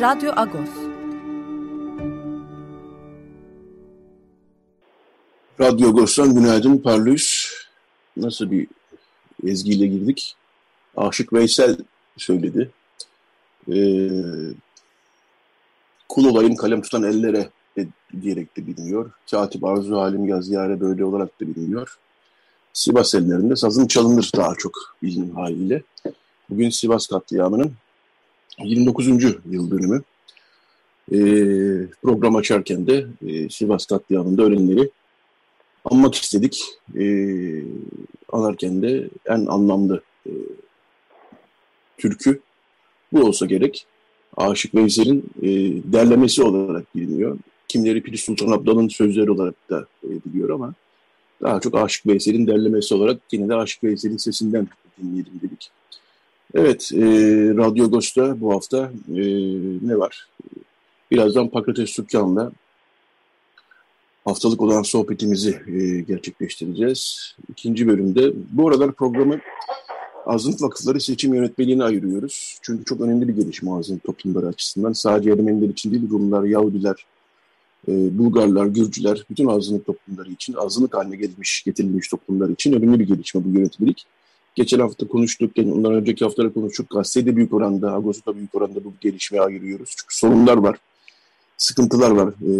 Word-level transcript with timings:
Radyo 0.00 0.32
Agos. 0.36 0.68
Radyo 5.60 5.88
Agos'tan 5.88 6.34
günaydın 6.34 6.78
Parlus. 6.78 7.52
Nasıl 8.16 8.50
bir 8.50 8.66
ezgiyle 9.46 9.86
girdik? 9.86 10.36
Aşık 10.96 11.32
Veysel 11.32 11.76
söyledi. 12.16 12.70
Ee, 13.72 14.10
kul 16.08 16.24
olayım 16.24 16.56
kalem 16.56 16.82
tutan 16.82 17.02
ellere 17.02 17.48
de, 17.76 17.86
diyerek 18.22 18.56
de 18.56 18.66
biliniyor. 18.66 19.10
Katip 19.30 19.64
Arzu 19.64 19.96
Halim 19.96 20.28
Yazıyare 20.28 20.80
böyle 20.80 21.04
olarak 21.04 21.40
da 21.40 21.46
biliniyor. 21.46 21.98
Sivas 22.72 23.14
ellerinde 23.14 23.56
sazın 23.56 23.86
çalınır 23.86 24.30
daha 24.36 24.54
çok 24.54 24.72
bildiğim 25.02 25.34
haliyle. 25.34 25.82
Bugün 26.50 26.70
Sivas 26.70 27.06
katliamının 27.06 27.72
29. 28.58 29.08
yıl 29.50 29.70
dönümü. 29.70 30.02
E, 31.12 31.18
program 32.02 32.36
açarken 32.36 32.86
de 32.86 33.06
e, 33.26 33.48
Sivas 33.48 33.86
katliamında 33.86 34.42
ölenleri 34.42 34.90
anmak 35.84 36.14
istedik. 36.14 36.64
E, 36.98 37.04
anarken 38.32 38.82
de 38.82 39.08
en 39.26 39.46
anlamlı 39.46 40.02
e, 40.26 40.32
türkü 41.98 42.40
bu 43.12 43.20
olsa 43.20 43.46
gerek. 43.46 43.86
Aşık 44.36 44.74
Veysel'in 44.74 45.24
e, 45.42 45.48
derlemesi 45.92 46.42
olarak 46.42 46.96
biliniyor. 46.96 47.38
Kimleri 47.68 48.02
Piri 48.02 48.18
Sultan 48.18 48.50
Abdal'ın 48.50 48.88
sözleri 48.88 49.30
olarak 49.30 49.54
da 49.70 49.86
e, 50.04 50.08
biliyor 50.08 50.50
ama 50.50 50.74
daha 51.42 51.60
çok 51.60 51.74
Aşık 51.74 52.06
Veysel'in 52.06 52.46
derlemesi 52.46 52.94
olarak 52.94 53.20
yine 53.32 53.48
de 53.48 53.54
Aşık 53.54 53.84
Veysel'in 53.84 54.16
sesinden 54.16 54.68
dinleyelim 55.02 55.40
dedik. 55.42 55.70
Evet, 56.54 56.90
e, 56.94 56.98
Radyo 57.56 57.84
Agos'ta 57.84 58.40
bu 58.40 58.52
hafta 58.52 58.92
e, 59.08 59.22
ne 59.82 59.98
var? 59.98 60.28
Birazdan 61.10 61.48
Pakrates 61.48 61.90
Sükkan'la 61.90 62.52
haftalık 64.24 64.62
olan 64.62 64.82
sohbetimizi 64.82 65.60
e, 65.66 66.00
gerçekleştireceğiz. 66.00 67.34
İkinci 67.48 67.88
bölümde 67.88 68.32
bu 68.52 68.68
aralar 68.68 68.92
programı 68.92 69.40
Azınlık 70.26 70.62
Vakıfları 70.62 71.00
Seçim 71.00 71.34
Yönetmeliğine 71.34 71.84
ayırıyoruz. 71.84 72.58
Çünkü 72.62 72.84
çok 72.84 73.00
önemli 73.00 73.28
bir 73.28 73.34
gelişme 73.36 73.70
azınlık 73.72 74.04
toplumları 74.04 74.46
açısından. 74.46 74.92
Sadece 74.92 75.30
Ermeniler 75.30 75.68
için 75.68 75.90
değil, 75.90 76.10
Rumlar, 76.10 76.44
Yahudiler, 76.44 77.06
e, 77.88 78.18
Bulgarlar, 78.18 78.66
Gürcüler, 78.66 79.24
bütün 79.30 79.46
azınlık 79.46 79.86
toplumları 79.86 80.30
için, 80.30 80.54
azınlık 80.54 80.94
haline 80.94 81.16
gelmiş, 81.16 81.62
getirilmiş 81.64 82.08
toplumlar 82.08 82.48
için 82.48 82.72
önemli 82.72 83.00
bir 83.00 83.06
gelişme 83.06 83.44
bu 83.44 83.58
yönetmelik. 83.58 84.06
Geçen 84.54 84.78
hafta 84.78 85.08
konuştuk, 85.08 85.58
yani 85.58 85.72
ondan 85.72 85.94
önceki 85.94 86.24
haftalar 86.24 86.54
konuştuk. 86.54 86.90
Gazetede 86.90 87.36
büyük 87.36 87.52
oranda, 87.52 87.92
Ağustos'ta 87.92 88.36
büyük 88.36 88.54
oranda 88.54 88.84
bu 88.84 88.92
gelişmeye 89.00 89.42
ayırıyoruz. 89.42 89.94
Çünkü 89.96 90.16
sorunlar 90.16 90.56
var, 90.56 90.78
sıkıntılar 91.56 92.10
var 92.10 92.28
e, 92.28 92.52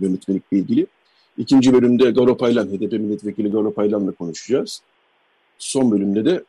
yönetmelikle 0.00 0.58
ilgili. 0.58 0.86
İkinci 1.38 1.72
bölümde 1.72 2.10
Garo 2.10 2.36
Paylan, 2.36 2.66
HDP 2.66 2.92
milletvekili 2.92 3.50
Garo 3.50 3.72
Paylan'la 3.74 4.12
konuşacağız. 4.12 4.82
Son 5.58 5.90
bölümde 5.90 6.24
de 6.24 6.44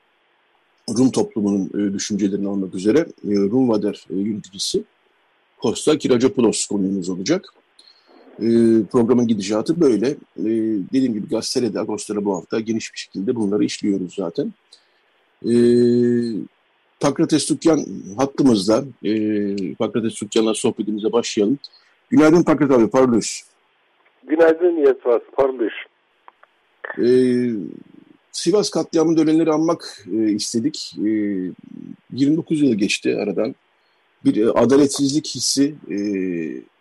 Rum 0.89 1.11
toplumunun 1.11 1.69
e, 1.73 1.93
düşüncelerini 1.93 2.47
almak 2.47 2.75
üzere 2.75 2.99
e, 2.99 3.35
Rum 3.35 3.69
Vader 3.69 4.05
e, 4.09 4.15
yöneticisi 4.15 4.83
Costa 5.61 5.97
Kiracopoulos 5.97 6.65
konuğumuz 6.65 7.09
olacak. 7.09 7.53
E, 8.39 8.47
programın 8.91 9.27
gidişatı 9.27 9.81
böyle. 9.81 10.07
E, 10.37 10.45
dediğim 10.93 11.13
gibi 11.13 11.27
gazetede 11.29 11.79
Ağustos'ta 11.79 12.25
bu 12.25 12.35
hafta 12.35 12.59
geniş 12.59 12.93
bir 12.93 12.99
şekilde 12.99 13.35
bunları 13.35 13.63
işliyoruz 13.63 14.15
zaten. 14.15 14.53
E, 15.45 15.53
Pakrates 16.99 17.45
Tukyan 17.45 17.85
hattımızda. 18.17 18.83
E, 19.03 19.13
Pakrates 19.73 20.13
Tukyan'la 20.13 20.53
sohbetimize 20.53 21.11
başlayalım. 21.11 21.59
Günaydın 22.09 22.43
Pakrat 22.43 22.71
abi, 22.71 22.89
parlıyoruz. 22.89 23.43
Günaydın 24.27 24.77
Yetvar, 24.77 25.21
parlıyoruz. 25.37 25.77
E, 26.97 27.07
Sivas 28.31 28.69
katliamında 28.69 29.21
ölenleri 29.21 29.51
anmak 29.51 30.05
e, 30.13 30.31
istedik. 30.31 30.95
E, 31.05 31.09
29 32.11 32.61
yıl 32.61 32.73
geçti 32.73 33.17
aradan 33.23 33.55
bir 34.25 34.45
e, 34.45 34.51
adaletsizlik 34.51 35.27
hissi 35.27 35.75
e, 35.91 35.97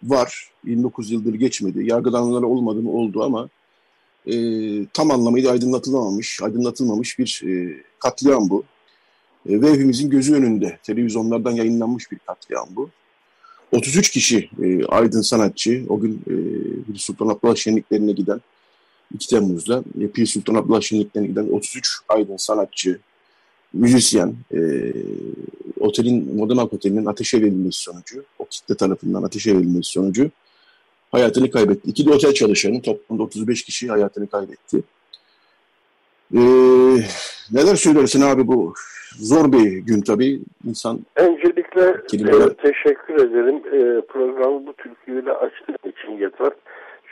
var. 0.03 0.51
29 0.65 1.11
yıldır 1.11 1.35
geçmedi. 1.35 1.87
Yargılananlar 1.87 2.43
olmadı 2.43 2.83
mı 2.83 2.91
oldu 2.91 3.23
ama 3.23 3.49
e, 4.27 4.35
tam 4.87 5.11
anlamıyla 5.11 5.51
aydınlatılamamış, 5.51 6.43
aydınlatılmamış 6.43 7.19
bir 7.19 7.43
e, 7.47 7.83
katliam 7.99 8.51
bu. 8.51 8.65
E, 9.49 9.61
ve 9.61 9.73
hepimizin 9.73 10.11
gözü 10.11 10.35
önünde 10.35 10.79
televizyonlardan 10.83 11.51
yayınlanmış 11.51 12.13
bir 12.13 12.19
katliam 12.19 12.69
bu. 12.71 12.91
33 13.73 14.11
kişi 14.11 14.51
e, 14.63 14.85
aydın 14.85 15.21
sanatçı 15.21 15.85
o 15.89 16.01
gün 16.01 16.23
e, 16.95 16.99
Sultan 16.99 17.29
Abdullah 17.29 17.57
şenliklerine 17.57 18.13
giden 18.13 18.41
2 19.15 19.29
Temmuz'da 19.29 19.85
e, 20.01 20.09
Pir 20.09 20.27
Sultan 20.27 20.55
Abdullah 20.55 20.81
şenliklerine 20.81 21.29
giden 21.29 21.49
33 21.49 21.99
aydın 22.09 22.37
sanatçı, 22.37 23.01
müzisyen, 23.73 24.35
e, 24.55 24.59
otelin, 25.83 26.37
Modern 26.37 26.57
Halk 26.57 26.73
Oteli'nin 26.73 27.07
ateşe 27.07 27.41
verilmesi 27.41 27.83
sonucu, 27.83 28.25
o 28.39 28.45
kitle 28.45 28.75
tarafından 28.77 29.23
ateşe 29.23 29.55
verilmesi 29.55 29.91
sonucu 29.91 30.31
hayatını 31.13 31.51
kaybetti. 31.51 31.91
İki 31.91 32.07
de 32.07 32.11
otel 32.11 32.35
çalışanı 32.35 32.83
toplamda 32.83 33.23
35 33.23 33.63
kişi 33.65 33.89
hayatını 33.89 34.27
kaybetti. 34.27 34.83
Ee, 36.35 36.39
neler 37.53 37.77
söylersin 37.77 38.21
abi 38.21 38.47
bu 38.47 38.75
zor 39.19 39.53
bir 39.53 39.73
gün 39.73 40.01
tabii 40.01 40.41
insan. 40.69 41.01
Öncelikle 41.17 41.83
e, 42.13 42.55
teşekkür 42.55 43.15
ederim 43.15 43.57
e, 43.57 44.01
programı 44.01 44.67
bu 44.67 44.73
türküyle 44.73 45.33
açtığın 45.33 45.91
için 45.91 46.13
yeter. 46.13 46.53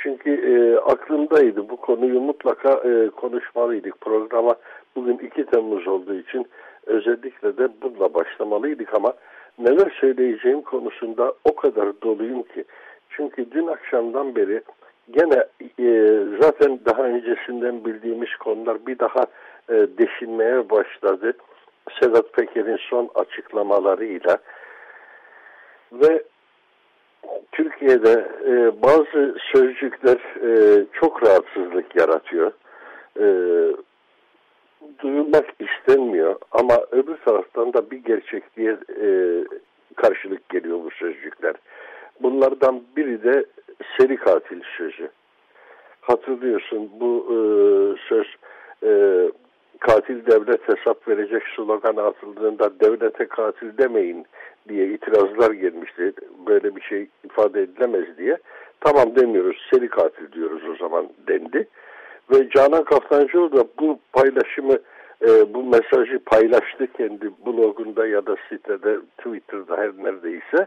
Çünkü 0.03 0.31
e, 0.31 0.77
aklımdaydı 0.77 1.69
bu 1.69 1.77
konuyu 1.77 2.21
mutlaka 2.21 2.73
e, 2.73 3.11
konuşmalıydık 3.11 4.01
programa. 4.01 4.55
Bugün 4.97 5.19
2 5.19 5.47
Temmuz 5.47 5.89
olduğu 5.89 6.15
için 6.15 6.47
özellikle 6.87 7.57
de 7.57 7.69
bununla 7.83 8.15
başlamalıydık 8.15 8.95
ama 8.95 9.13
neler 9.59 9.97
söyleyeceğim 10.01 10.63
konusunda 10.63 11.33
o 11.45 11.55
kadar 11.57 12.03
doluyum 12.03 12.43
ki. 12.43 12.65
Çünkü 13.11 13.51
dün 13.51 13.67
akşamdan 13.67 14.35
beri 14.37 14.63
gene 15.11 15.45
e, 15.79 16.19
zaten 16.41 16.81
daha 16.87 17.03
öncesinden 17.03 17.85
bildiğimiz 17.85 18.37
konular 18.37 18.87
bir 18.87 18.99
daha 18.99 19.27
e, 19.69 19.75
deşinmeye 19.99 20.71
başladı. 20.71 21.33
Sedat 22.01 22.33
Peker'in 22.33 22.77
son 22.77 23.11
açıklamalarıyla 23.15 24.39
ve 25.93 26.23
Türkiye'de 27.53 28.27
e, 28.47 28.83
bazı 28.83 29.37
sözcükler 29.53 30.19
e, 30.43 30.85
çok 30.93 31.23
rahatsızlık 31.27 31.97
yaratıyor. 31.97 32.53
E, 33.21 33.27
duyulmak 34.99 35.47
istenmiyor 35.59 36.37
ama 36.51 36.79
öbür 36.91 37.17
taraftan 37.17 37.73
da 37.73 37.91
bir 37.91 38.05
gerçekliğe 38.05 38.77
e, 39.03 39.09
karşılık 39.97 40.49
geliyor 40.49 40.79
bu 40.85 40.91
sözcükler. 40.91 41.55
Bunlardan 42.23 42.83
biri 42.97 43.23
de 43.23 43.45
seri 43.97 44.17
katil 44.17 44.61
sözü. 44.77 45.11
Hatırlıyorsun 46.01 46.91
bu 47.01 47.27
e, 47.29 47.37
söz 48.09 48.27
e, 48.83 48.91
katil 49.81 50.27
devlet 50.27 50.69
hesap 50.69 51.09
verecek 51.09 51.43
slogan 51.57 51.97
atıldığında 51.97 52.81
devlete 52.81 53.27
katil 53.27 53.79
demeyin 53.79 54.27
diye 54.69 54.87
itirazlar 54.87 55.51
gelmişti. 55.51 56.13
Böyle 56.47 56.77
bir 56.77 56.81
şey 56.81 57.09
ifade 57.25 57.63
edilemez 57.63 58.19
diye. 58.19 58.39
Tamam 58.81 59.17
demiyoruz 59.17 59.69
seri 59.71 59.89
katil 59.89 60.33
diyoruz 60.33 60.63
o 60.69 60.77
zaman 60.77 61.09
dendi. 61.29 61.69
Ve 62.33 62.49
Canan 62.51 62.85
Kaftancıoğlu 62.85 63.53
da 63.53 63.65
bu 63.81 63.99
paylaşımı, 64.13 64.79
e, 65.23 65.55
bu 65.55 65.63
mesajı 65.63 66.19
paylaştı 66.19 66.87
kendi 66.97 67.31
blogunda 67.47 68.07
ya 68.07 68.27
da 68.27 68.37
sitede, 68.49 68.99
Twitter'da 69.19 69.77
her 69.77 69.91
neredeyse. 70.05 70.67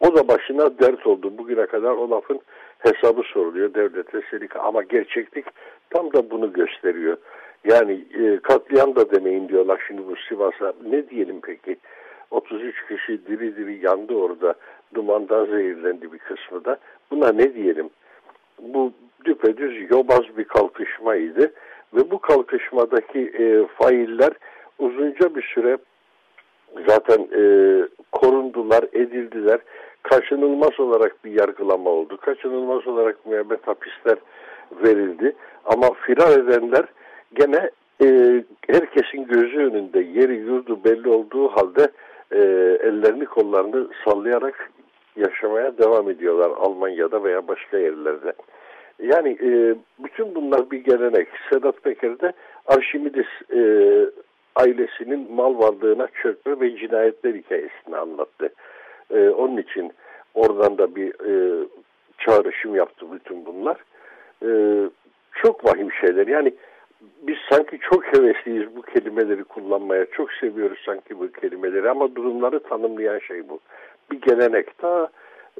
O 0.00 0.16
da 0.16 0.28
başına 0.28 0.78
dert 0.78 1.06
oldu. 1.06 1.38
Bugüne 1.38 1.66
kadar 1.66 1.90
o 1.90 2.10
lafın 2.10 2.40
hesabı 2.78 3.22
soruluyor 3.22 3.74
devlete 3.74 4.20
selik 4.30 4.56
ama 4.56 4.82
gerçeklik 4.82 5.44
tam 5.90 6.12
da 6.12 6.30
bunu 6.30 6.52
gösteriyor. 6.52 7.16
Yani 7.64 8.04
e, 8.18 8.38
katliam 8.42 8.96
da 8.96 9.10
demeyin 9.10 9.48
diyorlar 9.48 9.82
şimdi 9.86 10.06
bu 10.06 10.16
Sivas'a. 10.28 10.72
Ne 10.90 11.08
diyelim 11.08 11.40
peki? 11.40 11.76
33 12.30 12.74
kişi 12.88 13.26
diri 13.26 13.56
diri 13.56 13.86
yandı 13.86 14.14
orada. 14.14 14.54
Dumandan 14.94 15.44
zehirlendi 15.44 16.12
bir 16.12 16.18
kısmı 16.18 16.64
da. 16.64 16.78
Buna 17.10 17.32
ne 17.32 17.54
diyelim? 17.54 17.90
Bu 18.58 18.92
düpedüz 19.24 19.90
yobaz 19.90 20.22
bir 20.38 20.44
kalkışmaydı. 20.44 21.52
Ve 21.94 22.10
bu 22.10 22.18
kalkışmadaki 22.18 23.20
e, 23.20 23.66
failler 23.66 24.32
uzunca 24.78 25.34
bir 25.34 25.42
süre 25.54 25.78
zaten 26.86 27.28
e, 27.36 27.42
korundular, 28.12 28.84
edildiler. 28.92 29.60
Kaçınılmaz 30.02 30.80
olarak 30.80 31.24
bir 31.24 31.40
yargılama 31.40 31.90
oldu. 31.90 32.16
Kaçınılmaz 32.16 32.86
olarak 32.86 33.26
müebbet 33.26 33.68
hapisler 33.68 34.18
verildi. 34.84 35.36
Ama 35.64 35.90
firar 36.06 36.38
edenler 36.38 36.84
gene 37.34 37.70
e, 38.02 38.06
herkesin 38.68 39.24
gözü 39.26 39.58
önünde 39.58 40.00
yeri 40.00 40.34
yurdu 40.34 40.84
belli 40.84 41.08
olduğu 41.08 41.48
halde 41.48 41.88
e, 42.32 42.38
ellerini 42.88 43.24
kollarını 43.24 43.88
sallayarak 44.04 44.70
yaşamaya 45.16 45.78
devam 45.78 46.10
ediyorlar 46.10 46.50
Almanya'da 46.56 47.24
veya 47.24 47.48
başka 47.48 47.78
yerlerde. 47.78 48.32
Yani 49.02 49.38
e, 49.42 49.74
bütün 49.98 50.34
bunlar 50.34 50.70
bir 50.70 50.84
gelenek. 50.84 51.28
Sedat 51.52 51.82
Peker 51.82 52.20
de 52.20 52.32
Arşimides 52.66 53.26
e, 53.52 53.60
ailesinin 54.56 55.32
mal 55.32 55.58
varlığına 55.58 56.08
çökme 56.22 56.60
ve 56.60 56.76
cinayetler 56.76 57.34
hikayesini 57.34 57.96
anlattı. 57.96 58.48
E, 59.10 59.28
onun 59.28 59.56
için 59.56 59.92
oradan 60.34 60.78
da 60.78 60.94
bir 60.94 61.08
e, 61.08 61.66
çağrışım 62.18 62.74
yaptı 62.76 63.06
bütün 63.12 63.46
bunlar. 63.46 63.76
E, 64.42 64.50
çok 65.42 65.64
vahim 65.64 65.92
şeyler. 65.92 66.26
Yani 66.26 66.54
biz 67.22 67.36
sanki 67.50 67.78
çok 67.78 68.04
hevesliyiz 68.04 68.76
bu 68.76 68.82
kelimeleri 68.82 69.44
kullanmaya. 69.44 70.06
Çok 70.06 70.32
seviyoruz 70.32 70.78
sanki 70.86 71.18
bu 71.18 71.32
kelimeleri 71.32 71.90
ama 71.90 72.14
durumları 72.14 72.60
tanımlayan 72.60 73.18
şey 73.18 73.48
bu. 73.48 73.60
Bir 74.10 74.20
gelenek. 74.20 74.78
Ta 74.78 75.08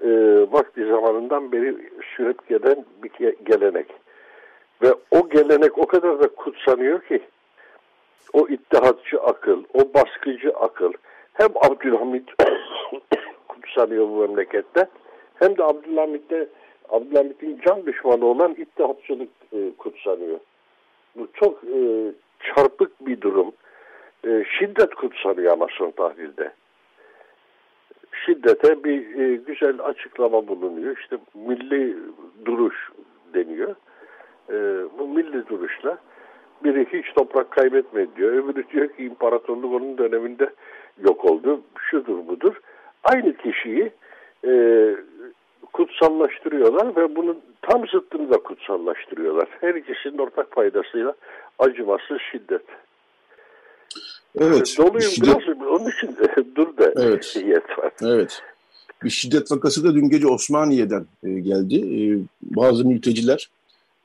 e, 0.03 0.09
vakti 0.53 0.87
zamanından 0.87 1.53
beri 1.53 1.77
sürüp 2.17 2.49
gelen 2.49 2.85
bir 3.03 3.35
gelenek. 3.45 3.87
Ve 4.83 4.95
o 5.11 5.29
gelenek 5.29 5.79
o 5.79 5.87
kadar 5.87 6.21
da 6.21 6.29
kutsanıyor 6.29 7.01
ki 7.01 7.23
o 8.33 8.49
ittihatçı 8.49 9.21
akıl, 9.21 9.65
o 9.75 9.95
baskıcı 9.95 10.51
akıl 10.51 10.93
hem 11.33 11.49
Abdülhamit 11.55 12.29
kutsanıyor 13.49 14.09
bu 14.09 14.17
memlekette 14.17 14.87
hem 15.35 15.57
de 15.57 15.65
Abdülhamit'te 15.65 16.49
Abdülhamit'in 16.89 17.61
can 17.67 17.87
düşmanı 17.87 18.27
olan 18.27 18.53
ittihatçılık 18.53 19.31
e, 19.53 19.59
kutsanıyor. 19.79 20.39
Bu 21.17 21.29
çok 21.35 21.65
e, 21.65 21.79
çarpık 22.41 23.07
bir 23.07 23.21
durum. 23.21 23.53
E, 24.27 24.45
şiddet 24.59 24.95
kutsanıyor 24.95 25.53
ama 25.53 25.67
son 25.71 25.91
tahlilde. 25.91 26.53
Şiddete 28.27 28.85
bir 28.85 29.19
e, 29.19 29.37
güzel 29.37 29.81
açıklama 29.85 30.49
bulunuyor. 30.49 30.97
İşte 30.99 31.17
milli 31.35 31.97
duruş 32.45 32.91
deniyor. 33.35 33.75
E, 34.51 34.55
bu 34.99 35.09
milli 35.09 35.49
duruşla 35.49 35.99
biri 36.65 36.87
hiç 36.93 37.15
toprak 37.15 37.51
kaybetmedi 37.51 38.09
diyor. 38.17 38.33
Öbürü 38.33 38.69
diyor 38.69 38.89
ki 38.89 39.05
imparatorluk 39.05 39.75
onun 39.75 39.99
döneminde 39.99 40.51
yok 41.09 41.25
oldu. 41.25 41.61
Şudur 41.79 42.27
budur. 42.29 42.61
Aynı 43.05 43.37
kişiyi 43.37 43.93
e, 44.47 44.53
kutsallaştırıyorlar 45.73 46.97
ve 46.97 47.17
bunun 47.17 47.41
tam 47.63 47.89
zıttını 47.89 48.31
da 48.31 48.37
kutsallaştırıyorlar. 48.37 49.49
Her 49.61 49.75
ikisinin 49.75 50.19
ortak 50.19 50.51
paydasıyla 50.51 51.15
acımasız 51.59 52.19
şiddet. 52.33 52.63
Evet. 54.39 54.75
Doluyum 54.79 55.01
şiddet... 55.01 55.37
biraz 55.47 55.69
onun 55.71 55.91
için 55.91 56.17
dur 56.57 56.77
da 56.77 56.93
evet. 56.97 57.25
şiddet 57.33 57.79
var. 57.79 57.93
Evet. 58.03 58.43
Bir 59.05 59.11
şiddet 59.11 59.53
vakası 59.53 59.85
da 59.85 59.95
dün 59.95 60.09
gece 60.09 60.27
Osmaniye'den 60.27 61.07
e, 61.23 61.31
geldi. 61.31 61.77
E, 61.77 61.99
bazı 62.43 62.85
mülteciler 62.85 63.51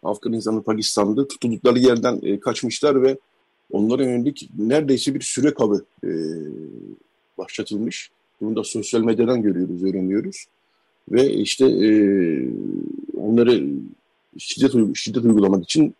Afganistan'da, 0.04 0.62
Pakistan'da 0.62 1.28
tutuldukları 1.28 1.80
yerden 1.80 2.20
e, 2.24 2.40
kaçmışlar 2.40 3.04
ve 3.04 3.18
onlara 3.72 4.04
yönelik 4.04 4.50
neredeyse 4.58 5.16
bir 5.16 5.22
süre 5.22 5.54
kabı 5.54 5.86
başlatılmış. 7.38 8.12
Bunu 8.42 8.56
da 8.56 8.64
sosyal 8.64 9.02
medyadan 9.02 9.42
görüyoruz, 9.42 9.84
öğreniyoruz. 9.84 10.46
Ve 11.12 11.30
işte 11.30 11.66
onları 13.18 13.64
şiddet, 14.38 14.96
şiddet 14.96 15.24
uygulamak 15.24 15.64
için 15.64 15.96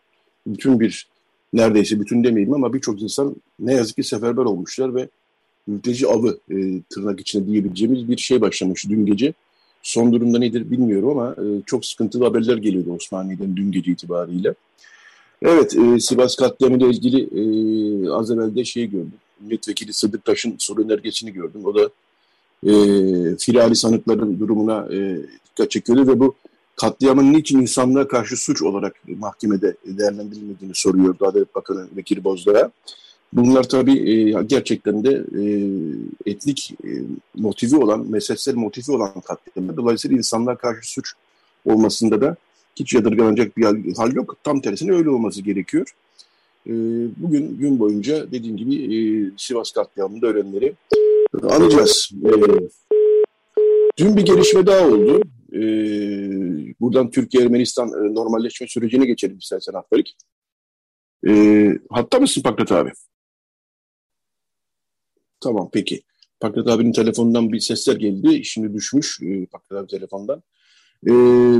bütün 0.46 0.80
bir, 0.80 1.08
neredeyse 1.52 2.00
bütün 2.00 2.24
demeyelim 2.24 2.54
ama 2.54 2.72
birçok 2.72 3.02
insan 3.02 3.36
ne 3.58 3.74
yazık 3.74 3.96
ki 3.96 4.02
seferber 4.02 4.42
olmuşlar 4.42 4.94
ve 4.94 5.08
mülteci 5.66 6.08
avı 6.08 6.38
e, 6.50 6.82
tırnak 6.90 7.20
içinde 7.20 7.46
diyebileceğimiz 7.46 8.08
bir 8.08 8.16
şey 8.16 8.40
başlamış 8.40 8.88
dün 8.88 9.06
gece. 9.06 9.32
Son 9.82 10.12
durumda 10.12 10.38
nedir 10.38 10.70
bilmiyorum 10.70 11.08
ama 11.08 11.32
e, 11.32 11.62
çok 11.66 11.86
sıkıntılı 11.86 12.24
haberler 12.24 12.56
geliyordu 12.56 12.92
Osmaniye'den 12.92 13.56
dün 13.56 13.72
gece 13.72 13.92
itibariyle. 13.92 14.54
Evet, 15.42 15.76
e, 15.76 16.00
Sivas 16.00 16.36
katliamı 16.36 16.76
ile 16.76 16.86
ilgili 16.86 17.20
e, 17.22 18.10
az 18.10 18.30
evvel 18.30 18.54
de 18.54 18.64
şey 18.64 18.86
gördüm. 18.86 19.12
Milletvekili 19.40 19.92
Sıdık 19.92 20.24
Taş'ın 20.24 20.54
soru 20.58 20.82
önergesini 20.82 21.32
gördüm. 21.32 21.60
O 21.64 21.74
da 21.74 21.90
e, 22.66 22.72
firari 23.36 23.76
sanıkların 23.76 24.40
durumuna 24.40 24.88
e, 24.92 25.16
dikkat 25.50 25.70
çekiyordu 25.70 26.06
ve 26.06 26.20
bu 26.20 26.34
katliamın 26.76 27.32
niçin 27.32 27.60
insanlığa 27.60 28.08
karşı 28.08 28.36
suç 28.36 28.62
olarak 28.62 28.96
mahkemede 29.06 29.76
değerlendirilmediğini 29.86 30.74
soruyordu 30.74 31.26
Adalet 31.26 31.54
Bakanı 31.54 31.88
Vekili 31.96 32.24
Bozdağ'a. 32.24 32.70
Bunlar 33.32 33.68
tabii 33.68 34.10
e, 34.10 34.42
gerçekten 34.42 35.04
de 35.04 35.24
e, 35.40 35.42
etnik 36.30 36.74
e, 36.84 36.90
motivi 37.36 37.76
olan, 37.76 38.06
mezhepsel 38.10 38.54
motivi 38.54 38.92
olan 38.92 39.20
katliamlar. 39.20 39.76
Dolayısıyla 39.76 40.16
insanlar 40.16 40.58
karşı 40.58 40.92
suç 40.92 41.12
olmasında 41.66 42.20
da 42.20 42.36
hiç 42.76 42.94
yadırganacak 42.94 43.56
bir 43.56 43.94
hal 43.96 44.12
yok. 44.12 44.36
Tam 44.44 44.60
tersine 44.60 44.92
öyle 44.92 45.10
olması 45.10 45.42
gerekiyor. 45.42 45.94
E, 46.66 46.72
bugün 47.16 47.58
gün 47.58 47.78
boyunca 47.78 48.32
dediğim 48.32 48.56
gibi 48.56 49.32
Sivas 49.36 49.70
katliamında 49.72 50.26
öğrenleri 50.26 50.74
anacağız. 51.42 52.10
Dün 53.98 54.16
bir 54.16 54.22
gelişme 54.22 54.66
daha 54.66 54.88
oldu. 54.88 55.22
E, 55.54 55.60
buradan 56.80 57.10
Türkiye-Ermenistan 57.10 57.88
e, 57.88 58.14
normalleşme 58.14 58.68
sürecine 58.68 59.06
geçelim 59.06 59.38
istersen 59.38 59.72
Haftarik. 59.72 60.16
E, 61.28 61.32
hatta 61.90 62.18
mısın 62.20 62.42
Pakrat 62.42 62.72
abi? 62.72 62.92
Tamam 65.40 65.70
peki. 65.72 66.02
Pakrat 66.40 66.68
abinin 66.68 66.92
telefonundan 66.92 67.52
bir 67.52 67.60
sesler 67.60 67.96
geldi. 67.96 68.44
Şimdi 68.44 68.74
düşmüş 68.74 69.18
e, 69.22 69.46
Pakrat 69.46 69.80
abi 69.80 69.86
telefondan. 69.86 70.42
E, 71.06 71.12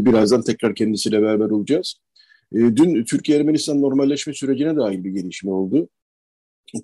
birazdan 0.06 0.42
tekrar 0.42 0.74
kendisiyle 0.74 1.22
beraber 1.22 1.50
olacağız. 1.50 1.94
E, 2.52 2.58
dün 2.58 3.04
Türkiye-Ermenistan 3.04 3.82
normalleşme 3.82 4.34
sürecine 4.34 4.76
dair 4.76 5.04
bir 5.04 5.10
gelişme 5.10 5.50
oldu. 5.50 5.88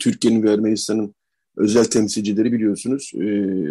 Türkiye'nin 0.00 0.42
ve 0.42 0.52
Ermenistan'ın 0.52 1.14
özel 1.56 1.84
temsilcileri 1.84 2.52
biliyorsunuz 2.52 3.12
e, 3.14 3.24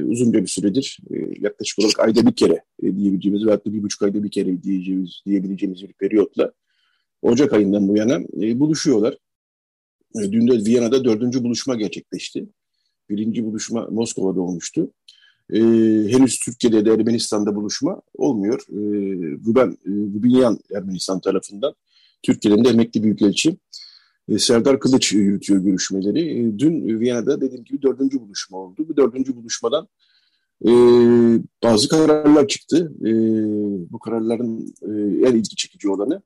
uzunca 0.04 0.42
bir 0.42 0.48
süredir 0.48 0.98
e, 1.12 1.16
yaklaşık 1.40 1.80
olarak 1.80 2.00
ayda 2.00 2.26
bir 2.26 2.36
kere 2.36 2.64
e, 2.84 2.98
diyebileceğimiz 2.98 3.46
ve 3.46 3.52
hatta 3.52 3.74
bir 3.74 3.84
buçuk 3.84 4.02
ayda 4.02 4.24
bir 4.24 4.32
kere 4.32 4.64
diyeceğimiz, 4.64 5.22
diyebileceğimiz 5.26 5.84
bir 5.84 5.94
periyotla 5.94 6.52
Ocak 7.22 7.54
ayından 7.54 7.88
bu 7.88 7.98
yana 7.98 8.20
e, 8.42 8.60
buluşuyorlar. 8.60 9.18
E, 10.16 10.32
dün 10.32 10.48
de 10.48 10.66
Viyana'da 10.66 11.06
dördüncü 11.06 11.44
buluşma 11.44 11.76
gerçekleşti. 11.76 12.46
Birinci 13.10 13.46
buluşma 13.46 13.88
Moskova'da 13.92 14.42
olmuştu. 14.42 14.92
E, 15.54 15.60
henüz 16.10 16.40
Türkiye'de 16.40 16.86
de 16.86 16.92
Ermenistan'da 16.94 17.56
buluşma 17.56 18.02
olmuyor. 18.14 18.60
E, 18.70 18.80
Ruben, 19.46 19.68
e, 19.68 19.90
Rubinyan 19.90 20.60
Ermenistan 20.76 21.20
tarafından 21.20 21.76
Türkiye'nin 22.24 22.66
de 22.66 22.70
emekli 22.70 23.04
büyükelçi 23.04 23.58
Serdar 24.38 24.80
Kılıç 24.80 25.14
yürütüyor 25.14 25.62
görüşmeleri. 25.62 26.40
E, 26.40 26.60
dün 26.60 27.00
Viyana'da 27.00 27.42
dediğim 27.42 27.64
gibi 27.64 27.82
dördüncü 27.82 28.20
buluşma 28.20 28.58
oldu. 28.58 28.86
Bu 28.90 28.98
dördüncü 28.98 29.36
buluşmadan 29.36 29.88
e, 30.66 30.72
bazı 31.64 31.90
kararlar 31.90 32.48
çıktı. 32.48 32.92
E, 33.02 33.12
bu 33.92 34.00
kararların 34.00 34.74
e, 34.82 34.92
en 35.28 35.36
ilgi 35.36 35.56
çekici 35.56 35.90
olanı 35.90 36.22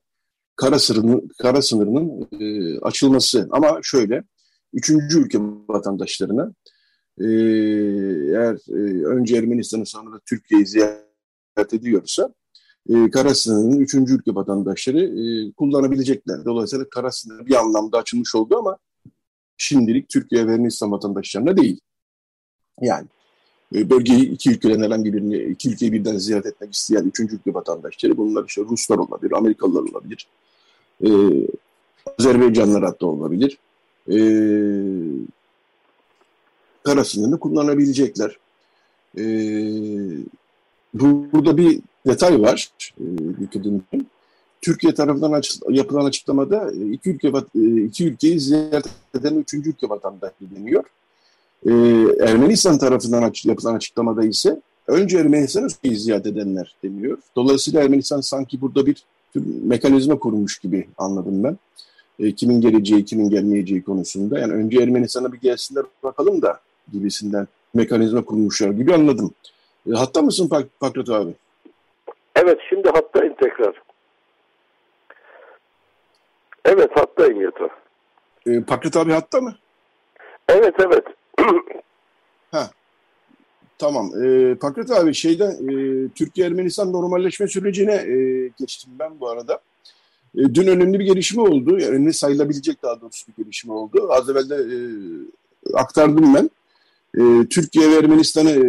kara 0.56 0.80
sınırının, 0.80 1.30
kara 1.42 1.62
sınırının 1.62 2.28
e, 2.40 2.80
açılması. 2.80 3.48
Ama 3.52 3.80
şöyle, 3.84 4.24
üçüncü 4.74 5.20
ülke 5.20 5.40
vatandaşlarına 5.68 6.54
e, 7.20 7.26
eğer 8.36 8.58
e, 8.70 9.06
önce 9.06 9.38
Ermenistan'ı 9.38 9.86
sonra 9.86 10.12
da 10.12 10.20
Türkiye'yi 10.30 10.66
ziyaret 10.66 11.74
ediyorsa 11.74 12.34
e, 12.90 13.12
kara 13.12 13.36
sınırının 13.36 13.80
üçüncü 13.80 14.16
ülke 14.16 14.36
vatandaşları 14.36 15.00
e, 15.00 15.52
kullanabilecekler. 15.52 16.46
Dolayısıyla 16.46 16.90
kara 16.90 17.12
sınırı 17.12 17.46
bir 17.46 17.56
anlamda 17.56 17.98
açılmış 17.98 18.36
oldu 18.36 18.58
ama 18.58 18.78
şimdilik 19.58 20.10
Türkiye 20.10 20.48
ve 20.48 20.54
Ermenistan 20.54 20.92
vatandaşlarına 20.92 21.58
değil. 21.58 21.80
Yani 22.82 23.08
e, 23.76 23.90
bölgeyi 23.90 24.30
iki 24.30 24.52
ülkeden 24.52 24.84
herhangi 24.84 25.14
birini, 25.14 25.38
iki 25.38 25.70
ülkeyi 25.70 25.94
birden 25.94 26.18
ziyaret 26.18 26.46
etmek 26.46 26.74
isteyen 26.74 27.04
üçüncü 27.04 27.36
ülke 27.36 27.54
vatandaşları 27.54 28.18
bunlar 28.18 28.46
işte 28.48 28.62
Ruslar 28.62 28.98
olabilir, 28.98 29.32
Amerikalılar 29.32 29.82
olabilir, 29.82 30.28
e, 31.06 31.10
Azerbaycanlar 32.20 32.84
hatta 32.84 33.06
olabilir. 33.06 33.58
E, 34.12 34.18
kara 36.84 37.04
sınırını 37.04 37.40
kullanabilecekler. 37.40 38.38
E, 39.18 39.24
burada 40.94 41.58
bir 41.58 41.82
detay 42.08 42.42
var. 42.42 42.72
E, 43.00 43.04
Türkiye 44.62 44.94
tarafından 44.94 45.32
açı, 45.32 45.60
yapılan 45.70 46.06
açıklamada 46.06 46.72
e, 46.72 46.92
iki 46.92 47.10
ülke 47.10 47.28
e, 47.56 47.82
iki 47.84 48.08
ülkeyi 48.08 48.40
ziyaret 48.40 48.86
eden 49.20 49.36
üçüncü 49.36 49.70
ülke 49.70 49.90
vatandaşı 49.90 50.56
deniyor. 50.56 50.84
Ee, 51.66 51.72
Ermenistan 52.20 52.78
tarafından 52.78 53.24
aç, 53.24 53.46
yapılan 53.46 53.76
açıklamada 53.76 54.24
ise 54.24 54.62
önce 54.88 55.18
Ermenistan'ı 55.18 55.70
ziyaret 55.98 56.26
edenler 56.26 56.76
deniyor. 56.84 57.18
Dolayısıyla 57.36 57.84
Ermenistan 57.84 58.22
sanki 58.22 58.62
burada 58.62 58.86
bir 58.86 59.04
tür 59.34 59.44
mekanizma 59.64 60.20
kurmuş 60.20 60.60
gibi 60.60 60.88
anladım 60.98 61.44
ben. 61.44 61.58
E, 62.20 62.36
kimin 62.36 62.62
geleceği, 62.62 63.06
kimin 63.06 63.30
gelmeyeceği 63.30 63.84
konusunda. 63.84 64.40
Yani 64.40 64.54
önce 64.54 64.82
Ermenistan'a 64.82 65.34
bir 65.34 65.40
gelsinler 65.40 65.86
bakalım 66.04 66.42
da 66.42 66.60
gibisinden 66.94 67.48
mekanizma 67.74 68.26
kurmuşlar 68.26 68.70
gibi 68.70 68.94
anladım. 68.94 69.32
E, 69.90 69.92
hatta 69.94 70.22
mısın 70.22 70.48
Pak 70.48 70.80
Pakrat 70.80 71.10
abi? 71.10 71.32
Evet 72.36 72.60
şimdi 72.70 72.90
hattayım 72.90 73.36
tekrar. 73.36 73.82
Evet 76.66 76.90
hattayım 76.96 77.42
Yeto. 77.42 77.70
E, 78.48 78.64
Pakrat 78.64 78.98
abi 78.98 79.12
hatta 79.12 79.42
mı? 79.42 79.56
Evet 80.50 80.76
evet. 80.80 81.04
ha. 82.52 82.70
Tamam. 83.78 84.24
E, 84.24 84.56
Pakrat 84.56 84.92
abi 84.92 85.14
şeyden 85.14 85.52
e, 85.52 86.08
Türkiye-Ermenistan 86.10 86.94
normalleşme 86.94 87.48
sürecine 87.48 87.94
e, 87.94 88.48
geçtim 88.60 88.92
ben 89.00 89.20
bu 89.20 89.30
arada. 89.30 89.62
E, 90.38 90.56
dün 90.56 90.68
önemli 90.68 91.00
bir 91.00 91.06
gelişme 91.06 91.42
oldu. 91.42 91.76
Önemli 91.76 92.14
sayılabilecek 92.14 92.84
daha 92.84 93.02
doğrusu 93.02 93.28
bir 93.28 93.44
gelişme 93.44 93.74
oldu. 93.74 94.08
Az 94.12 94.30
evvel 94.30 94.50
de 94.50 94.56
e, 94.56 94.78
aktardım 95.74 96.36
ben. 96.36 96.50
E, 97.18 97.48
Türkiye 97.48 97.90
ve 97.90 97.96
Ermenistan'ı 97.96 98.50
e, 98.50 98.64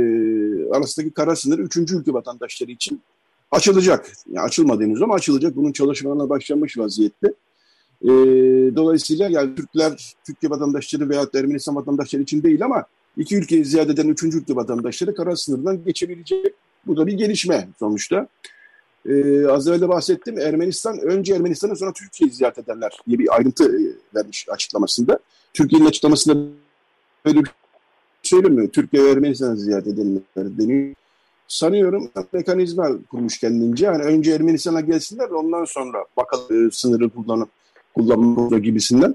arasındaki 0.77 1.15
kara 1.15 1.37
sınır 1.37 1.59
üçüncü 1.59 2.01
ülke 2.01 2.13
vatandaşları 2.13 2.71
için 2.71 3.03
açılacak. 3.51 4.13
Yani 4.27 4.45
açılmadı 4.45 4.83
henüz 4.83 5.03
ama 5.03 5.15
açılacak. 5.15 5.57
Bunun 5.57 5.73
çalışmalarına 5.73 6.29
başlanmış 6.29 6.79
vaziyette. 6.79 7.35
E, 8.03 8.09
dolayısıyla 8.77 9.29
yani 9.29 9.55
Türkler, 9.55 10.15
Türkiye 10.27 10.51
vatandaşları 10.51 11.09
veya 11.09 11.27
Ermenistan 11.35 11.77
vatandaşları 11.77 12.23
için 12.23 12.43
değil 12.43 12.65
ama 12.65 12.85
iki 13.17 13.37
ülkeyi 13.37 13.65
ziyade 13.65 13.93
eden 13.93 14.09
üçüncü 14.09 14.39
ülke 14.39 14.57
vatandaşları 14.57 15.15
kara 15.15 15.37
sınırdan 15.37 15.85
geçebilecek. 15.85 16.55
Bu 16.87 16.97
da 16.97 17.07
bir 17.07 17.13
gelişme 17.13 17.69
sonuçta. 17.79 18.29
Ee, 19.07 19.47
az 19.47 19.69
evvel 19.69 19.81
de 19.81 19.89
bahsettim. 19.89 20.39
Ermenistan 20.39 20.99
önce 20.99 21.35
Ermenistan'ı 21.35 21.77
sonra 21.77 21.93
Türkiye'yi 21.93 22.35
ziyaret 22.35 22.59
ederler 22.59 22.99
diye 23.07 23.19
bir 23.19 23.37
ayrıntı 23.37 23.65
e, 23.65 23.81
vermiş 24.15 24.47
açıklamasında. 24.49 25.19
Türkiye'nin 25.55 25.87
açıklamasında 25.87 26.49
böyle 27.27 27.41
bir 27.41 27.51
şey 28.23 28.39
söylemiyor. 28.39 28.69
Türkiye 28.69 29.05
ve 29.05 29.11
Ermenistan'ı 29.11 29.57
ziyaret 29.57 29.87
edenler 29.87 30.23
deniyor. 30.37 30.95
Sanıyorum 31.51 32.11
mekanizma 32.33 32.89
kurmuş 33.11 33.39
kendince. 33.39 33.87
Yani 33.87 34.05
önce 34.05 34.33
Ermenistan'a 34.33 34.81
gelsinler 34.81 35.31
ondan 35.31 35.65
sonra 35.65 36.05
bakalım 36.17 36.67
e, 36.67 36.71
sınırı 36.71 37.09
kullanıp 37.09 37.49
kullanma 37.95 38.59
gibisinden. 38.59 39.15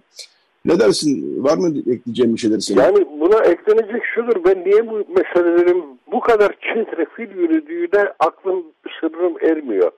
Ne 0.66 0.80
dersin? 0.80 1.44
Var 1.44 1.58
mı 1.58 1.68
ekleyeceğim 1.80 2.34
bir 2.34 2.40
şeyler 2.40 2.60
senin? 2.60 2.80
Yani 2.80 3.08
buna 3.20 3.44
eklenecek 3.44 4.04
şudur. 4.16 4.44
Ben 4.46 4.64
niye 4.66 4.88
bu 4.88 4.94
meselelerin 4.94 6.00
bu 6.12 6.20
kadar 6.20 6.56
çetrefil 6.74 7.38
yürüdüğüne 7.38 8.14
aklım 8.20 8.64
sırrım 9.00 9.34
ermiyor. 9.42 9.92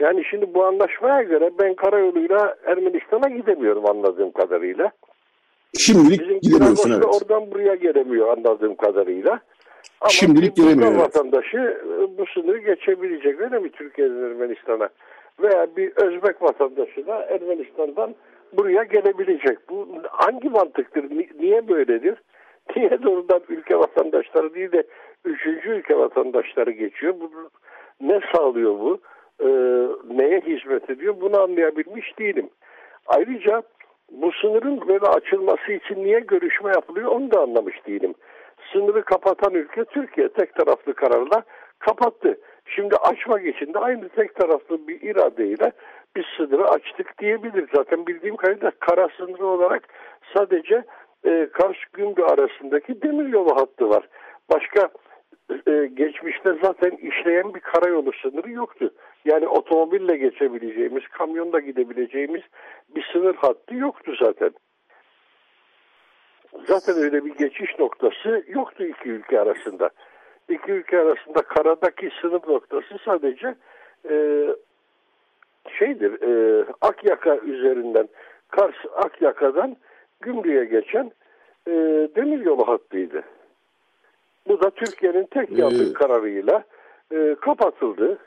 Yani 0.00 0.22
şimdi 0.30 0.54
bu 0.54 0.64
anlaşmaya 0.64 1.22
göre 1.22 1.50
ben 1.58 1.74
karayoluyla 1.74 2.56
Ermenistan'a 2.66 3.28
gidemiyorum 3.28 3.90
anladığım 3.90 4.32
kadarıyla. 4.32 4.90
Şimdilik 5.78 6.20
Bizim 6.20 6.40
gidemiyorsun 6.40 6.90
evet. 6.90 7.04
oradan 7.04 7.50
buraya 7.50 7.74
gelemiyor 7.74 8.36
anladığım 8.36 8.76
kadarıyla. 8.76 9.40
Ama 10.00 10.10
Şimdilik 10.10 10.56
gelemiyor. 10.56 10.92
Evet. 10.92 11.00
vatandaşı 11.00 11.58
e, 11.58 12.18
bu 12.18 12.26
sınırı 12.34 12.58
geçebilecek 12.58 13.40
öyle 13.40 13.58
mi 13.58 13.70
Türkiye'den 13.70 14.22
Ermenistan'a? 14.22 14.88
Veya 15.40 15.66
bir 15.76 15.92
Özbek 15.96 16.42
vatandaşı 16.42 17.06
da 17.06 17.22
Ermenistan'dan 17.24 18.14
buraya 18.52 18.82
gelebilecek. 18.82 19.58
Bu 19.70 19.88
hangi 20.10 20.48
mantıktır? 20.48 21.04
Niye 21.40 21.68
böyledir? 21.68 22.14
Niye 22.76 23.02
doğrudan 23.02 23.40
ülke 23.48 23.78
vatandaşları 23.78 24.54
değil 24.54 24.72
de 24.72 24.82
üçüncü 25.24 25.68
ülke 25.70 25.98
vatandaşları 25.98 26.70
geçiyor? 26.70 27.14
Bu 27.20 27.30
ne 28.00 28.20
sağlıyor 28.34 28.78
bu? 28.80 28.98
Ee, 29.40 29.46
neye 30.14 30.40
hizmet 30.40 30.90
ediyor? 30.90 31.14
Bunu 31.20 31.40
anlayabilmiş 31.40 32.18
değilim. 32.18 32.50
Ayrıca 33.06 33.62
bu 34.10 34.32
sınırın 34.32 34.88
böyle 34.88 35.06
açılması 35.06 35.72
için 35.72 36.04
niye 36.04 36.20
görüşme 36.20 36.70
yapılıyor 36.70 37.10
onu 37.10 37.30
da 37.30 37.40
anlamış 37.40 37.86
değilim. 37.86 38.14
Sınırı 38.72 39.02
kapatan 39.02 39.54
ülke 39.54 39.84
Türkiye 39.84 40.28
tek 40.28 40.54
taraflı 40.54 40.94
kararla 40.94 41.42
kapattı. 41.78 42.38
Şimdi 42.66 42.96
açmak 42.96 43.46
için 43.46 43.74
de 43.74 43.78
aynı 43.78 44.08
tek 44.08 44.34
taraflı 44.34 44.88
bir 44.88 45.00
iradeyle 45.00 45.72
biz 46.16 46.24
sınırı 46.36 46.68
açtık 46.68 47.18
diyebilir. 47.18 47.68
Zaten 47.74 48.06
bildiğim 48.06 48.36
kadarıyla 48.36 48.70
kara 48.70 49.08
sınırı 49.16 49.46
olarak 49.46 49.88
sadece 50.36 50.84
e, 51.24 51.48
Kars 51.52 51.76
Gümrü 51.92 52.22
arasındaki 52.22 53.02
demiryolu 53.02 53.56
hattı 53.56 53.88
var. 53.90 54.08
Başka 54.54 54.88
e, 55.68 55.86
geçmişte 55.94 56.56
zaten 56.62 56.90
işleyen 56.90 57.54
bir 57.54 57.60
karayolu 57.60 58.12
sınırı 58.22 58.50
yoktu. 58.50 58.90
Yani 59.24 59.48
otomobille 59.48 60.16
geçebileceğimiz, 60.16 61.08
kamyonla 61.08 61.60
gidebileceğimiz 61.60 62.42
bir 62.94 63.08
sınır 63.12 63.34
hattı 63.34 63.74
yoktu 63.74 64.12
zaten. 64.22 64.50
Zaten 66.64 66.96
öyle 66.96 67.24
bir 67.24 67.34
geçiş 67.34 67.78
noktası 67.78 68.44
yoktu 68.48 68.84
iki 68.84 69.10
ülke 69.10 69.40
arasında. 69.40 69.90
İki 70.48 70.72
ülke 70.72 70.98
arasında 71.00 71.42
karadaki 71.42 72.10
sınır 72.20 72.40
noktası 72.48 72.96
sadece 73.04 73.54
e, 74.10 74.46
şeydir 75.78 76.22
e, 76.22 76.64
Akyaka 76.80 77.36
üzerinden 77.36 78.08
Kars 78.50 78.74
Akyaka'dan 78.94 79.76
Gümrü'ye 80.20 80.64
geçen 80.64 81.12
e, 81.66 81.72
demiryolu 82.16 82.68
hattıydı. 82.68 83.22
Bu 84.48 84.60
da 84.60 84.70
Türkiye'nin 84.70 85.24
tek 85.24 85.52
ee, 85.52 85.60
yaptığı 85.60 85.92
kararıyla 85.92 86.64
e, 87.12 87.36
kapatıldı. 87.40 88.18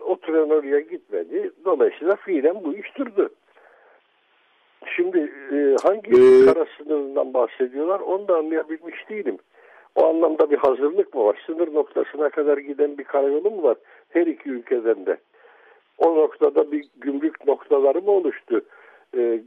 O 0.00 0.16
tren 0.16 0.50
oraya 0.50 0.80
gitmedi. 0.80 1.50
Dolayısıyla 1.64 2.16
fiilen 2.16 2.64
bu 2.64 2.74
iş 2.74 2.98
durdu. 2.98 3.28
Şimdi 4.96 5.32
e, 5.52 5.76
hangi 5.82 6.10
ee, 6.10 6.46
kara 6.46 6.66
sınırından 6.78 7.34
bahsediyorlar 7.34 8.00
onu 8.00 8.28
da 8.28 8.36
anlayabilmiş 8.36 9.10
değilim. 9.10 9.38
O 9.94 10.06
anlamda 10.06 10.50
bir 10.50 10.56
hazırlık 10.56 11.14
mı 11.14 11.24
var? 11.24 11.42
Sınır 11.46 11.74
noktasına 11.74 12.30
kadar 12.30 12.58
giden 12.58 12.98
bir 12.98 13.04
karayolu 13.04 13.50
mu 13.50 13.62
var? 13.62 13.76
Her 14.08 14.26
iki 14.26 14.50
ülkeden 14.50 15.06
de. 15.06 15.16
O 15.98 16.16
noktada 16.16 16.72
bir 16.72 16.88
gümrük 16.96 17.46
noktaları 17.46 18.02
mı 18.02 18.10
oluştu? 18.10 18.62
E, 19.16 19.40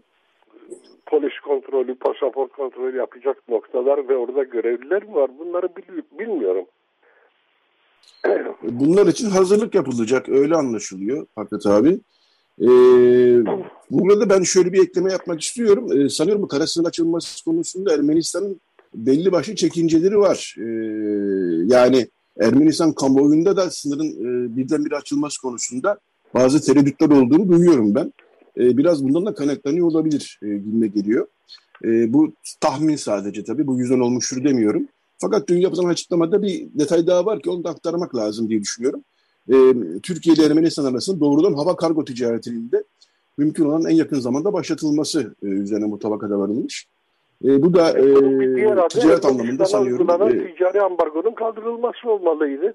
polis 1.05 1.39
kontrolü, 1.39 1.95
pasaport 1.95 2.51
kontrolü 2.51 2.97
yapacak 2.97 3.49
noktalar 3.49 4.09
ve 4.09 4.17
orada 4.17 4.43
görevliler 4.43 5.03
mi 5.03 5.15
var? 5.15 5.29
Bunları 5.39 5.69
bilmiyorum. 6.19 6.65
Bunlar 8.63 9.07
için 9.07 9.29
hazırlık 9.29 9.75
yapılacak. 9.75 10.29
Öyle 10.29 10.55
anlaşılıyor 10.55 11.27
Hakkı 11.35 11.69
abi. 11.69 11.99
Ee, 12.61 12.65
burada 13.89 14.29
ben 14.29 14.43
şöyle 14.43 14.73
bir 14.73 14.83
ekleme 14.83 15.11
yapmak 15.11 15.41
istiyorum. 15.41 15.87
Ee, 15.91 16.09
sanıyorum 16.09 16.41
bu 16.41 16.47
karasının 16.47 16.85
açılması 16.85 17.45
konusunda 17.45 17.93
Ermenistan'ın 17.93 18.61
belli 18.95 19.31
başlı 19.31 19.55
çekinceleri 19.55 20.19
var. 20.19 20.55
Ee, 20.59 20.63
yani 21.73 22.07
Ermenistan 22.39 22.93
kamuoyunda 22.93 23.57
da 23.57 23.69
sınırın 23.69 24.09
e, 24.09 24.55
birdenbire 24.57 24.95
açılması 24.95 25.41
konusunda 25.41 25.99
bazı 26.33 26.61
tereddütler 26.61 27.09
olduğunu 27.09 27.49
duyuyorum 27.49 27.95
ben. 27.95 28.13
E, 28.57 28.77
biraz 28.77 29.03
bundan 29.03 29.25
da 29.25 29.33
kaynaklanıyor 29.33 29.87
olabilir 29.87 30.39
e, 30.43 30.47
gibime 30.47 30.87
geliyor. 30.87 31.27
E, 31.85 32.13
bu 32.13 32.33
tahmin 32.61 32.95
sadece 32.95 33.43
tabii. 33.43 33.67
Bu 33.67 33.79
yüzden 33.79 33.99
olmuştur 33.99 34.43
demiyorum. 34.43 34.87
Fakat 35.17 35.49
dün 35.49 35.57
yapılan 35.57 35.89
açıklamada 35.89 36.41
bir 36.41 36.67
detay 36.73 37.07
daha 37.07 37.25
var 37.25 37.41
ki 37.41 37.49
onu 37.49 37.63
da 37.63 37.69
aktarmak 37.69 38.15
lazım 38.15 38.49
diye 38.49 38.61
düşünüyorum. 38.61 39.03
E, 39.49 39.55
Türkiye 40.03 40.35
ile 40.35 40.45
Ermenistan 40.45 40.85
arasında 40.85 41.19
doğrudan 41.19 41.53
hava 41.53 41.75
kargo 41.75 42.05
ticaretinin 42.05 42.71
de 42.71 42.83
mümkün 43.37 43.65
olan 43.65 43.85
en 43.85 43.95
yakın 43.95 44.19
zamanda 44.19 44.53
başlatılması 44.53 45.35
e, 45.43 45.45
üzerine 45.45 45.85
mutabakata 45.85 46.39
varılmış. 46.39 46.87
E, 47.45 47.61
bu 47.61 47.73
da 47.73 47.89
e, 47.89 48.87
ticaret 48.87 49.25
anlamında 49.25 49.65
sanıyorum. 49.65 50.09
E, 50.09 50.53
ticari 50.53 50.81
ambargonun 50.81 51.33
kaldırılması 51.33 52.09
olmalıydı. 52.09 52.73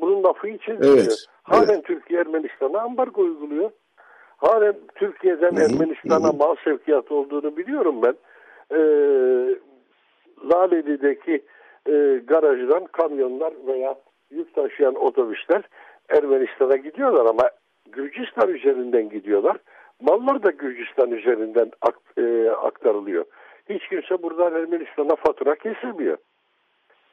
Bunun 0.00 0.22
lafı 0.22 0.48
için 0.48 0.78
evet, 0.82 1.26
halen 1.42 1.74
evet. 1.74 1.84
Türkiye 1.84 2.20
Ermenistan'a 2.20 2.80
ambargo 2.80 3.22
uyguluyor. 3.22 3.70
Halen 4.36 4.74
Türkiye'den 4.94 5.56
Ermenistan'a 5.56 6.32
mal 6.32 6.56
sevkiyatı 6.64 7.14
olduğunu 7.14 7.56
biliyorum 7.56 8.02
ben. 8.02 8.14
Ee, 8.70 8.78
Laleli'deki 10.50 11.42
e, 11.88 12.22
garajdan 12.26 12.86
kamyonlar 12.86 13.52
veya 13.66 13.96
yük 14.34 14.54
taşıyan 14.54 14.94
otobüsler 14.94 15.62
Ermenistan'a 16.08 16.76
gidiyorlar 16.76 17.26
ama 17.26 17.50
Gürcistan 17.92 18.48
üzerinden 18.48 19.08
gidiyorlar. 19.08 19.56
Mallar 20.00 20.42
da 20.42 20.50
Gürcistan 20.50 21.10
üzerinden 21.10 21.70
e, 22.18 22.50
aktarılıyor. 22.50 23.24
Hiç 23.68 23.88
kimse 23.88 24.22
buradan 24.22 24.54
Ermenistan'a 24.54 25.16
fatura 25.16 25.54
kesilmiyor. 25.54 26.16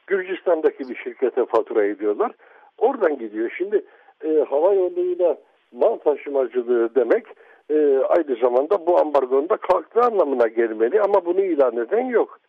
Gürcistan'daki 0.07 0.89
bir 0.89 0.95
şirkete 0.95 1.45
fatura 1.45 1.85
ediyorlar. 1.85 2.31
Oradan 2.77 3.17
gidiyor. 3.17 3.53
Şimdi 3.57 3.85
e, 4.25 4.45
hava 4.49 4.73
yoluyla 4.73 5.37
mal 5.71 5.95
taşımacılığı 5.95 6.95
demek 6.95 7.25
e, 7.69 7.97
aynı 7.97 8.35
zamanda 8.35 8.87
bu 8.87 8.99
ambargonun 8.99 9.49
da 9.49 9.57
kalktığı 9.57 10.01
anlamına 10.01 10.47
gelmeli 10.47 11.01
ama 11.01 11.25
bunu 11.25 11.41
ilan 11.41 11.77
eden 11.77 12.05
yok. 12.05 12.39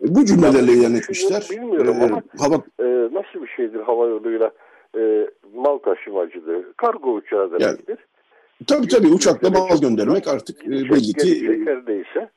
Bu 0.00 0.24
cümlelerle 0.24 0.72
ilan 0.72 0.94
etmişler. 0.94 1.46
Bilmiyorum 1.50 1.96
ee, 2.00 2.04
ama 2.04 2.22
hava... 2.38 2.54
e, 2.80 2.84
nasıl 3.12 3.42
bir 3.42 3.48
şeydir 3.56 3.80
hava 3.80 4.06
yoluyla 4.06 4.50
e, 4.98 5.30
mal 5.54 5.78
taşımacılığı? 5.78 6.72
Kargo 6.76 7.14
uçağı 7.14 7.50
demektir. 7.52 7.88
Yani, 7.88 8.66
tabii 8.66 8.88
tabii 8.88 9.08
uçakla 9.08 9.50
mal 9.50 9.80
göndermek 9.80 10.28
artık 10.28 10.66
e, 10.66 10.70
belli 10.70 11.12
ki... 11.12 11.64
Neredeyse. 11.66 12.30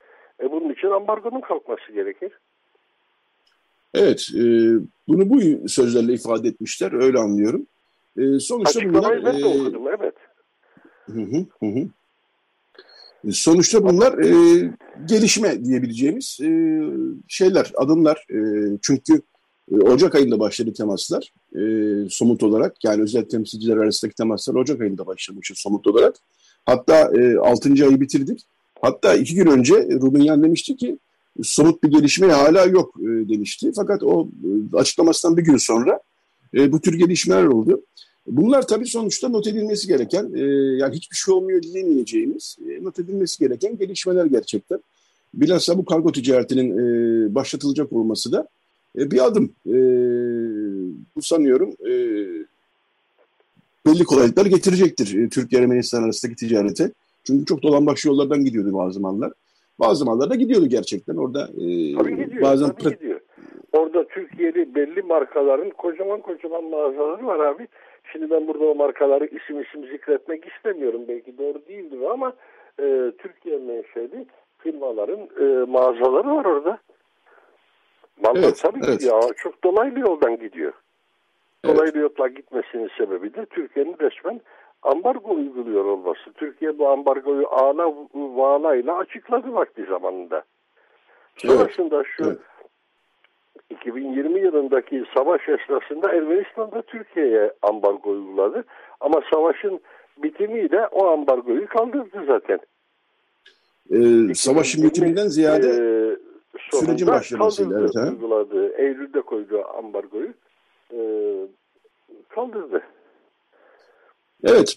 E, 0.43 0.51
bunun 0.51 0.73
için 0.73 0.87
ambargonun 0.87 1.41
kalkması 1.41 1.91
gerekir. 1.91 2.31
Evet, 3.93 4.27
e, 4.35 4.43
bunu 5.07 5.29
bu 5.29 5.69
sözlerle 5.69 6.13
ifade 6.13 6.47
etmişler, 6.47 7.03
öyle 7.03 7.19
anlıyorum. 7.19 7.65
E, 8.17 8.39
sonuçta 8.39 8.79
Açıklamayı 8.79 9.21
bunlar... 9.21 9.33
ben 9.33 9.41
de 9.41 9.47
e, 9.47 9.61
okudum, 9.61 9.87
evet. 9.87 10.15
Hı 11.05 11.21
hı 11.21 11.65
hı. 11.65 11.87
E, 13.27 13.31
sonuçta 13.31 13.83
bunlar 13.83 14.17
e, 14.17 14.73
gelişme 15.05 15.65
diyebileceğimiz 15.65 16.39
e, 16.41 16.49
şeyler, 17.27 17.71
adımlar. 17.75 18.25
E, 18.29 18.37
çünkü 18.81 19.21
e, 19.71 19.75
Ocak 19.75 20.15
ayında 20.15 20.39
başladı 20.39 20.73
temaslar 20.73 21.33
e, 21.55 21.61
somut 22.09 22.43
olarak. 22.43 22.83
Yani 22.83 23.01
özel 23.01 23.25
temsilciler 23.25 23.77
arasındaki 23.77 24.15
temaslar 24.15 24.55
Ocak 24.55 24.81
ayında 24.81 25.07
başlamış 25.07 25.51
somut 25.55 25.87
olarak. 25.87 26.15
Hatta 26.65 27.11
e, 27.17 27.37
6. 27.37 27.69
ayı 27.69 28.01
bitirdik. 28.01 28.45
Hatta 28.81 29.15
iki 29.15 29.35
gün 29.35 29.47
önce 29.47 29.73
Rubinyan 29.75 30.43
demişti 30.43 30.75
ki 30.75 30.97
somut 31.43 31.83
bir 31.83 31.91
gelişme 31.91 32.27
hala 32.27 32.65
yok 32.65 32.95
e, 32.99 33.29
demişti. 33.29 33.71
Fakat 33.75 34.03
o 34.03 34.27
e, 34.27 34.77
açıklamasından 34.77 35.37
bir 35.37 35.43
gün 35.43 35.57
sonra 35.57 35.99
e, 36.53 36.71
bu 36.71 36.81
tür 36.81 36.93
gelişmeler 36.93 37.43
oldu. 37.43 37.81
Bunlar 38.27 38.67
tabii 38.67 38.85
sonuçta 38.85 39.29
not 39.29 39.47
edilmesi 39.47 39.87
gereken, 39.87 40.33
e, 40.35 40.41
yani 40.77 40.95
hiçbir 40.95 41.15
şey 41.15 41.33
olmuyor 41.33 41.61
diyemeyeceğimiz, 41.61 42.57
e, 42.69 42.83
not 42.83 42.99
edilmesi 42.99 43.39
gereken 43.39 43.77
gelişmeler 43.77 44.25
gerçekten. 44.25 44.79
Bilhassa 45.33 45.77
bu 45.77 45.85
kargo 45.85 46.11
ticaretinin 46.11 46.77
e, 46.77 47.35
başlatılacak 47.35 47.93
olması 47.93 48.31
da 48.31 48.47
e, 48.97 49.11
bir 49.11 49.25
adım. 49.25 49.51
E, 49.67 49.75
bu 51.15 51.21
sanıyorum 51.21 51.69
e, 51.69 51.91
belli 53.85 54.03
kolaylıklar 54.03 54.45
getirecektir 54.45 55.19
e, 55.19 55.29
Türkiye-Ermenistan 55.29 56.03
arasındaki 56.03 56.35
ticarete. 56.35 56.91
Çünkü 57.23 57.45
çok 57.45 57.63
dolambaçlı 57.63 58.09
yollardan 58.09 58.45
gidiyordu 58.45 58.73
bazı 58.73 58.93
zamanlar. 58.93 59.31
Bazı 59.79 59.99
zamanlarda 59.99 60.35
gidiyordu 60.35 60.65
gerçekten. 60.67 61.15
Orada 61.15 61.41
e, 61.41 61.95
tabii 61.95 62.25
gidiyor, 62.25 62.41
bazen 62.41 62.75
tabii 62.75 62.93
gidiyor. 62.93 63.19
Orada 63.73 64.07
Türkiye'li 64.07 64.75
belli 64.75 65.01
markaların 65.01 65.69
kocaman 65.69 66.21
kocaman 66.21 66.63
mağazaları 66.63 67.25
var 67.25 67.39
abi. 67.39 67.67
Şimdi 68.11 68.29
ben 68.29 68.47
burada 68.47 68.65
o 68.65 68.75
markaları 68.75 69.25
isim 69.25 69.61
isim 69.61 69.87
zikretmek 69.87 70.47
istemiyorum. 70.47 71.01
Belki 71.07 71.37
doğru 71.37 71.65
değildir 71.67 72.01
ama 72.11 72.33
e, 72.79 73.11
Türkiye 73.17 73.57
menşeli 73.57 74.25
firmaların 74.57 75.19
e, 75.39 75.65
mağazaları 75.65 76.35
var 76.35 76.45
orada. 76.45 76.77
Mallar 78.21 78.43
evet, 78.43 78.59
tabii 78.63 78.79
evet. 78.87 79.03
ya 79.03 79.19
çok 79.37 79.63
dolaylı 79.63 79.99
yoldan 79.99 80.39
gidiyor. 80.39 80.73
Dolaylı 81.65 81.83
evet. 81.83 81.95
yoldan 81.95 82.35
gitmesinin 82.35 82.89
sebebi 82.97 83.33
de 83.33 83.45
Türkiye'nin 83.45 83.95
resmen 83.99 84.41
ambargo 84.83 85.35
uyguluyor 85.35 85.85
olması. 85.85 86.33
Türkiye 86.33 86.79
bu 86.79 86.89
ambargoyu 86.89 87.47
ağla 87.47 87.93
vağlayla 88.13 88.97
açıkladı 88.97 89.53
vakti 89.53 89.85
zamanında. 89.85 90.43
Sonrasında 91.37 91.95
evet. 91.95 92.07
şu 92.17 92.23
evet 92.23 92.37
2020 93.71 94.39
yılındaki 94.39 95.03
savaş 95.17 95.41
esnasında 95.49 96.13
Ermenistan 96.13 96.71
da 96.71 96.81
Türkiye'ye 96.81 97.53
ambargo 97.61 98.09
uyguladı. 98.09 98.63
Ama 98.99 99.21
savaşın 99.33 99.79
bitimiyle 100.23 100.87
o 100.87 101.07
ambargoyu 101.07 101.67
kaldırdı 101.67 102.23
zaten. 102.27 102.59
Ee, 103.91 104.33
savaşın 104.33 104.83
bitiminden 104.83 105.27
ziyade 105.27 105.67
e, 105.67 105.81
sürecin 106.71 107.07
başlamasıyla 107.07 107.79
evet, 107.79 107.95
uyguladı. 107.95 108.73
Eylül'de 108.77 109.21
koydu 109.21 109.63
ambargoyu. 109.77 110.33
E, 110.93 110.99
kaldırdı. 112.29 112.81
Evet. 114.43 114.75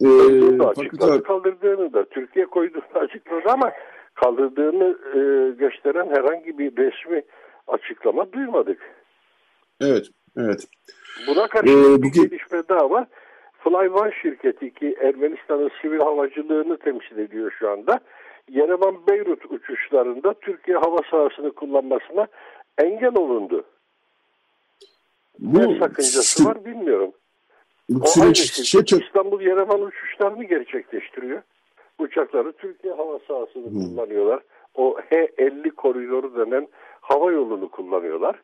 Ee, 0.00 1.22
kaldırdığını 1.22 1.92
da 1.92 2.04
Türkiye 2.04 2.46
koyduğunu 2.46 2.82
açıkladı 2.94 3.48
ama 3.48 3.72
kaldırdığını 4.14 4.96
e, 5.14 5.50
gösteren 5.50 6.08
herhangi 6.08 6.58
bir 6.58 6.76
resmi 6.76 7.22
açıklama 7.66 8.32
duymadık. 8.32 8.80
Evet, 9.80 10.06
evet. 10.36 10.66
Buna 11.26 11.48
karşı 11.48 11.72
ee, 11.72 12.02
bir 12.02 12.12
gelişme 12.12 12.62
daha 12.68 12.90
var. 12.90 13.06
Flyone 13.58 14.12
şirketi 14.22 14.74
ki 14.74 14.96
Ermenistan'ın 15.00 15.70
sivil 15.82 16.00
havacılığını 16.00 16.78
temsil 16.78 17.18
ediyor 17.18 17.52
şu 17.58 17.70
anda. 17.70 18.00
Yerevan 18.48 19.06
Beyrut 19.06 19.52
uçuşlarında 19.52 20.34
Türkiye 20.34 20.76
hava 20.76 20.98
sahasını 21.10 21.52
kullanmasına 21.52 22.26
engel 22.78 23.16
olundu. 23.16 23.64
Bu, 25.38 25.58
ne 25.58 25.78
sakıncası 25.78 26.44
var 26.44 26.64
bilmiyorum. 26.64 27.12
Bu 27.88 28.04
o 28.04 28.22
aynı 28.22 28.34
şirket 28.34 28.88
şey, 28.88 28.98
İstanbul 28.98 29.40
Yerevan 29.40 29.82
uçuşlarını 29.82 30.44
gerçekleştiriyor. 30.44 31.42
Uçakları 31.98 32.52
Türkiye 32.52 32.94
hava 32.94 33.18
sahasını 33.28 33.70
hmm. 33.70 33.80
kullanıyorlar. 33.80 34.42
O 34.74 34.98
H50 35.10 35.70
koridoru 35.70 36.36
denen 36.36 36.68
hava 37.02 37.32
yolunu 37.32 37.68
kullanıyorlar. 37.68 38.42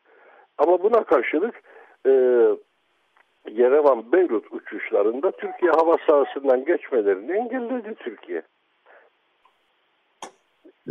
Ama 0.57 0.83
buna 0.83 1.03
karşılık 1.03 1.55
e, 2.05 2.11
Yerevan 3.51 4.11
Beyrut 4.11 4.45
uçuşlarında 4.51 5.31
Türkiye 5.31 5.71
hava 5.71 5.95
sahasından 6.07 6.65
geçmelerini 6.65 7.31
engelledi 7.31 7.95
Türkiye. 7.95 8.41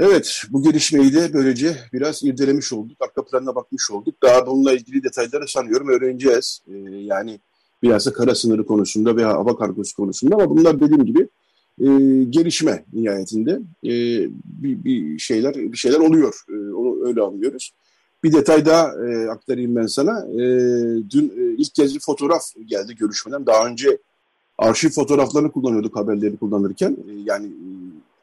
Evet, 0.00 0.42
bu 0.50 0.62
gelişmeyi 0.62 1.14
de 1.14 1.34
böylece 1.34 1.76
biraz 1.92 2.24
irdelemiş 2.24 2.72
olduk, 2.72 2.96
arka 3.00 3.24
planına 3.24 3.54
bakmış 3.54 3.90
olduk. 3.90 4.14
Daha 4.22 4.46
bununla 4.46 4.72
ilgili 4.72 5.04
detayları 5.04 5.48
sanıyorum 5.48 5.88
öğreneceğiz. 5.88 6.62
Ee, 6.68 6.72
yani 6.90 7.40
biraz 7.82 8.06
da 8.06 8.12
kara 8.12 8.34
sınırı 8.34 8.66
konusunda 8.66 9.16
veya 9.16 9.28
hava 9.28 9.56
kargosu 9.56 9.96
konusunda 9.96 10.34
ama 10.34 10.50
bunlar 10.50 10.80
dediğim 10.80 11.04
gibi 11.04 11.28
e, 11.80 11.86
gelişme 12.30 12.84
nihayetinde 12.92 13.50
e, 13.84 13.92
bir, 14.44 14.84
bir 14.84 15.18
şeyler 15.18 15.54
bir 15.54 15.76
şeyler 15.76 15.98
oluyor. 15.98 16.44
E, 16.48 16.74
onu 16.74 17.06
öyle 17.06 17.20
anlıyoruz. 17.20 17.72
Bir 18.24 18.32
detay 18.32 18.66
daha 18.66 18.92
e, 19.06 19.28
aktarayım 19.28 19.76
ben 19.76 19.86
sana. 19.86 20.26
E, 20.32 20.38
dün 21.10 21.32
e, 21.36 21.54
ilk 21.58 21.74
kez 21.74 21.94
bir 21.94 22.00
fotoğraf 22.00 22.42
geldi 22.66 22.94
görüşmeden. 22.96 23.46
Daha 23.46 23.66
önce 23.66 23.98
arşiv 24.58 24.88
fotoğraflarını 24.88 25.50
kullanıyorduk 25.50 25.96
haberleri 25.96 26.36
kullanırken. 26.36 26.96
E, 27.08 27.12
yani 27.24 27.46
e, 27.46 27.68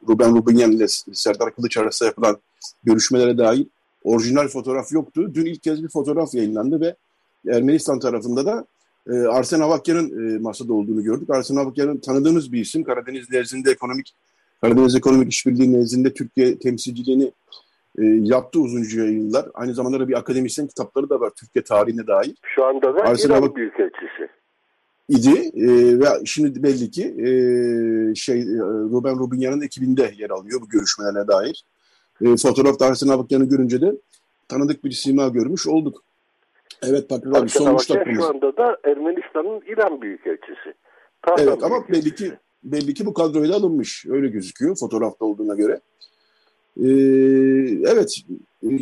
Ruben 0.08 0.34
Rubinyan 0.34 0.72
ile 0.72 0.86
Serdar 1.12 1.54
Kılıç 1.54 1.76
arasında 1.76 2.06
yapılan 2.06 2.36
görüşmelere 2.84 3.38
dair 3.38 3.66
orijinal 4.04 4.48
fotoğraf 4.48 4.92
yoktu. 4.92 5.30
Dün 5.34 5.46
ilk 5.46 5.62
kez 5.62 5.82
bir 5.82 5.88
fotoğraf 5.88 6.34
yayınlandı 6.34 6.80
ve 6.80 6.94
Ermenistan 7.48 7.98
tarafında 7.98 8.46
da 8.46 8.66
e, 9.10 9.12
Arsen 9.12 9.60
Avakya'nın 9.60 10.36
e, 10.36 10.38
masada 10.38 10.72
olduğunu 10.72 11.02
gördük. 11.02 11.30
Arsen 11.30 11.56
Avakya'nın 11.56 11.98
tanıdığımız 11.98 12.52
bir 12.52 12.60
isim. 12.60 12.84
Karadeniz 12.84 13.30
nezdinde 13.30 13.70
ekonomik 13.70 14.14
Karadeniz 14.60 14.96
Ekonomik 14.96 15.32
İşbirliği 15.32 15.72
nezdinde 15.72 16.14
Türkiye 16.14 16.58
temsilciliğini 16.58 17.32
e, 17.98 18.04
yaptı 18.04 18.60
uzunca 18.60 19.04
yıllar. 19.04 19.46
Aynı 19.54 19.74
zamanda 19.74 20.00
da 20.00 20.08
bir 20.08 20.18
akademisyen 20.18 20.66
kitapları 20.66 21.10
da 21.10 21.20
var 21.20 21.30
Türkiye 21.36 21.64
tarihine 21.64 22.06
dair. 22.06 22.34
Şu 22.42 22.64
anda 22.64 22.94
da 22.94 23.00
Arsen 23.00 23.28
İran 23.28 23.38
Avak... 23.38 23.56
Büyükelçisi. 23.56 24.28
idi 25.08 25.50
e, 25.54 26.00
ve 26.00 26.06
şimdi 26.24 26.62
belli 26.62 26.90
ki 26.90 27.02
e, 27.02 27.28
şey 28.14 28.40
e, 28.40 28.58
Ruben 28.90 29.18
Rubinyan'ın 29.18 29.60
ekibinde 29.60 30.14
yer 30.18 30.30
alıyor 30.30 30.60
bu 30.60 30.68
görüşmelere 30.68 31.28
dair. 31.28 31.64
E, 32.20 32.36
fotoğrafta 32.36 32.86
Arsen 32.86 33.08
Avakyan'ı 33.08 33.44
görünce 33.44 33.80
de 33.80 33.92
tanıdık 34.48 34.84
bir 34.84 34.90
sima 34.90 35.28
görmüş 35.28 35.66
olduk. 35.66 36.05
Evet 36.82 37.08
Pakir 37.08 37.26
abi 37.26 37.48
son 37.48 37.74
3 37.74 37.90
dakikamız. 37.90 38.20
Şu 38.20 38.28
anda 38.28 38.56
da 38.56 38.78
Ermenistan'ın 38.84 39.60
İran 39.72 40.02
Büyükelçisi. 40.02 40.74
Tarhan 41.22 41.48
evet 41.48 41.62
ama 41.62 41.88
belli 41.88 42.14
ki 42.14 42.32
belli 42.64 42.94
ki 42.94 43.06
bu 43.06 43.14
kadroyla 43.14 43.56
alınmış. 43.56 44.06
Öyle 44.08 44.28
gözüküyor 44.28 44.76
fotoğrafta 44.76 45.24
olduğuna 45.24 45.54
göre. 45.54 45.80
Ee, 46.76 46.88
evet 47.90 48.22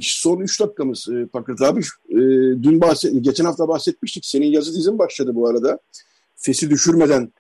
son 0.01 0.41
3 0.41 0.61
dakikamız 0.61 1.09
e, 1.09 1.27
Pakır 1.27 1.61
abi. 1.61 1.81
E, 2.09 2.17
dün 2.63 2.81
bahset, 2.81 3.25
geçen 3.25 3.45
hafta 3.45 3.69
bahsetmiştik. 3.69 4.25
Senin 4.27 4.47
yazı 4.47 4.75
dizin 4.75 4.99
başladı 4.99 5.35
bu 5.35 5.49
arada. 5.49 5.79
Fesi 6.37 6.71
düşürmeden 6.71 7.33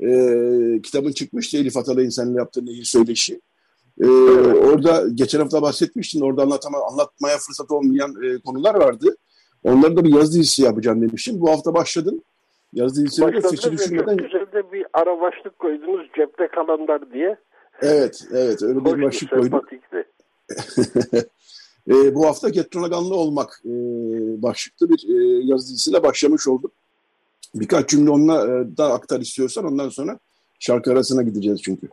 e, 0.00 0.10
kitabın 0.82 1.12
çıkmıştı 1.12 1.56
Elif 1.56 1.76
Atalay'ın 1.76 2.10
seninle 2.10 2.38
yaptığı 2.38 2.66
nehir 2.66 2.84
söyleşi. 2.84 3.40
Ee, 4.00 4.06
orada 4.06 5.08
geçen 5.14 5.40
hafta 5.40 5.62
bahsetmiştin. 5.62 6.20
Orada 6.20 6.42
anlatama, 6.42 6.78
anlatmaya 6.90 7.38
fırsat 7.38 7.70
olmayan 7.70 8.14
e, 8.22 8.38
konular 8.38 8.74
vardı. 8.74 9.16
Onları 9.64 9.96
da 9.96 10.04
bir 10.04 10.14
yazı 10.14 10.32
dizisi 10.32 10.62
yapacağım 10.62 11.02
demiştim. 11.02 11.40
Bu 11.40 11.50
hafta 11.50 11.74
başladın. 11.74 12.22
Yazı 12.72 12.94
dizisine 12.94 13.32
de 13.32 13.40
seçi 13.40 13.72
düşünmeden... 13.72 14.16
Çok 14.16 14.26
güzel 14.26 14.52
de 14.52 14.72
bir 14.72 14.86
ara 14.92 15.20
başlık 15.20 15.58
koydunuz 15.58 16.08
cepte 16.16 16.48
kalanlar 16.48 17.12
diye. 17.12 17.36
Evet, 17.82 18.24
evet 18.32 18.62
öyle 18.62 18.84
bir 18.84 19.02
başlık 19.02 19.30
koyduk. 19.30 19.68
e, 21.88 22.14
bu 22.14 22.26
hafta 22.26 22.48
Getronaganlı 22.48 23.14
olmak 23.14 23.60
e, 23.64 23.72
başlıklı 24.42 24.90
bir 24.90 25.08
e, 25.08 25.44
yazı 25.44 25.68
dizisiyle 25.68 26.02
başlamış 26.02 26.48
olduk. 26.48 26.72
Birkaç 27.54 27.88
cümle 27.88 28.10
onunla 28.10 28.44
e, 28.44 28.76
da 28.76 28.92
aktar 28.92 29.20
istiyorsan 29.20 29.64
ondan 29.64 29.88
sonra 29.88 30.18
şarkı 30.58 30.92
arasına 30.92 31.22
gideceğiz 31.22 31.62
çünkü. 31.62 31.88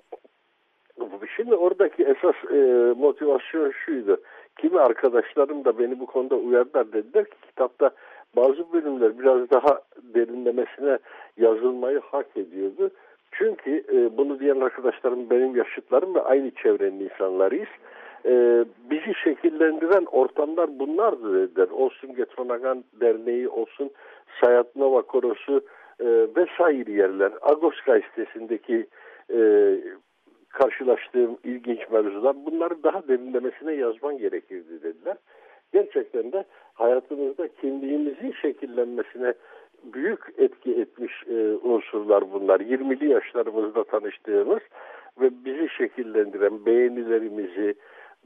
Şimdi 1.36 1.56
oradaki 1.56 2.04
esas 2.04 2.36
e, 2.52 2.58
motivasyon 2.98 3.72
şuydu. 3.86 4.22
Kimi 4.58 4.80
arkadaşlarım 4.80 5.66
da 5.66 5.80
beni 5.80 6.00
bu 6.00 6.06
konuda 6.06 6.36
uyardılar. 6.36 6.94
Dediler 6.94 7.26
ki 7.26 7.36
kitapta 7.48 7.92
bazı 8.36 8.74
bölümler 8.74 9.20
biraz 9.20 9.50
daha 9.50 9.82
derinlemesine 10.16 10.98
yazılmayı 11.38 12.00
hak 12.00 12.38
ediyordu. 12.38 12.90
Çünkü 13.32 13.84
e, 13.94 14.18
bunu 14.18 14.40
diyen 14.40 14.60
arkadaşlarım 14.60 15.30
benim 15.30 15.56
yaşıtlarım 15.56 16.16
ve 16.16 16.22
aynı 16.22 16.52
çevrenin 16.52 17.00
insanlarıyız. 17.00 17.70
E, 18.26 18.66
bizi 18.90 19.14
şekillendiren 19.24 20.06
ortamlar 20.06 20.80
bunlardı 20.80 21.34
dediler. 21.34 21.68
Olsun 21.68 22.16
Getronagan 22.16 22.84
Derneği, 23.02 23.50
olsun 23.50 23.92
Sayat 24.42 24.76
Nova 24.76 25.02
Korosu 25.02 25.62
e, 26.00 26.06
vesaire 26.36 26.92
yerler. 26.92 27.32
Agos 27.42 27.82
gazetesindeki 27.86 28.88
e, 29.34 29.40
karşılaştığım 30.58 31.38
ilginç 31.44 31.80
mevzular 31.92 32.46
bunları 32.46 32.84
daha 32.84 33.08
derinlemesine 33.08 33.74
yazman 33.74 34.18
gerekirdi 34.18 34.84
dediler. 34.84 35.18
Gerçekten 35.74 36.32
de 36.32 36.46
hayatımızda 36.74 37.48
kimliğimizin 37.48 38.32
şekillenmesine 38.42 39.34
büyük 39.84 40.20
etki 40.38 40.72
etmiş 40.72 41.24
e, 41.28 41.34
unsurlar 41.56 42.32
bunlar. 42.32 42.60
20'li 42.60 43.10
yaşlarımızda 43.10 43.84
tanıştığımız 43.84 44.62
ve 45.22 45.30
bizi 45.46 45.70
şekillendiren 45.70 46.66
beğenilerimizi, 46.66 47.76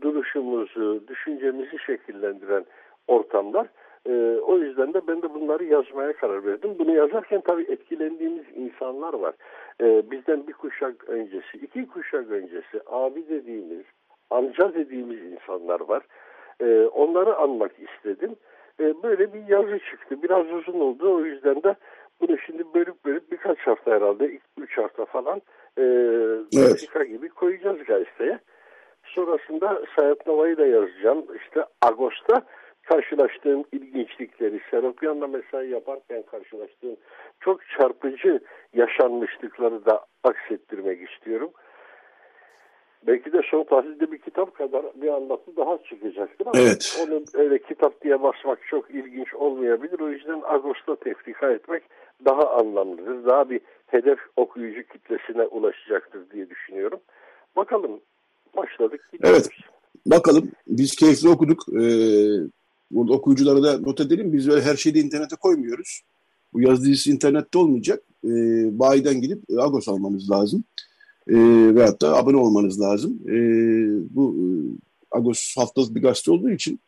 duruşumuzu, 0.01 1.07
düşüncemizi 1.07 1.79
şekillendiren 1.79 2.65
ortamlar. 3.07 3.67
E, 4.09 4.39
o 4.41 4.57
yüzden 4.57 4.93
de 4.93 5.07
ben 5.07 5.21
de 5.21 5.33
bunları 5.33 5.63
yazmaya 5.63 6.13
karar 6.13 6.45
verdim. 6.45 6.75
Bunu 6.79 6.95
yazarken 6.95 7.41
tabii 7.41 7.63
etkilendiğimiz 7.63 8.45
insanlar 8.55 9.13
var. 9.13 9.33
E, 9.81 10.11
bizden 10.11 10.47
bir 10.47 10.53
kuşak 10.53 11.09
öncesi, 11.09 11.57
iki 11.61 11.87
kuşak 11.87 12.31
öncesi 12.31 12.81
abi 12.85 13.29
dediğimiz, 13.29 13.85
amca 14.29 14.73
dediğimiz 14.73 15.21
insanlar 15.21 15.79
var. 15.79 16.03
E, 16.59 16.85
onları 16.85 17.35
anmak 17.35 17.71
istedim. 17.79 18.35
E, 18.79 19.03
böyle 19.03 19.33
bir 19.33 19.47
yazı 19.47 19.79
çıktı. 19.79 20.23
Biraz 20.23 20.51
uzun 20.51 20.79
oldu. 20.79 21.15
O 21.15 21.25
yüzden 21.25 21.63
de 21.63 21.75
bunu 22.21 22.37
şimdi 22.37 22.63
bölüp 22.73 23.05
bölüp 23.05 23.31
birkaç 23.31 23.59
hafta 23.59 23.91
herhalde, 23.91 24.39
üç 24.57 24.77
hafta 24.77 25.05
falan 25.05 25.41
e, 25.77 25.83
evet. 26.57 27.07
gibi 27.07 27.29
koyacağız 27.29 27.83
gazeteye. 27.83 28.39
Sonrasında 29.03 29.81
Sayat 29.95 30.27
Nova'yı 30.27 30.57
da 30.57 30.65
yazacağım. 30.65 31.25
İşte 31.35 31.65
Ağustos'ta 31.81 32.41
karşılaştığım 32.81 33.63
ilginçlikleri, 33.71 34.61
Seropyan'la 34.71 35.27
mesai 35.27 35.69
yaparken 35.69 36.23
karşılaştığım 36.31 36.95
çok 37.39 37.59
çarpıcı 37.77 38.39
yaşanmışlıkları 38.73 39.85
da 39.85 40.05
aksettirmek 40.23 41.11
istiyorum. 41.11 41.51
Belki 43.07 43.33
de 43.33 43.41
son 43.51 43.63
tahlilde 43.63 44.11
bir 44.11 44.17
kitap 44.17 44.55
kadar 44.55 44.85
bir 45.01 45.07
anlatı 45.07 45.57
daha 45.57 45.77
çıkacaktır 45.77 46.45
ama 46.45 46.59
evet. 46.59 47.03
onu 47.03 47.23
öyle 47.33 47.59
kitap 47.59 48.01
diye 48.01 48.23
basmak 48.23 48.59
çok 48.67 48.91
ilginç 48.91 49.33
olmayabilir. 49.33 49.99
O 49.99 50.09
yüzden 50.09 50.41
Ağustos'ta 50.41 50.95
tefrika 50.95 51.51
etmek 51.51 51.83
daha 52.25 52.49
anlamlıdır. 52.49 53.25
Daha 53.25 53.49
bir 53.49 53.61
hedef 53.87 54.19
okuyucu 54.35 54.83
kitlesine 54.83 55.43
ulaşacaktır 55.43 56.29
diye 56.29 56.49
düşünüyorum. 56.49 56.99
Bakalım 57.55 57.99
başladık. 58.57 59.09
Gidiyoruz. 59.13 59.47
Evet 59.51 59.71
bakalım 60.05 60.51
biz 60.67 60.95
keyifli 60.95 61.29
okuduk. 61.29 61.59
Ee, 61.69 61.81
burada 62.91 63.13
okuyuculara 63.13 63.63
da 63.63 63.79
not 63.79 63.99
edelim. 63.99 64.33
Biz 64.33 64.47
öyle 64.47 64.61
her 64.61 64.75
şeyi 64.75 64.95
de 64.95 64.99
internete 64.99 65.35
koymuyoruz. 65.35 66.01
Bu 66.53 66.61
yazı 66.61 66.83
dizisi 66.83 67.11
internette 67.11 67.57
olmayacak. 67.57 68.03
Ee, 68.25 68.29
bayiden 68.79 69.21
gidip 69.21 69.43
Agos 69.59 69.87
almamız 69.87 70.31
lazım 70.31 70.63
e, 71.27 71.35
veyahut 71.75 72.01
da 72.01 72.17
abone 72.17 72.37
olmanız 72.37 72.81
lazım. 72.81 73.19
E, 73.27 73.35
bu 74.15 74.35
e, 74.37 74.43
Agos 75.17 75.57
haftalık 75.57 75.95
bir 75.95 76.01
gazete 76.01 76.31
olduğu 76.31 76.49
için 76.49 76.79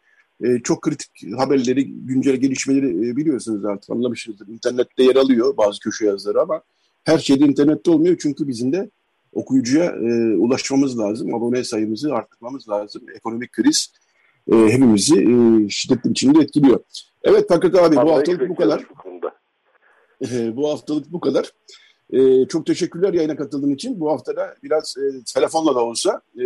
e, 0.44 0.60
çok 0.60 0.82
kritik 0.82 1.38
haberleri, 1.38 1.88
güncel 1.88 2.36
gelişmeleri 2.36 3.10
e, 3.10 3.16
biliyorsunuz 3.16 3.66
artık 3.66 3.90
anlamışsınızdır. 3.90 4.48
İnternette 4.48 5.04
yer 5.04 5.16
alıyor 5.16 5.58
bazı 5.58 5.80
köşe 5.80 6.06
yazıları 6.06 6.42
ama 6.42 6.62
her 7.04 7.18
şey 7.18 7.40
de 7.40 7.46
internette 7.46 7.92
olmuyor 7.92 8.18
çünkü 8.20 8.48
bizim 8.48 8.74
de 8.74 8.90
okuyucuya 9.34 9.86
e, 9.86 10.38
ulaşmamız 10.38 11.00
lazım. 11.00 11.36
Abone 11.36 11.64
sayımızı 11.64 12.14
arttırmamız 12.14 12.70
lazım. 12.70 13.02
Ekonomik 13.16 13.52
kriz 13.52 13.94
e, 14.52 14.56
hepimizi 14.56 15.16
e, 15.16 15.70
şiddetli 15.70 16.10
biçimde 16.10 16.40
etkiliyor. 16.40 16.80
Evet 17.24 17.46
Fakat 17.50 17.76
abi 17.76 17.96
bu 17.96 18.12
haftalık 18.12 18.50
bu 18.50 18.56
kadar. 18.56 18.84
E, 20.32 20.56
bu 20.56 20.70
haftalık 20.70 21.12
bu 21.12 21.20
kadar. 21.20 21.52
E, 22.14 22.48
çok 22.48 22.66
teşekkürler 22.66 23.14
yayına 23.14 23.36
katıldığın 23.36 23.74
için. 23.74 24.00
Bu 24.00 24.12
hafta 24.12 24.36
da 24.36 24.56
biraz 24.64 24.96
e, 24.98 25.24
telefonla 25.34 25.76
da 25.76 25.86
olsa, 25.86 26.22
e, 26.36 26.44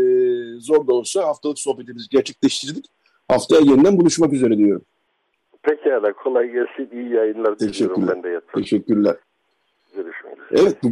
zor 0.59 0.87
da 0.87 0.93
olsa 0.93 1.27
haftalık 1.27 1.59
sohbetimizi 1.59 2.09
gerçekleştirdik. 2.09 2.85
Haftaya 3.27 3.61
yeniden 3.61 3.99
buluşmak 3.99 4.33
üzere 4.33 4.57
diyorum. 4.57 4.85
Pekala 5.63 6.13
kolay 6.13 6.51
gelsin. 6.51 6.89
İyi 6.93 7.13
yayınlar 7.13 7.59
diliyorum 7.59 8.07
ben 8.07 8.23
de 8.23 8.29
yatırım. 8.29 8.61
Teşekkürler. 8.61 9.15
Görüşmek 9.95 10.33
üzere. 10.33 10.61
Evet 10.61 10.83
bu, 10.83 10.87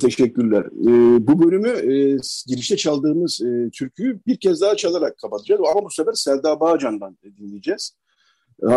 teşekkürler. 0.00 0.64
Ee, 0.66 1.26
bu 1.26 1.42
bölümü 1.42 1.68
e, 1.68 2.18
girişte 2.46 2.76
çaldığımız 2.76 3.40
e, 3.40 3.70
türküyü 3.70 4.20
bir 4.26 4.36
kez 4.36 4.60
daha 4.60 4.76
çalarak 4.76 5.18
kapatacağız. 5.18 5.60
Ama 5.70 5.84
bu 5.84 5.90
sefer 5.90 6.12
Selda 6.12 6.60
Bağcan'dan 6.60 7.18
dinleyeceğiz. 7.38 7.92
E, 8.62 8.68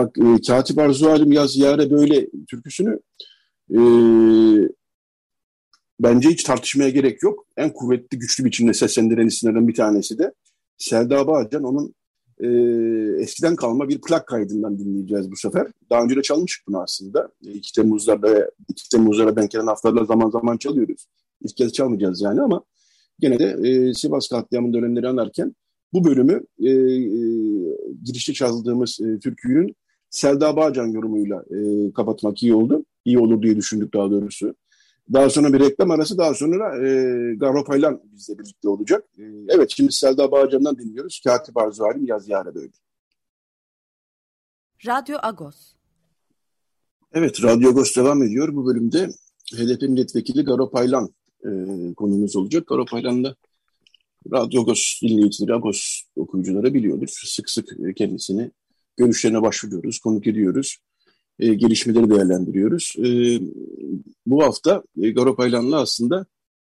Katip 0.48 0.78
Arzu 0.78 1.10
Halim 1.10 1.32
Yaz 1.32 1.58
Yare 1.58 1.92
Böyle 1.92 2.28
türküsünü 2.50 3.00
e, 3.72 3.80
bence 6.00 6.30
hiç 6.30 6.44
tartışmaya 6.44 6.90
gerek 6.90 7.24
yok. 7.24 7.46
En 7.58 7.74
kuvvetli, 7.74 8.20
güçlü 8.20 8.46
biçimde 8.46 8.74
seslendiren 8.74 9.28
isimlerden 9.28 9.68
bir 9.68 9.76
tanesi 9.76 10.20
de 10.20 10.34
Selda 10.78 11.28
Bağcan. 11.28 11.64
Onun 11.64 11.96
e, 12.42 12.48
eskiden 13.22 13.56
kalma 13.56 13.90
bir 13.90 14.02
plak 14.02 14.28
kaydından 14.28 14.80
dinleyeceğiz 14.80 15.32
bu 15.32 15.36
sefer. 15.36 15.68
Daha 15.90 16.04
önce 16.04 16.16
de 16.16 16.22
çalmıştık 16.22 16.68
bunu 16.68 16.82
aslında. 16.82 17.30
2 17.42 17.74
Temmuz'larda, 17.74 18.52
2 18.70 18.90
Temmuz'lara 18.90 19.36
denk 19.36 19.52
gelen 19.52 19.68
haftalarla 19.68 20.06
zaman 20.06 20.30
zaman 20.30 20.58
çalıyoruz. 20.58 21.08
İlk 21.42 21.58
kez 21.58 21.74
çalmayacağız 21.74 22.22
yani 22.22 22.42
ama 22.42 22.64
gene 23.20 23.40
de 23.40 23.70
e, 23.70 23.94
Sivas 23.94 24.28
katliamın 24.28 24.74
dönemleri 24.74 25.08
anarken 25.08 25.56
bu 25.94 26.04
bölümü 26.04 26.46
e, 26.60 26.70
e, 26.70 26.98
girişte 28.04 28.34
çaldığımız 28.34 29.00
e, 29.02 29.20
türkünün 29.20 29.76
Selda 30.10 30.56
Bağcan 30.56 30.88
yorumuyla 30.88 31.44
e, 31.52 31.92
kapatmak 31.94 32.44
iyi 32.44 32.54
oldu. 32.54 32.86
İyi 33.06 33.20
olur 33.20 33.42
diye 33.42 33.56
düşündük 33.56 33.94
daha 33.94 34.12
doğrusu. 34.12 34.56
Daha 35.14 35.30
sonra 35.30 35.54
bir 35.54 35.60
reklam 35.60 35.92
arası 35.92 36.18
daha 36.18 36.34
sonra 36.34 36.88
e, 36.88 37.36
Garo 37.36 37.64
Paylan 37.64 38.02
bizle 38.04 38.40
birlikte 38.40 38.70
olacak. 38.70 39.06
E, 39.18 39.24
evet 39.50 39.74
şimdi 39.76 39.92
Selda 39.92 40.32
Bağcan'dan 40.32 40.78
dinliyoruz. 40.78 41.22
Katip 41.26 41.58
Arzu 41.58 41.84
Halim 41.84 42.06
Yaz 42.06 42.30
Yâre 42.30 42.56
Böyle. 42.56 42.72
Radyo 44.86 45.18
Agos. 45.22 45.74
Evet 47.14 47.44
Radyo 47.44 47.70
Agos 47.70 47.96
devam 47.96 48.24
ediyor. 48.24 48.56
Bu 48.56 48.66
bölümde 48.66 49.10
HDP 49.54 49.82
milletvekili 49.82 50.44
Garo 50.44 50.72
Paylan 50.72 51.10
e, 51.46 51.50
konumuz 51.94 52.36
olacak. 52.36 52.68
Garo 52.68 52.86
Paylan 52.86 53.24
da 53.24 53.36
Radyo 54.32 54.62
Agos 54.62 55.00
dinleyicileri, 55.04 55.54
Agos 55.54 56.02
okuyucuları 56.16 56.74
biliyordur. 56.74 57.08
Sık 57.08 57.50
sık 57.50 57.70
kendisini 57.96 58.52
görüşlerine 58.98 59.42
başvuruyoruz, 59.42 60.00
konuk 60.00 60.28
ediyoruz 60.28 60.78
e, 61.40 61.54
gelişmeleri 61.54 62.10
değerlendiriyoruz. 62.10 62.96
E, 62.98 63.40
bu 64.26 64.44
hafta 64.44 64.84
e, 65.02 65.10
Garo 65.10 65.36
aslında 65.74 66.26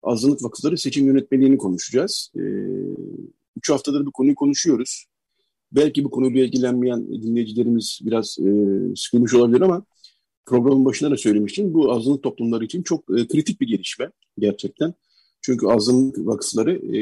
azınlık 0.02 0.44
vakıfları 0.44 0.78
seçim 0.78 1.06
yönetmeliğini 1.06 1.58
konuşacağız. 1.58 2.32
E, 2.36 2.42
üç 3.56 3.70
haftadır 3.70 4.06
bu 4.06 4.12
konuyu 4.12 4.34
konuşuyoruz. 4.34 5.06
Belki 5.72 6.04
bu 6.04 6.10
konuyla 6.10 6.44
ilgilenmeyen 6.44 7.22
dinleyicilerimiz 7.22 8.00
biraz 8.02 8.38
e, 8.38 8.50
sıkılmış 8.96 9.34
olabilir 9.34 9.60
ama 9.60 9.84
programın 10.46 10.84
başında 10.84 11.10
da 11.10 11.16
söylemiştim. 11.16 11.74
Bu 11.74 11.92
azınlık 11.92 12.22
toplumları 12.22 12.64
için 12.64 12.82
çok 12.82 13.18
e, 13.18 13.26
kritik 13.26 13.60
bir 13.60 13.68
gelişme 13.68 14.10
gerçekten. 14.38 14.94
Çünkü 15.40 15.66
azınlık 15.66 16.26
vakıfları 16.26 16.96
e, 16.96 17.00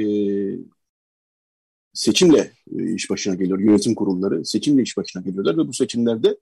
seçimle 1.93 2.53
e, 2.79 2.95
iş 2.95 3.11
başına 3.11 3.35
geliyor. 3.35 3.59
Yönetim 3.59 3.95
kurulları 3.95 4.45
seçimle 4.45 4.83
iş 4.83 4.97
başına 4.97 5.23
geliyorlar 5.23 5.59
ve 5.59 5.69
bu 5.69 5.73
seçimlerde 5.73 6.37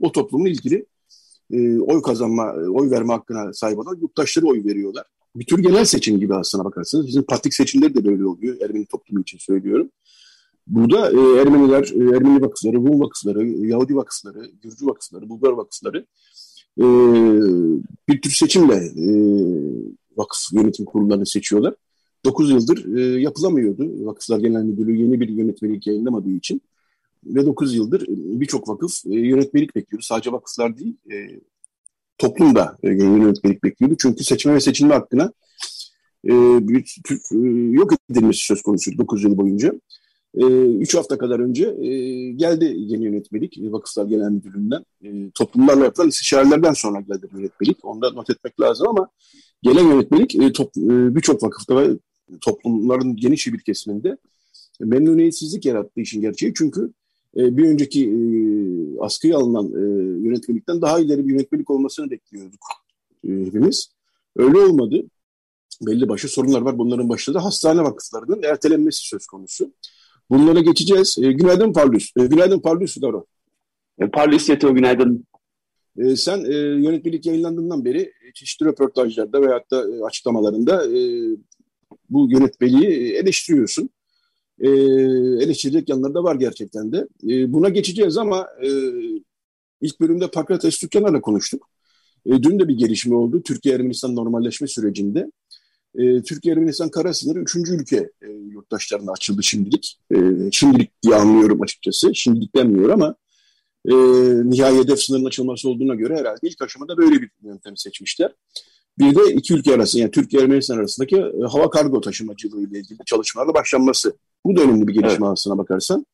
o 0.00 0.12
toplumun 0.12 0.46
ilgili 0.46 0.86
e, 1.50 1.80
oy 1.80 2.02
kazanma, 2.02 2.52
e, 2.52 2.68
oy 2.68 2.90
verme 2.90 3.12
hakkına 3.12 3.52
sahip 3.52 3.78
olan 3.78 3.96
yurttaşları 4.00 4.46
oy 4.46 4.64
veriyorlar. 4.64 5.04
Bir 5.36 5.46
tür 5.46 5.58
genel 5.58 5.84
seçim 5.84 6.20
gibi 6.20 6.34
aslına 6.34 6.64
bakarsanız. 6.64 7.06
Bizim 7.06 7.22
patrik 7.22 7.54
seçimleri 7.54 7.94
de 7.94 8.04
böyle 8.04 8.26
oluyor. 8.26 8.56
Ermeni 8.60 8.86
toplumu 8.86 9.20
için 9.20 9.38
söylüyorum. 9.38 9.90
Burada 10.66 11.10
e, 11.10 11.40
Ermeniler, 11.40 11.82
e, 11.82 12.16
Ermeni 12.16 12.42
vakıfları, 12.42 12.76
Rum 12.76 13.00
vakıfları, 13.00 13.46
Yahudi 13.46 13.96
vakıfları, 13.96 14.50
Gürcü 14.62 14.86
vakıfları, 14.86 15.28
Bulgar 15.28 15.52
vakıfları 15.52 16.06
e, 16.78 16.84
bir 18.08 18.20
tür 18.22 18.30
seçimle 18.30 18.74
e, 18.74 19.08
vakıf 20.16 20.52
yönetim 20.52 20.84
kurullarını 20.84 21.26
seçiyorlar. 21.26 21.74
9 22.24 22.50
yıldır 22.50 22.96
e, 22.96 23.20
yapılamıyordu. 23.20 24.06
Vakıflar 24.06 24.38
Genel 24.38 24.62
Müdürlüğü 24.62 24.96
yeni 24.96 25.20
bir 25.20 25.28
yönetmelik 25.28 25.86
yayınlamadığı 25.86 26.30
için. 26.30 26.62
Ve 27.26 27.46
9 27.46 27.74
yıldır 27.74 28.02
e, 28.02 28.40
birçok 28.40 28.68
vakıf 28.68 29.06
e, 29.06 29.14
yönetmelik 29.14 29.76
bekliyordu. 29.76 30.04
Sadece 30.04 30.32
vakıflar 30.32 30.78
değil, 30.78 30.96
e, 31.12 31.40
toplum 32.18 32.54
da 32.54 32.78
yönetmelik 32.82 33.64
bekliyordu. 33.64 33.96
Çünkü 34.00 34.24
seçme 34.24 34.54
ve 34.54 34.60
seçilme 34.60 34.94
hakkına 34.94 35.32
bir, 36.24 36.96
yok 37.72 37.92
edilmesi 38.10 38.44
söz 38.44 38.62
konusu 38.62 38.98
9 38.98 39.24
yıl 39.24 39.36
boyunca. 39.36 39.72
3 40.34 40.94
e, 40.94 40.98
hafta 40.98 41.18
kadar 41.18 41.40
önce 41.40 41.64
geldi 42.36 42.74
yeni 42.76 43.04
yönetmelik 43.04 43.58
Vakıflar 43.60 44.06
Genel 44.06 44.30
Müdürlüğü'nden. 44.30 44.84
Toplumlarla 45.34 45.84
yapılan 45.84 46.08
istişarelerden 46.08 46.72
sonra 46.72 47.00
geldi 47.00 47.28
yönetmelik. 47.32 47.84
Onu 47.84 48.02
da 48.02 48.10
not 48.10 48.30
etmek 48.30 48.60
lazım 48.60 48.88
ama 48.88 49.08
gelen 49.62 49.84
yönetmelik 49.84 50.34
birçok 51.14 51.42
vakıfta 51.42 51.76
ve 51.76 51.88
toplumların 52.40 53.16
geniş 53.16 53.46
bir 53.46 53.60
kesiminde 53.60 54.16
memnuniyetsizlik 54.80 55.64
yarattı 55.64 56.00
işin 56.00 56.20
gerçeği. 56.20 56.52
Çünkü 56.56 56.92
e, 57.36 57.56
bir 57.56 57.68
önceki 57.68 58.08
e, 58.08 58.18
askıya 59.00 59.36
alınan 59.36 59.66
e, 59.66 59.82
yönetmelikten 60.28 60.82
daha 60.82 61.00
ileri 61.00 61.26
bir 61.26 61.32
yönetmelik 61.32 61.70
olmasını 61.70 62.10
bekliyorduk 62.10 62.60
e, 63.24 63.28
hepimiz. 63.28 63.88
Öyle 64.36 64.58
olmadı. 64.58 65.02
Belli 65.86 66.08
başlı 66.08 66.28
sorunlar 66.28 66.60
var. 66.60 66.78
Bunların 66.78 67.08
başında 67.08 67.38
da 67.38 67.44
hastane 67.44 67.82
vakıflarının 67.82 68.42
ertelenmesi 68.42 69.08
söz 69.08 69.26
konusu. 69.26 69.72
Bunlara 70.30 70.60
geçeceğiz. 70.60 71.18
E, 71.22 71.32
günaydın 71.32 71.72
Parlus. 71.72 72.12
E, 72.16 72.26
günaydın 72.26 72.60
Parlus 72.60 73.02
Daro. 73.02 73.26
E, 73.98 74.08
Parlus 74.10 74.48
Yeto 74.48 74.74
günaydın. 74.74 75.26
E, 75.98 76.16
sen 76.16 76.44
e, 76.44 76.54
yönetmelik 76.56 77.26
yayınlandığından 77.26 77.84
beri 77.84 78.12
çeşitli 78.34 78.66
röportajlarda 78.66 79.42
veyahut 79.42 79.70
da 79.70 79.96
e, 79.96 80.04
açıklamalarında 80.04 80.86
e, 80.86 81.00
bu 82.10 82.30
yönetmeliği 82.30 83.12
eleştiriyorsun. 83.12 83.90
E, 84.60 84.68
eleştirecek 85.44 85.88
yanları 85.88 86.14
da 86.14 86.24
var 86.24 86.36
gerçekten 86.36 86.92
de. 86.92 87.08
E, 87.28 87.52
buna 87.52 87.68
geçeceğiz 87.68 88.16
ama 88.16 88.46
e, 88.62 88.68
ilk 89.80 90.00
bölümde 90.00 90.30
Pakrates 90.30 90.78
Tükkanar'la 90.78 91.20
konuştuk. 91.20 91.68
E, 92.26 92.42
dün 92.42 92.58
de 92.58 92.68
bir 92.68 92.78
gelişme 92.78 93.14
oldu 93.14 93.42
Türkiye-Ermenistan 93.42 94.16
normalleşme 94.16 94.66
sürecinde. 94.66 95.30
E, 95.94 96.22
Türkiye-Ermenistan 96.22 96.90
kara 96.90 97.14
sınırı 97.14 97.38
üçüncü 97.38 97.74
ülke 97.74 98.10
e, 98.22 98.30
yurttaşlarına 98.30 99.12
açıldı 99.12 99.42
şimdilik. 99.42 99.98
E, 100.10 100.16
şimdilik 100.52 101.02
diye 101.02 101.14
anlıyorum 101.14 101.62
açıkçası. 101.62 102.14
Şimdilik 102.14 102.56
denmiyor 102.56 102.90
ama 102.90 103.16
e, 103.88 103.94
nihai 104.50 104.78
hedef 104.78 105.00
sınırın 105.00 105.24
açılması 105.24 105.68
olduğuna 105.68 105.94
göre 105.94 106.16
herhalde 106.16 106.40
ilk 106.42 106.62
aşamada 106.62 106.96
böyle 106.96 107.22
bir 107.22 107.30
yöntemi 107.42 107.78
seçmişler. 107.78 108.32
Bir 108.98 109.14
de 109.14 109.34
iki 109.34 109.54
ülke 109.54 109.74
arasında 109.74 110.02
yani 110.02 110.10
Türkiye 110.10 110.42
Ermenistan 110.42 110.78
arasındaki 110.78 111.16
e, 111.16 111.46
hava 111.50 111.70
kargo 111.70 112.00
taşımacılığı 112.00 112.62
ile 112.62 112.78
ilgili 112.78 112.98
çalışmalarla 113.06 113.54
başlanması. 113.54 114.16
Bu 114.44 114.56
da 114.56 114.60
önemli 114.62 114.88
bir 114.88 114.94
gelişme 114.94 115.26
evet. 115.26 115.32
aslına 115.32 115.58
bakarsan. 115.58 116.06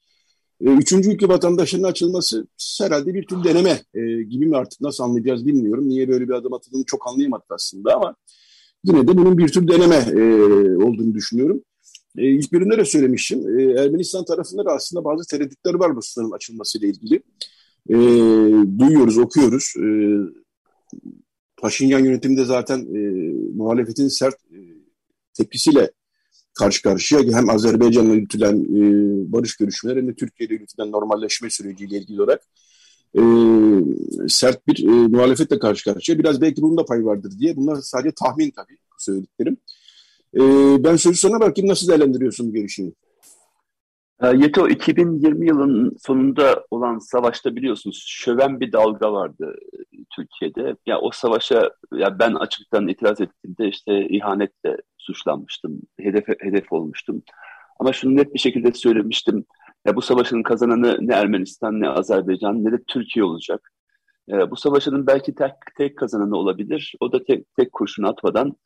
E, 0.61 0.71
üçüncü 0.71 1.11
ülke 1.11 1.29
vatandaşının 1.29 1.83
açılması 1.83 2.47
herhalde 2.81 3.14
bir 3.14 3.27
tür 3.27 3.45
deneme 3.45 3.83
e, 3.95 4.23
gibi 4.23 4.47
mi 4.47 4.57
artık 4.57 4.81
nasıl 4.81 5.05
anlayacağız 5.05 5.47
bilmiyorum. 5.47 5.88
Niye 5.88 6.09
böyle 6.09 6.29
bir 6.29 6.35
adım 6.35 6.53
atıldığını 6.53 6.85
çok 6.85 7.09
anlayamadık 7.09 7.47
aslında 7.51 7.95
ama 7.95 8.14
yine 8.85 9.09
de 9.09 9.16
bunun 9.16 9.38
bir 9.38 9.49
tür 9.49 9.68
deneme 9.68 9.97
e, 9.97 10.23
olduğunu 10.77 11.14
düşünüyorum. 11.14 11.62
E, 12.18 12.31
ilk 12.31 12.53
bölümde 12.53 12.79
de 12.79 12.85
söylemiştim. 12.85 13.59
E, 13.59 13.62
Ermenistan 13.62 14.25
tarafında 14.25 14.64
da 14.64 14.73
aslında 14.73 15.05
bazı 15.05 15.27
tereddütler 15.27 15.75
var 15.75 15.97
bu 15.97 16.03
sınırın 16.03 16.31
açılmasıyla 16.31 16.88
ilgili. 16.88 17.23
E, 17.88 17.97
duyuyoruz, 18.79 19.18
okuyoruz. 19.18 19.75
E, 19.77 19.87
Paşinyan 21.62 22.05
yönetiminde 22.05 22.44
zaten 22.44 22.79
e, 22.79 22.98
muhalefetin 23.57 24.09
sert 24.09 24.35
e, 24.35 24.59
tepkisiyle 25.35 25.90
karşı 26.55 26.83
karşıya 26.83 27.22
hem 27.37 27.51
Azerbaycan'la 27.51 28.14
yürütülen 28.14 28.57
e, 28.57 28.83
barış 29.33 29.57
görüşmeleri 29.57 29.98
hem 29.98 30.09
de 30.09 30.14
Türkiye'de 30.14 30.55
yürütülen 30.55 30.92
normalleşme 30.92 31.51
süreciyle 31.51 31.98
ilgili 31.98 32.22
olarak 32.22 32.42
e, 33.14 33.22
sert 34.29 34.68
bir 34.68 34.85
e, 34.88 34.90
muhalefetle 34.90 35.59
karşı 35.59 35.85
karşıya. 35.85 36.18
Biraz 36.18 36.40
belki 36.40 36.62
bunun 36.62 36.77
da 36.77 36.85
pay 36.85 37.05
vardır 37.05 37.33
diye. 37.38 37.57
Bunlar 37.57 37.77
sadece 37.83 38.14
tahmin 38.14 38.51
tabii 38.51 38.79
söylediklerim. 38.98 39.57
E, 40.35 40.40
ben 40.85 40.96
sözü 40.96 41.18
sana 41.18 41.40
bakayım 41.40 41.70
nasıl 41.70 41.88
değerlendiriyorsun 41.88 42.48
bu 42.48 42.55
gelişmeyi? 42.55 42.94
Ee, 44.23 44.27
Yeto 44.27 44.69
2020 44.69 45.47
yılının 45.47 45.97
sonunda 45.99 46.65
olan 46.71 46.99
savaşta 46.99 47.57
biliyorsunuz 47.57 48.05
şöven 48.09 48.61
bir 48.61 48.73
dalga 48.73 49.13
vardı 49.13 49.57
e, 49.73 49.97
Türkiye'de. 50.17 50.77
Ya 50.87 51.01
o 51.01 51.11
savaşa 51.11 51.71
ya 51.93 52.19
ben 52.19 52.35
açıktan 52.35 52.89
itiraz 52.89 53.21
ettiğimde 53.21 53.69
işte 53.69 54.09
ihanetle 54.09 54.77
suçlanmıştım, 54.99 55.81
hedef 56.01 56.25
hedef 56.41 56.73
olmuştum. 56.73 57.23
Ama 57.79 57.93
şunu 57.93 58.17
net 58.17 58.35
bir 58.35 58.39
şekilde 58.39 58.73
söylemiştim. 58.73 59.45
Ya 59.87 59.97
bu 59.97 60.03
savaşın 60.03 60.43
kazananı 60.43 60.97
ne 61.01 61.15
Ermenistan 61.15 61.81
ne 61.81 61.89
Azerbaycan 61.89 62.65
ne 62.65 62.73
de 62.73 62.83
Türkiye 62.89 63.25
olacak. 63.25 63.73
E, 64.33 64.51
bu 64.51 64.57
savaşın 64.57 65.07
belki 65.07 65.35
tek, 65.35 65.53
tek 65.79 65.99
kazananı 65.99 66.37
olabilir. 66.37 66.95
O 67.01 67.13
da 67.13 67.25
tek, 67.25 67.55
tek 67.57 67.73
kurşun 67.73 68.03
atmadan 68.03 68.57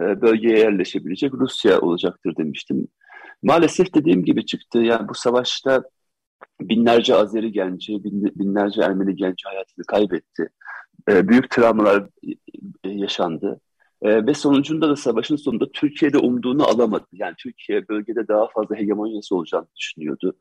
e, 0.00 0.20
bölgeye 0.22 0.58
yerleşebilecek 0.58 1.34
Rusya 1.34 1.80
olacaktır 1.80 2.36
demiştim. 2.36 2.88
Maalesef 3.42 3.94
dediğim 3.94 4.24
gibi 4.24 4.46
çıktı. 4.46 4.78
Yani 4.78 5.08
bu 5.08 5.14
savaşta 5.14 5.82
binlerce 6.60 7.14
Azeri 7.14 7.52
genci, 7.52 8.04
binlerce 8.04 8.82
Ermeni 8.82 9.16
genci 9.16 9.44
hayatını 9.44 9.84
kaybetti. 9.84 10.48
E, 11.08 11.28
büyük 11.28 11.50
travmalar 11.50 12.08
e, 12.84 12.88
yaşandı. 12.88 13.60
E, 14.02 14.26
ve 14.26 14.34
sonucunda 14.34 14.88
da 14.88 14.96
savaşın 14.96 15.36
sonunda 15.36 15.72
Türkiye'de 15.72 16.18
umduğunu 16.18 16.64
alamadı. 16.64 17.06
Yani 17.12 17.34
Türkiye 17.38 17.88
bölgede 17.88 18.28
daha 18.28 18.48
fazla 18.48 18.76
hegemonyası 18.76 19.36
olacağını 19.36 19.66
düşünüyordu. 19.76 20.36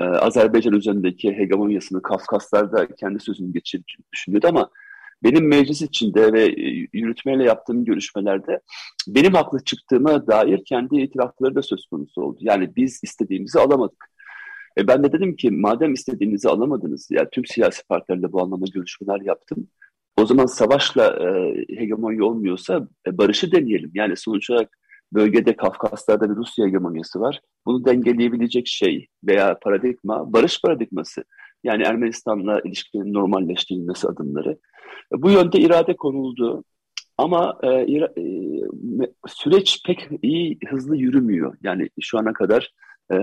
Ee, 0.00 0.04
Azerbaycan 0.04 0.74
üzerindeki 0.74 1.32
hegemonyasını 1.32 2.02
Kafkaslar'da 2.02 2.86
kendi 2.86 3.20
sözünü 3.20 3.52
geçirdiğini 3.52 4.04
düşünüyordu 4.12 4.46
ama 4.48 4.70
benim 5.26 5.48
meclis 5.48 5.82
içinde 5.82 6.32
ve 6.32 6.44
e, 6.44 6.88
yürütmeyle 6.92 7.44
yaptığım 7.44 7.84
görüşmelerde 7.84 8.60
benim 9.08 9.34
haklı 9.34 9.64
çıktığıma 9.64 10.26
dair 10.26 10.64
kendi 10.64 10.96
itirafları 10.96 11.54
da 11.54 11.62
söz 11.62 11.86
konusu 11.86 12.22
oldu. 12.22 12.38
Yani 12.40 12.76
biz 12.76 13.00
istediğimizi 13.02 13.60
alamadık. 13.60 14.10
E 14.78 14.88
ben 14.88 15.04
de 15.04 15.12
dedim 15.12 15.36
ki 15.36 15.50
madem 15.50 15.92
istediğinizi 15.92 16.48
alamadınız, 16.48 17.08
yani 17.10 17.28
tüm 17.32 17.44
siyasi 17.44 17.86
partilerle 17.88 18.32
bu 18.32 18.42
anlamda 18.42 18.66
görüşmeler 18.74 19.20
yaptım. 19.20 19.68
O 20.16 20.26
zaman 20.26 20.46
savaşla 20.46 21.04
e, 21.06 21.54
hegemonya 21.78 22.24
olmuyorsa 22.24 22.88
e, 23.06 23.18
barışı 23.18 23.52
deneyelim. 23.52 23.90
Yani 23.94 24.16
sonuç 24.16 24.50
olarak 24.50 24.78
bölgede 25.12 25.56
Kafkaslar'da 25.56 26.30
bir 26.30 26.36
Rusya 26.36 26.66
hegemonyası 26.66 27.20
var. 27.20 27.40
Bunu 27.66 27.84
dengeleyebilecek 27.84 28.66
şey 28.66 29.08
veya 29.24 29.58
paradigma 29.62 30.32
barış 30.32 30.62
paradigması. 30.62 31.24
Yani 31.64 31.82
Ermenistan'la 31.82 32.60
ilişkinin 32.60 33.14
normalleştirilmesi 33.14 34.08
adımları. 34.08 34.58
Bu 35.12 35.30
yönde 35.30 35.58
irade 35.58 35.96
konuldu. 35.96 36.64
Ama 37.18 37.58
e, 37.62 37.68
e, 37.68 38.08
süreç 39.26 39.82
pek 39.86 40.08
iyi, 40.22 40.58
hızlı 40.68 40.96
yürümüyor. 40.96 41.56
Yani 41.62 41.88
şu 42.00 42.18
ana 42.18 42.32
kadar 42.32 42.72
e, 43.12 43.16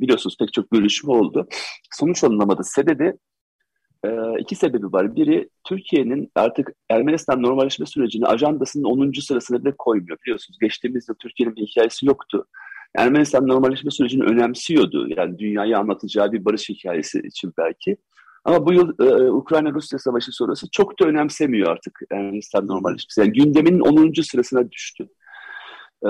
biliyorsunuz 0.00 0.36
pek 0.40 0.52
çok 0.52 0.70
görüşme 0.70 1.12
oldu. 1.12 1.48
Sonuç 1.90 2.24
alınamadı. 2.24 2.64
Sebebi 2.64 3.14
e, 4.04 4.10
iki 4.38 4.54
sebebi 4.54 4.92
var. 4.92 5.16
Biri 5.16 5.48
Türkiye'nin 5.64 6.30
artık 6.34 6.72
Ermenistan 6.90 7.42
normalleşme 7.42 7.86
sürecini 7.86 8.26
ajandasının 8.26 8.84
10. 8.84 9.12
sırasına 9.20 9.64
bile 9.64 9.74
koymuyor. 9.78 10.18
Biliyorsunuz 10.24 10.58
geçtiğimiz 10.58 11.08
yıl 11.08 11.16
Türkiye'nin 11.16 11.56
bir 11.56 11.66
hikayesi 11.66 12.06
yoktu. 12.06 12.46
Ermenistan 12.96 13.48
normalleşme 13.48 13.90
sürecini 13.90 14.24
önemsiyordu. 14.24 15.08
Yani 15.16 15.38
dünyayı 15.38 15.78
anlatacağı 15.78 16.32
bir 16.32 16.44
barış 16.44 16.68
hikayesi 16.68 17.18
için 17.18 17.52
belki. 17.58 17.96
Ama 18.44 18.66
bu 18.66 18.72
yıl 18.72 18.98
e, 19.00 19.30
Ukrayna-Rusya 19.30 19.98
savaşı 19.98 20.32
sonrası 20.32 20.70
çok 20.70 21.00
da 21.00 21.04
önemsemiyor 21.04 21.70
artık 21.70 22.00
Ermenistan 22.10 22.68
normalleşmesi. 22.68 23.20
Yani 23.20 23.32
gündemin 23.32 23.80
10. 23.80 24.22
sırasına 24.22 24.70
düştü. 24.70 25.08
E, 26.04 26.08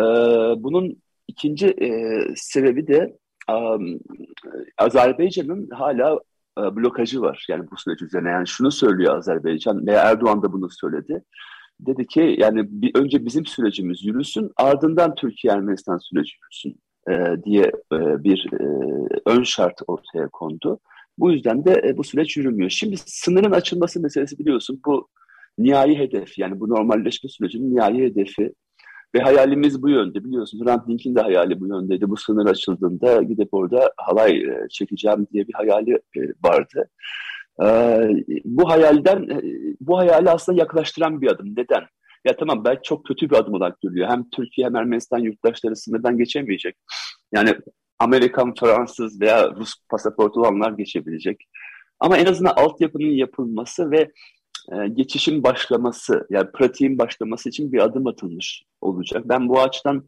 bunun 0.56 1.02
ikinci 1.28 1.66
e, 1.66 1.90
sebebi 2.36 2.86
de 2.86 3.16
um, 3.52 4.00
Azerbaycan'ın 4.78 5.70
hala 5.70 6.20
e, 6.58 6.76
blokajı 6.76 7.20
var 7.20 7.46
yani 7.48 7.70
bu 7.70 7.76
süreç 7.76 8.02
üzerine. 8.02 8.28
Yani 8.28 8.46
şunu 8.46 8.70
söylüyor 8.70 9.16
Azerbaycan 9.16 9.86
veya 9.86 10.02
Erdoğan 10.02 10.42
da 10.42 10.52
bunu 10.52 10.70
söyledi. 10.70 11.24
Dedi 11.86 12.06
ki 12.06 12.36
yani 12.38 12.64
bir, 12.70 12.90
önce 12.94 13.24
bizim 13.24 13.46
sürecimiz 13.46 14.04
yürüsün 14.04 14.50
ardından 14.56 15.14
Türkiye-Ermenistan 15.14 15.98
süreci 15.98 16.32
yürüsün 16.42 16.80
e, 17.08 17.42
diye 17.44 17.72
e, 17.92 18.24
bir 18.24 18.48
e, 18.52 18.64
ön 19.26 19.42
şart 19.42 19.80
ortaya 19.86 20.28
kondu. 20.28 20.80
Bu 21.18 21.32
yüzden 21.32 21.64
de 21.64 21.82
e, 21.84 21.96
bu 21.96 22.04
süreç 22.04 22.36
yürümüyor. 22.36 22.70
Şimdi 22.70 22.96
sınırın 22.96 23.52
açılması 23.52 24.00
meselesi 24.00 24.38
biliyorsun 24.38 24.80
bu 24.86 25.08
nihai 25.58 25.98
hedef 25.98 26.38
yani 26.38 26.60
bu 26.60 26.68
normalleşme 26.68 27.30
sürecinin 27.30 27.74
nihai 27.76 27.98
hedefi 27.98 28.52
ve 29.14 29.18
hayalimiz 29.18 29.82
bu 29.82 29.88
yönde 29.88 30.24
biliyorsunuz. 30.24 30.66
Hrant 30.66 30.88
Dink'in 30.88 31.14
de 31.14 31.20
hayali 31.20 31.60
bu 31.60 31.66
yöndeydi. 31.66 32.08
Bu 32.08 32.16
sınır 32.16 32.46
açıldığında 32.46 33.22
gidip 33.22 33.48
orada 33.54 33.92
halay 33.96 34.36
e, 34.36 34.66
çekeceğim 34.70 35.26
diye 35.32 35.48
bir 35.48 35.54
hayali 35.54 35.92
e, 35.92 36.20
vardı. 36.44 36.88
Bu 38.44 38.70
hayalden, 38.70 39.29
bu 39.81 39.99
hayali 39.99 40.31
aslında 40.31 40.59
yaklaştıran 40.59 41.20
bir 41.20 41.31
adım. 41.31 41.57
Neden? 41.57 41.83
ya 42.25 42.37
tamam 42.37 42.64
belki 42.64 42.83
çok 42.83 43.07
kötü 43.07 43.31
bir 43.31 43.37
adım 43.37 43.55
olarak 43.55 43.81
görülüyor. 43.81 44.09
Hem 44.09 44.31
Türkiye 44.31 44.66
hem 44.66 44.77
Ermenistan 44.77 45.18
yurttaşları 45.18 45.77
sınırdan 45.77 46.18
geçemeyecek. 46.18 46.77
Yani 47.33 47.55
Amerikan, 47.99 48.55
Fransız 48.55 49.20
veya 49.20 49.51
Rus 49.51 49.75
pasaportu 49.88 50.40
olanlar 50.40 50.73
geçebilecek. 50.73 51.49
Ama 52.01 52.16
en 52.16 52.27
azından 52.27 52.55
altyapının 52.57 53.05
yapılması 53.11 53.90
ve 53.90 54.11
e, 54.73 54.88
geçişin 54.88 55.42
başlaması, 55.42 56.27
yani 56.31 56.51
pratiğin 56.53 56.99
başlaması 56.99 57.49
için 57.49 57.73
bir 57.73 57.79
adım 57.79 58.07
atılmış 58.07 58.64
olacak. 58.81 59.23
Ben 59.25 59.49
bu 59.49 59.61
açıdan 59.61 60.05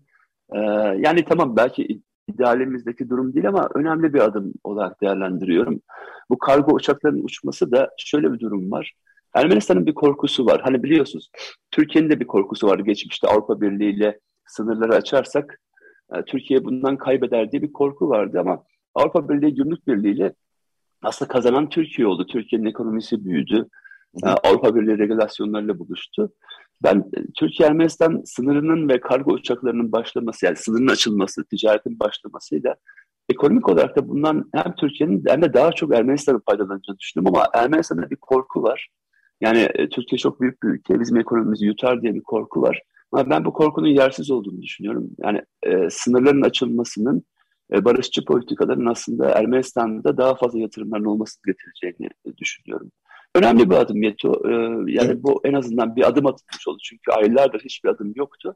e, 0.54 0.58
yani 0.98 1.24
tamam 1.24 1.56
belki 1.56 2.00
idealimizdeki 2.34 3.08
durum 3.08 3.34
değil 3.34 3.48
ama 3.48 3.68
önemli 3.74 4.14
bir 4.14 4.20
adım 4.20 4.52
olarak 4.64 5.00
değerlendiriyorum. 5.00 5.80
Bu 6.30 6.38
kargo 6.38 6.74
uçaklarının 6.74 7.24
uçması 7.24 7.72
da 7.72 7.90
şöyle 7.98 8.32
bir 8.32 8.40
durum 8.40 8.70
var. 8.70 8.92
Ermenistan'ın 9.34 9.86
bir 9.86 9.94
korkusu 9.94 10.46
var. 10.46 10.60
Hani 10.64 10.82
biliyorsunuz 10.82 11.30
Türkiye'nin 11.70 12.10
de 12.10 12.20
bir 12.20 12.26
korkusu 12.26 12.66
var. 12.66 12.78
Geçmişte 12.78 13.28
Avrupa 13.28 13.60
Birliği 13.60 13.90
ile 13.90 14.20
sınırları 14.46 14.94
açarsak 14.94 15.60
e, 16.14 16.22
Türkiye 16.22 16.64
bundan 16.64 16.96
kaybeder 16.96 17.52
diye 17.52 17.62
bir 17.62 17.72
korku 17.72 18.08
vardı 18.08 18.40
ama 18.40 18.62
Avrupa 18.94 19.28
Birliği 19.28 19.54
Gümrük 19.54 19.86
Birliği 19.86 20.12
ile 20.12 20.34
aslında 21.02 21.32
kazanan 21.32 21.68
Türkiye 21.68 22.06
oldu. 22.06 22.26
Türkiye'nin 22.26 22.66
ekonomisi 22.66 23.24
büyüdü. 23.24 23.68
Avrupa 24.22 24.74
Birliği 24.74 24.98
regülasyonlarıyla 24.98 25.78
buluştu. 25.78 26.32
Ben 26.82 26.98
e, 26.98 27.32
Türkiye-Ermenistan 27.38 28.22
sınırının 28.24 28.88
ve 28.88 29.00
kargo 29.00 29.32
uçaklarının 29.32 29.92
başlaması 29.92 30.46
yani 30.46 30.56
sınırın 30.56 30.88
açılması, 30.88 31.44
ticaretin 31.44 31.98
başlamasıyla 32.00 32.76
ekonomik 33.28 33.68
olarak 33.68 33.96
da 33.96 34.08
bundan 34.08 34.50
hem 34.54 34.74
Türkiye'nin 34.74 35.24
hem 35.26 35.42
de 35.42 35.54
daha 35.54 35.72
çok 35.72 35.94
Ermenistan'ın 35.94 36.42
faydalanacağını 36.46 36.98
düşünüyorum 36.98 37.36
ama 37.36 37.48
Ermenistan'da 37.54 38.10
bir 38.10 38.16
korku 38.16 38.62
var. 38.62 38.88
Yani 39.40 39.68
e, 39.74 39.88
Türkiye 39.88 40.18
çok 40.18 40.40
büyük 40.40 40.62
bir 40.62 40.68
ülke, 40.68 41.00
bizim 41.00 41.16
ekonomimizi 41.16 41.66
yutar 41.66 42.02
diye 42.02 42.14
bir 42.14 42.22
korku 42.22 42.62
var. 42.62 42.82
Ama 43.12 43.30
ben 43.30 43.44
bu 43.44 43.52
korkunun 43.52 43.88
yersiz 43.88 44.30
olduğunu 44.30 44.62
düşünüyorum. 44.62 45.10
Yani 45.18 45.42
e, 45.62 45.90
sınırların 45.90 46.42
açılmasının 46.42 47.24
e, 47.72 47.84
barışçı 47.84 48.24
politikaların 48.24 48.86
aslında 48.86 49.30
Ermenistan'da 49.30 50.16
daha 50.16 50.34
fazla 50.34 50.58
yatırımların 50.58 51.04
olmasını 51.04 51.42
getireceğini 51.46 52.10
e, 52.26 52.36
düşünüyorum. 52.36 52.90
Önemli 53.34 53.70
bir 53.70 53.74
adım 53.74 54.02
Yeto. 54.02 54.48
Ee, 54.48 54.52
yani 54.92 55.10
evet. 55.10 55.22
bu 55.22 55.40
en 55.44 55.52
azından 55.52 55.96
bir 55.96 56.08
adım 56.08 56.26
atılmış 56.26 56.68
oldu. 56.68 56.78
Çünkü 56.82 57.12
aylardır 57.12 57.60
hiçbir 57.60 57.88
adım 57.88 58.12
yoktu. 58.16 58.54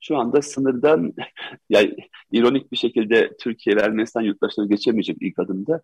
Şu 0.00 0.16
anda 0.16 0.42
sınırdan 0.42 1.12
yani 1.70 1.96
ironik 2.32 2.72
bir 2.72 2.76
şekilde 2.76 3.36
Türkiye 3.40 3.76
ve 3.76 3.80
Ermenistan 3.80 4.22
yurttaşları 4.22 4.68
geçemeyecek 4.68 5.16
ilk 5.20 5.38
adımda. 5.38 5.82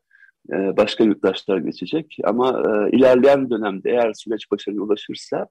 Ee, 0.52 0.76
başka 0.76 1.04
yurttaşlar 1.04 1.58
geçecek. 1.58 2.16
Ama 2.24 2.50
e, 2.50 2.96
ilerleyen 2.96 3.50
dönemde 3.50 3.90
eğer 3.90 4.12
süreç 4.12 4.50
başarıya 4.50 4.82
ulaşırsa 4.82 5.48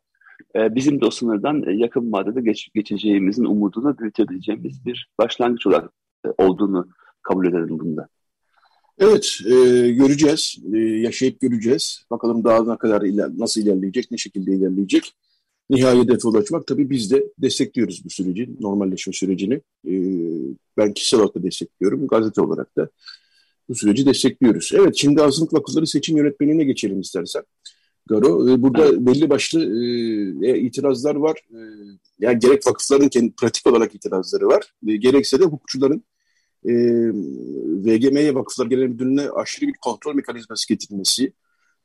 e, 0.55 0.75
bizim 0.75 1.01
de 1.01 1.05
o 1.05 1.11
sınırdan 1.11 1.63
yakın 1.71 2.11
vadede 2.11 2.41
geç, 2.41 2.69
geçeceğimizin 2.73 3.45
umudunu 3.45 3.97
büyütebileceğimiz 3.97 4.85
bir 4.85 5.09
başlangıç 5.19 5.67
olarak 5.67 5.91
e, 6.25 6.29
olduğunu 6.43 6.87
kabul 7.21 7.47
edelim 7.47 7.79
bunda. 7.79 8.07
Evet, 8.99 9.37
e, 9.45 9.51
göreceğiz. 9.91 10.55
E, 10.73 10.77
yaşayıp 10.77 11.41
göreceğiz. 11.41 12.03
Bakalım 12.11 12.43
daha 12.43 12.71
ne 12.71 12.77
kadar 12.77 13.01
iler, 13.01 13.29
nasıl 13.37 13.61
ilerleyecek, 13.61 14.11
ne 14.11 14.17
şekilde 14.17 14.55
ilerleyecek. 14.55 15.13
Nihai 15.69 15.99
hedefe 15.99 16.27
ulaşmak. 16.27 16.67
Tabii 16.67 16.89
biz 16.89 17.11
de 17.11 17.25
destekliyoruz 17.37 18.05
bu 18.05 18.09
süreci, 18.09 18.49
normalleşme 18.59 19.13
sürecini. 19.13 19.53
E, 19.87 19.93
ben 20.77 20.93
kişisel 20.93 21.19
olarak 21.19 21.35
da 21.35 21.43
destekliyorum, 21.43 22.07
gazete 22.07 22.41
olarak 22.41 22.77
da 22.77 22.89
bu 23.69 23.75
süreci 23.75 24.05
destekliyoruz. 24.05 24.71
Evet, 24.73 24.95
şimdi 24.95 25.21
Azınlık 25.21 25.53
Vakıfları 25.53 25.87
seçim 25.87 26.17
yönetmenliğine 26.17 26.63
geçelim 26.63 26.99
istersen. 26.99 27.43
Garo, 28.09 28.49
e, 28.49 28.61
burada 28.61 28.85
evet. 28.85 28.99
belli 28.99 29.29
başlı 29.29 29.61
e, 29.61 30.51
e, 30.51 30.59
itirazlar 30.59 31.15
var. 31.15 31.37
E, 31.51 31.59
yani 32.19 32.39
gerek 32.39 32.67
vakıfların 32.67 33.09
kendi 33.09 33.31
pratik 33.31 33.67
olarak 33.67 33.95
itirazları 33.95 34.47
var, 34.47 34.73
e, 34.87 34.95
gerekse 34.95 35.39
de 35.39 35.43
hukukçuların 35.43 36.03
e, 36.65 36.73
VGM'ye 37.85 38.35
Vakıflar 38.35 38.65
Genel 38.65 38.87
Müdürlüğü'ne 38.87 39.29
aşırı 39.29 39.67
bir 39.67 39.73
kontrol 39.81 40.15
mekanizması 40.15 40.67
getirilmesi, 40.67 41.33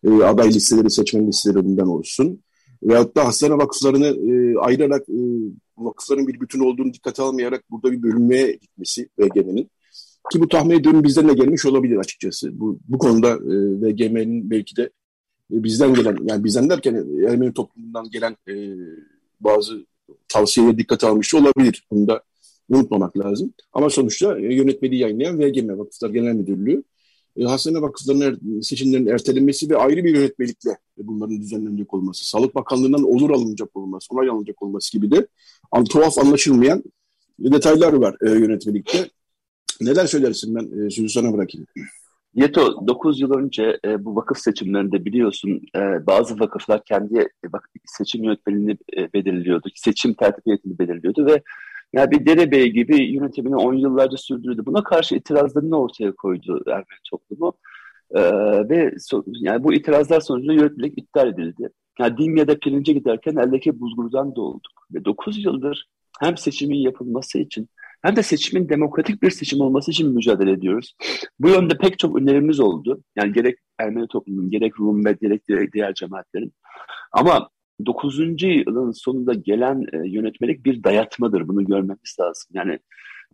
e, 0.04 0.10
aday 0.10 0.48
listeleri, 0.48 0.90
seçmen 0.90 1.26
listeleri 1.28 1.64
bundan 1.64 1.88
olsun. 1.88 2.42
Veyahut 2.82 3.16
da 3.16 3.24
hastane 3.24 3.54
vakıflarını 3.54 4.06
e, 4.06 4.58
ayırarak, 4.58 5.08
e, 5.08 5.20
vakıfların 5.78 6.26
bir 6.26 6.40
bütün 6.40 6.60
olduğunu 6.60 6.94
dikkate 6.94 7.22
almayarak 7.22 7.64
burada 7.70 7.92
bir 7.92 8.02
bölünmeye 8.02 8.52
gitmesi 8.52 9.08
VGM'nin. 9.18 9.70
Ki 10.32 10.40
bu 10.40 10.48
tahmin 10.48 10.80
ediyorum 10.80 11.04
bizden 11.04 11.28
de 11.28 11.32
gelmiş 11.32 11.66
olabilir 11.66 11.96
açıkçası. 11.96 12.60
Bu, 12.60 12.78
bu 12.88 12.98
konuda 12.98 13.28
e, 13.28 13.54
VGM'nin 13.80 14.50
belki 14.50 14.76
de 14.76 14.82
e, 15.52 15.62
bizden 15.64 15.94
gelen, 15.94 16.18
yani 16.24 16.44
bizden 16.44 16.70
derken 16.70 16.94
Ermeni 17.28 17.54
toplumundan 17.54 18.10
gelen 18.10 18.36
e, 18.48 18.54
bazı 19.40 19.86
tavsiyeleri 20.28 20.78
dikkate 20.78 21.06
almış 21.06 21.34
olabilir. 21.34 21.86
Bunda 21.90 22.22
unutmamak 22.68 23.18
lazım. 23.18 23.54
Ama 23.72 23.90
sonuçta 23.90 24.38
e, 24.38 24.54
yönetmeliği 24.54 25.00
yayınlayan 25.00 25.38
VGM 25.38 25.78
Vakıflar 25.78 26.10
Genel 26.10 26.34
Müdürlüğü 26.34 26.82
e, 27.36 27.44
hastane 27.44 27.82
vakıflarının 27.82 28.24
er, 28.24 28.62
seçimlerin 28.62 29.06
ertelenmesi 29.06 29.70
ve 29.70 29.76
ayrı 29.76 30.04
bir 30.04 30.16
yönetmelikle 30.16 30.78
bunların 30.96 31.40
düzenlenecek 31.40 31.94
olması, 31.94 32.28
Sağlık 32.28 32.54
Bakanlığı'ndan 32.54 33.02
olur 33.02 33.30
alınacak 33.30 33.76
olması, 33.76 34.14
onay 34.14 34.28
alınacak 34.28 34.62
olması 34.62 34.92
gibi 34.92 35.10
de 35.10 35.26
tuhaf 35.90 36.18
anlaşılmayan 36.18 36.82
detaylar 37.38 37.92
var 37.92 38.16
e, 38.26 38.30
yönetmelikte. 38.30 39.10
Neler 39.80 40.06
söylersin 40.06 40.54
ben 40.54 40.86
e, 40.86 40.90
sözü 40.90 41.08
sana 41.08 41.32
bırakayım. 41.32 41.66
Yeto 42.34 42.86
9 42.86 43.20
yıl 43.20 43.34
önce 43.34 43.78
e, 43.84 44.04
bu 44.04 44.16
vakıf 44.16 44.38
seçimlerinde 44.38 45.04
biliyorsun 45.04 45.60
e, 45.76 46.06
bazı 46.06 46.40
vakıflar 46.40 46.84
kendi 46.84 47.18
e, 47.18 47.48
seçim 47.84 48.24
yönetmeliğini 48.24 48.76
e, 48.96 49.12
belirliyordu, 49.12 49.68
seçim 49.74 50.14
tertibiyetini 50.14 50.78
belirliyordu 50.78 51.26
ve 51.26 51.42
yani 51.94 52.10
bir 52.10 52.26
derebey 52.26 52.72
gibi 52.72 53.12
yönetimini 53.12 53.56
on 53.56 53.74
yıllarca 53.74 54.16
sürdürdü. 54.16 54.66
Buna 54.66 54.84
karşı 54.84 55.14
itirazlarını 55.14 55.80
ortaya 55.80 56.12
koydu 56.12 56.62
Ermeni 56.66 57.00
toplumu. 57.10 57.52
Ee, 58.14 58.20
ve 58.68 58.94
so, 58.98 59.24
yani 59.26 59.64
bu 59.64 59.74
itirazlar 59.74 60.20
sonucunda 60.20 60.52
yönetmelik 60.52 60.98
iptal 60.98 61.28
edildi. 61.28 61.68
Yani 61.98 62.18
Dimya'da 62.18 62.58
pirince 62.58 62.92
giderken 62.92 63.36
eldeki 63.36 63.80
buzgurdan 63.80 64.32
olduk. 64.36 64.72
Ve 64.94 65.04
9 65.04 65.44
yıldır 65.44 65.86
hem 66.20 66.36
seçimin 66.36 66.76
yapılması 66.76 67.38
için 67.38 67.68
hem 68.02 68.16
de 68.16 68.22
seçimin 68.22 68.68
demokratik 68.68 69.22
bir 69.22 69.30
seçim 69.30 69.60
olması 69.60 69.90
için 69.90 70.14
mücadele 70.14 70.50
ediyoruz. 70.50 70.94
Bu 71.38 71.48
yönde 71.48 71.78
pek 71.78 71.98
çok 71.98 72.16
önerimiz 72.16 72.60
oldu. 72.60 73.02
Yani 73.16 73.32
gerek 73.32 73.58
Ermeni 73.78 74.08
toplumunun, 74.08 74.50
gerek 74.50 74.80
Rum 74.80 75.04
ve 75.04 75.12
gerek 75.20 75.42
diğer 75.72 75.94
cemaatlerin. 75.94 76.52
Ama 77.12 77.48
9. 77.86 78.18
yılın 78.42 78.90
sonunda 78.90 79.34
gelen 79.34 79.86
e, 79.92 80.08
yönetmelik 80.08 80.64
bir 80.64 80.84
dayatmadır. 80.84 81.48
Bunu 81.48 81.64
görmemiz 81.64 82.16
lazım. 82.20 82.50
Yani 82.52 82.78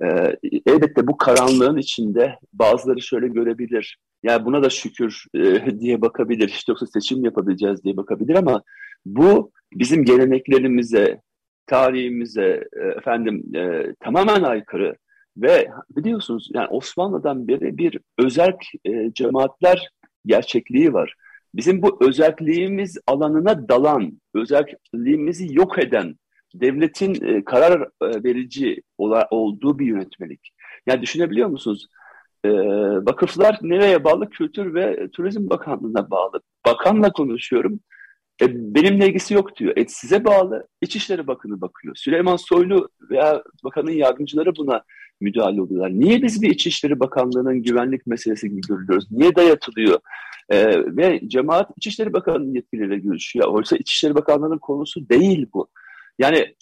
e, 0.03 0.37
elbette 0.66 1.07
bu 1.07 1.16
karanlığın 1.16 1.76
içinde 1.76 2.38
bazıları 2.53 3.00
şöyle 3.00 3.29
görebilir. 3.29 3.98
Yani 4.22 4.44
buna 4.44 4.62
da 4.62 4.70
şükür 4.70 5.24
e, 5.35 5.81
diye 5.81 6.00
bakabilir. 6.03 6.48
İşte 6.48 6.72
yoksa 6.72 6.87
seçim 6.87 7.24
yapabileceğiz 7.24 7.85
diye 7.85 7.96
bakabilir 7.96 8.35
ama 8.35 8.62
bu 9.07 9.53
bizim 9.74 10.05
geleneklerimize, 10.05 11.20
tarihimize 11.66 12.64
e, 12.72 12.87
efendim 12.98 13.57
e, 13.57 13.94
tamamen 14.00 14.42
aykırı 14.42 14.96
ve 15.37 15.68
biliyorsunuz 15.90 16.50
yani 16.55 16.68
Osmanlı'dan 16.68 17.48
beri 17.48 17.79
bir 17.79 17.98
özel 18.18 18.57
e, 18.85 19.12
cemaatler 19.12 19.88
gerçekliği 20.26 20.92
var. 20.92 21.14
Bizim 21.54 21.82
bu 21.82 21.98
özelliğimiz 22.04 22.98
alanına 23.06 23.68
dalan, 23.68 24.20
özelliğimizi 24.34 25.55
yok 25.55 25.78
eden 25.78 26.16
devletin 26.55 27.24
e, 27.24 27.44
karar 27.44 27.80
e, 27.80 28.24
verici 28.24 28.82
ola, 28.98 29.28
olduğu 29.30 29.78
bir 29.78 29.86
yönetmelik. 29.86 30.53
Yani 30.86 31.03
düşünebiliyor 31.03 31.48
musunuz? 31.48 31.86
E, 32.44 32.51
vakıflar 33.07 33.59
nereye 33.62 34.05
bağlı? 34.05 34.30
Kültür 34.30 34.74
ve 34.74 35.09
Turizm 35.11 35.51
Bakanlığı'na 35.51 36.11
bağlı. 36.11 36.40
Bakanla 36.66 37.12
konuşuyorum. 37.12 37.80
E, 38.42 38.74
benimle 38.74 39.09
ilgisi 39.09 39.34
yok 39.34 39.57
diyor. 39.57 39.76
E, 39.76 39.88
size 39.88 40.24
bağlı. 40.24 40.68
İçişleri 40.80 41.26
Bakanı 41.26 41.61
bakıyor. 41.61 41.96
Süleyman 41.96 42.36
Soylu 42.36 42.88
veya 43.11 43.42
bakanın 43.64 43.90
yardımcıları 43.90 44.57
buna 44.57 44.82
müdahale 45.20 45.62
oluyorlar. 45.62 45.90
Niye 45.90 46.22
biz 46.22 46.42
bir 46.42 46.50
İçişleri 46.50 47.00
Bakanlığı'nın 47.00 47.62
güvenlik 47.62 48.06
meselesi 48.06 48.50
gibi 48.50 48.60
görülüyoruz? 48.60 49.06
Niye 49.10 49.36
dayatılıyor? 49.36 50.00
Ee, 50.50 50.96
ve 50.96 51.20
cemaat 51.26 51.70
İçişleri 51.76 52.12
Bakanı'nın 52.12 52.54
yetkilileriyle 52.54 52.98
görüşüyor. 52.98 53.48
Oysa 53.48 53.76
İçişleri 53.76 54.14
Bakanlığı'nın 54.14 54.58
konusu 54.58 55.08
değil 55.08 55.46
bu. 55.54 55.68
Yani 56.18 56.54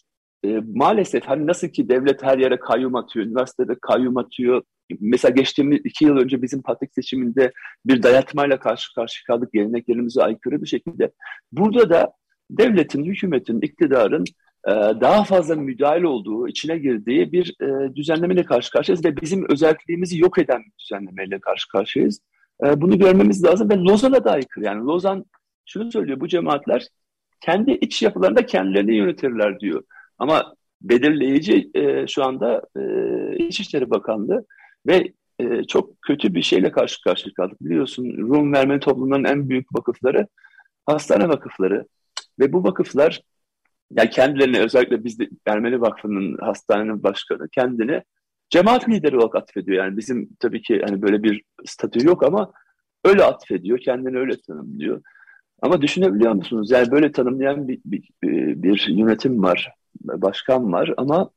e, 0.45 0.61
maalesef 0.75 1.25
hani 1.25 1.47
nasıl 1.47 1.69
ki 1.69 1.89
devlet 1.89 2.23
her 2.23 2.39
yere 2.39 2.59
kayyum 2.59 2.95
atıyor, 2.97 3.27
üniversitede 3.27 3.77
kayyum 3.83 4.17
atıyor. 4.17 4.63
Mesela 5.01 5.35
geçtiğimiz 5.35 5.81
iki 5.85 6.05
yıl 6.05 6.17
önce 6.17 6.43
bizim 6.43 6.63
patrik 6.63 6.95
seçiminde 6.95 7.53
bir 7.87 8.03
dayatmayla 8.03 8.59
karşı 8.61 8.95
karşı 8.95 9.25
kaldık 9.25 9.53
geleneklerimize 9.53 10.23
aykırı 10.23 10.63
bir 10.63 10.67
şekilde. 10.67 11.13
Burada 11.53 11.91
da 11.91 12.13
devletin, 12.51 13.05
hükümetin, 13.05 13.61
iktidarın 13.61 14.25
daha 15.01 15.25
fazla 15.25 15.57
müdahale 15.57 16.07
olduğu, 16.07 16.49
içine 16.49 16.79
girdiği 16.79 17.33
bir 17.33 17.55
e, 17.63 17.97
düzenlemeyle 17.97 18.45
karşı 18.45 18.71
karşıyayız 18.71 19.05
ve 19.05 19.17
bizim 19.17 19.51
özelliğimizi 19.51 20.19
yok 20.19 20.39
eden 20.39 20.61
bir 20.61 20.73
düzenlemeyle 20.79 21.39
karşı 21.41 21.69
karşıyayız. 21.69 22.21
E, 22.65 22.81
bunu 22.81 22.99
görmemiz 22.99 23.45
lazım 23.45 23.71
ve 23.71 23.77
Lozan'a 23.77 24.25
da 24.25 24.31
aykırı. 24.31 24.65
Yani 24.65 24.87
Lozan 24.87 25.25
şunu 25.67 25.93
söylüyor, 25.93 26.21
bu 26.21 26.29
cemaatler 26.29 26.87
kendi 27.41 27.71
iç 27.71 28.03
yapılarında 28.03 28.47
kendilerini 28.47 28.97
yönetirler 28.97 29.61
diyor. 29.61 29.83
Ama 30.19 30.55
belirleyici 30.81 31.71
e, 31.75 32.07
şu 32.07 32.25
anda 32.25 32.63
e, 32.77 33.37
İçişleri 33.37 33.91
Bakanlığı 33.91 34.47
ve 34.87 35.13
çok 35.69 36.03
kötü 36.03 36.35
bir 36.35 36.43
şeyle 36.43 36.73
karşı 36.73 37.03
karşıya 37.03 37.35
kaldık. 37.35 37.61
Biliyorsun 37.61 38.05
Rum 38.19 38.53
ve 38.53 38.81
toplumlarının 38.81 39.29
en 39.29 39.49
büyük 39.49 39.75
vakıfları 39.75 40.27
hastane 40.87 41.29
vakıfları 41.29 41.87
ve 42.39 42.53
bu 42.53 42.65
vakıflar 42.65 43.23
yani 43.91 44.11
kendilerine 44.11 44.61
özellikle 44.61 45.05
bizde 45.05 45.29
Ermeni 45.47 45.81
Vakfı'nın 45.81 46.39
hastanenin 46.39 47.03
başkanı 47.03 47.49
kendini 47.49 48.03
cemaat 48.51 48.89
lideri 48.89 49.17
olarak 49.17 49.35
atfediyor. 49.37 49.85
Yani 49.85 49.97
bizim 49.97 50.29
tabii 50.41 50.63
ki 50.63 50.83
hani 50.87 51.03
böyle 51.03 51.23
bir 51.23 51.43
statü 51.65 52.07
yok 52.07 52.23
ama 52.23 52.53
öyle 53.05 53.25
atfediyor, 53.25 53.79
kendini 53.79 54.19
öyle 54.19 54.41
tanımlıyor. 54.47 55.03
Ama 55.63 55.83
düşünebiliyor 55.83 56.33
musunuz? 56.33 56.71
Yani 56.71 56.91
böyle 56.91 57.13
tanımlayan 57.13 57.69
bir, 57.69 57.81
bir, 57.85 58.09
bir 58.63 58.87
yönetim 58.89 59.43
var, 59.43 59.73
başkan 60.01 60.73
var 60.73 60.95
ama 60.97 61.31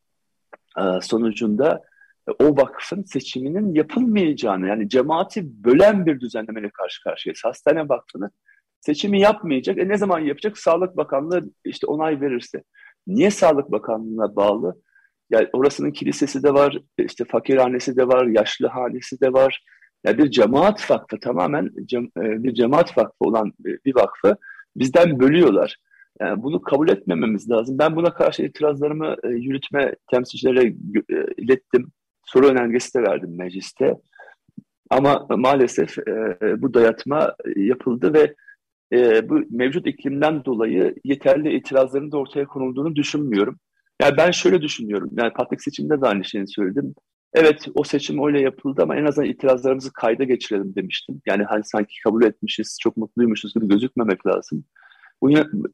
e, 0.78 0.82
sonucunda 1.02 1.82
o 2.40 2.58
vakfın 2.58 3.04
seçiminin 3.04 3.74
yapılmayacağını 3.74 4.68
yani 4.68 4.90
cemaati 4.90 5.64
bölen 5.64 6.06
bir 6.06 6.20
düzenlemeyle 6.20 6.70
karşı 6.70 7.04
karşıyayız. 7.04 7.42
Hastane 7.44 7.90
Vakfı'nı 7.90 8.32
seçimi 8.82 9.20
yapmayacak. 9.20 9.78
E 9.78 9.88
ne 9.88 9.98
zaman 9.98 10.20
yapacak? 10.20 10.58
Sağlık 10.58 10.98
Bakanlığı 10.98 11.50
işte 11.66 11.88
onay 11.88 12.22
verirse. 12.22 12.64
Niye 13.08 13.32
Sağlık 13.32 13.72
Bakanlığı'na 13.72 14.36
bağlı? 14.36 14.82
Yani 15.30 15.48
orasının 15.54 15.92
kilisesi 15.92 16.44
de 16.44 16.54
var, 16.54 16.78
işte 16.98 17.26
fakirhanesi 17.26 17.98
de 17.98 18.08
var, 18.08 18.26
yaşlı 18.26 18.68
hanesi 18.68 19.22
de 19.22 19.34
var. 19.34 19.64
Yani 20.04 20.18
bir 20.18 20.32
cemaat 20.32 20.92
vakfı 20.92 21.20
tamamen 21.20 21.66
e, 21.66 22.44
bir 22.44 22.54
cemaat 22.54 22.98
vakfı 22.98 23.16
olan 23.20 23.54
bir 23.60 23.96
vakfı 23.96 24.38
bizden 24.76 25.20
bölüyorlar. 25.20 25.78
Yani 26.20 26.44
bunu 26.44 26.62
kabul 26.62 26.90
etmememiz 26.90 27.50
lazım. 27.50 27.80
Ben 27.80 27.96
buna 27.96 28.14
karşı 28.14 28.44
itirazlarımı 28.44 29.16
e, 29.24 29.28
yürütme 29.28 29.96
temsilcilere 30.12 30.68
e, 30.68 31.26
ilettim. 31.38 31.92
Soru 32.24 32.48
önergesi 32.48 33.00
de 33.00 33.04
verdim 33.04 33.38
mecliste. 33.38 33.96
Ama 34.90 35.28
maalesef 35.30 35.98
bu 36.58 36.74
dayatma 36.74 37.36
yapıldı 37.56 38.14
ve 38.14 38.36
bu 39.30 39.42
mevcut 39.50 39.88
iklimden 39.88 40.46
dolayı 40.46 40.96
yeterli 41.04 41.56
itirazların 41.56 42.12
da 42.12 42.18
ortaya 42.18 42.46
konulduğunu 42.46 42.96
düşünmüyorum. 42.96 43.60
Yani 44.02 44.18
ben 44.18 44.32
şöyle 44.32 44.62
düşünüyorum. 44.62 45.10
Yani 45.18 45.34
Patrik 45.34 45.62
seçiminde 45.64 46.02
de 46.02 46.08
aynı 46.08 46.26
şeyi 46.26 46.48
söyledim. 46.48 46.96
Evet 47.34 47.68
o 47.76 47.84
seçim 47.84 48.28
öyle 48.28 48.42
yapıldı 48.42 48.82
ama 48.84 48.96
en 48.96 49.06
azından 49.06 49.30
itirazlarımızı 49.30 49.94
kayda 49.94 50.24
geçirelim 50.24 50.76
demiştim. 50.76 51.22
Yani 51.26 51.44
hani 51.44 51.64
sanki 51.64 51.94
kabul 52.04 52.24
etmişiz, 52.24 52.78
çok 52.82 52.98
mutluymuşuz 52.98 53.54
gibi 53.54 53.68
gözükmemek 53.68 54.28
lazım. 54.28 54.64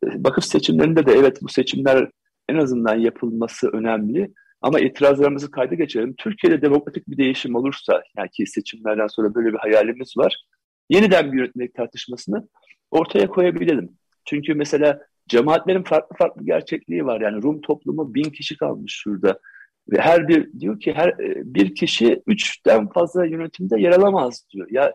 Vakıf 0.03 0.43
seçimlerinde 0.43 1.05
de 1.05 1.11
evet 1.11 1.41
bu 1.41 1.49
seçimler 1.49 2.09
en 2.49 2.57
azından 2.57 2.95
yapılması 2.95 3.69
önemli. 3.69 4.33
Ama 4.61 4.79
itirazlarımızı 4.79 5.51
kayda 5.51 5.75
geçirelim. 5.75 6.15
Türkiye'de 6.17 6.61
demokratik 6.61 7.07
bir 7.07 7.17
değişim 7.17 7.55
olursa, 7.55 8.03
yani 8.17 8.29
ki 8.29 8.47
seçimlerden 8.47 9.07
sonra 9.07 9.35
böyle 9.35 9.53
bir 9.53 9.57
hayalimiz 9.57 10.17
var. 10.17 10.45
Yeniden 10.89 11.31
bir 11.31 11.37
yönetmelik 11.37 11.73
tartışmasını 11.73 12.47
ortaya 12.91 13.27
koyabilelim. 13.27 13.89
Çünkü 14.25 14.53
mesela 14.53 14.99
cemaatlerin 15.27 15.83
farklı 15.83 16.15
farklı 16.17 16.45
gerçekliği 16.45 17.05
var. 17.05 17.21
Yani 17.21 17.43
Rum 17.43 17.61
toplumu 17.61 18.13
bin 18.13 18.29
kişi 18.29 18.57
kalmış 18.57 18.93
şurada. 19.03 19.39
Ve 19.91 20.01
her 20.01 20.27
bir 20.27 20.59
diyor 20.59 20.79
ki 20.79 20.93
her 20.93 21.07
e, 21.09 21.41
bir 21.45 21.75
kişi 21.75 22.21
üçten 22.27 22.89
fazla 22.89 23.25
yönetimde 23.25 23.79
yer 23.79 23.91
alamaz 23.91 24.45
diyor. 24.53 24.67
Ya 24.71 24.93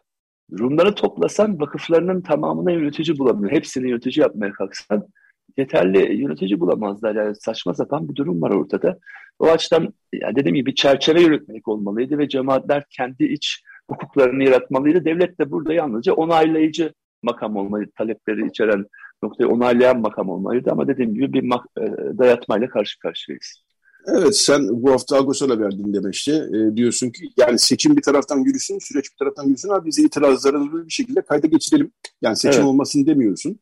Rumları 0.58 0.94
toplasan 0.94 1.60
vakıflarının 1.60 2.20
tamamına 2.20 2.70
yönetici 2.70 3.18
bulamıyor. 3.18 3.52
Hepsini 3.52 3.90
yönetici 3.90 4.22
yapmaya 4.22 4.52
kalksan 4.52 5.08
yeterli 5.56 6.16
yönetici 6.22 6.60
bulamazlar. 6.60 7.14
Yani 7.14 7.34
saçma 7.36 7.74
sapan 7.74 8.08
bir 8.08 8.14
durum 8.14 8.42
var 8.42 8.50
ortada. 8.50 8.98
O 9.38 9.46
açıdan 9.46 9.94
ya 10.12 10.36
dediğim 10.36 10.54
gibi 10.54 10.70
bir 10.70 10.74
çerçeve 10.74 11.22
yönetmelik 11.22 11.68
olmalıydı 11.68 12.18
ve 12.18 12.28
cemaatler 12.28 12.84
kendi 12.90 13.24
iç 13.24 13.62
hukuklarını 13.90 14.44
yaratmalıydı. 14.44 15.04
Devlet 15.04 15.38
de 15.38 15.50
burada 15.50 15.72
yalnızca 15.72 16.12
onaylayıcı 16.12 16.92
makam 17.22 17.56
olmalıydı. 17.56 17.90
Talepleri 17.98 18.46
içeren 18.46 18.86
noktayı 19.22 19.50
onaylayan 19.50 20.00
makam 20.00 20.28
olmalıydı 20.28 20.70
ama 20.70 20.88
dediğim 20.88 21.14
gibi 21.14 21.32
bir 21.32 21.44
e, 21.80 22.18
dayatmayla 22.18 22.68
karşı 22.68 22.98
karşıyayız. 22.98 23.62
Evet 24.06 24.36
sen 24.36 24.68
bu 24.70 24.92
hafta 24.92 25.16
Agos'a 25.16 25.60
verdin 25.60 25.94
demişti. 25.94 26.32
E, 26.32 26.76
diyorsun 26.76 27.10
ki 27.10 27.30
yani 27.36 27.58
seçim 27.58 27.96
bir 27.96 28.02
taraftan 28.02 28.38
yürüsün, 28.38 28.78
süreç 28.78 29.04
bir 29.12 29.16
taraftan 29.18 29.44
yürüsün 29.44 29.68
ama 29.68 29.84
bizi 29.84 30.02
itirazlarımızı 30.02 30.86
bir 30.86 30.92
şekilde 30.92 31.22
kayda 31.22 31.46
geçirelim. 31.46 31.92
Yani 32.22 32.36
seçim 32.36 32.60
evet. 32.60 32.68
olmasın 32.68 33.06
demiyorsun. 33.06 33.58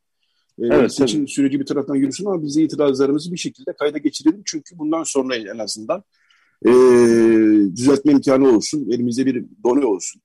E, 0.59 0.67
evet, 0.67 0.95
seçim 0.95 1.21
tabii. 1.21 1.31
süreci 1.31 1.61
bir 1.61 1.67
taraftan 1.67 1.95
yürüsün 1.95 2.27
ama 2.27 2.43
bizi 2.43 2.63
itirazlarımızı 2.63 3.33
bir 3.33 3.39
şekilde 3.39 3.73
kayda 3.73 3.99
geçirelim. 3.99 4.43
Çünkü 4.45 4.79
bundan 4.79 5.03
sonra 5.03 5.37
en 5.37 5.59
azından 5.59 6.03
e, 6.67 6.71
düzeltme 7.77 8.13
imkanı 8.13 8.49
olsun, 8.49 8.91
elimizde 8.91 9.27
bir 9.27 9.45
done 9.65 9.85
olsun. 9.85 10.23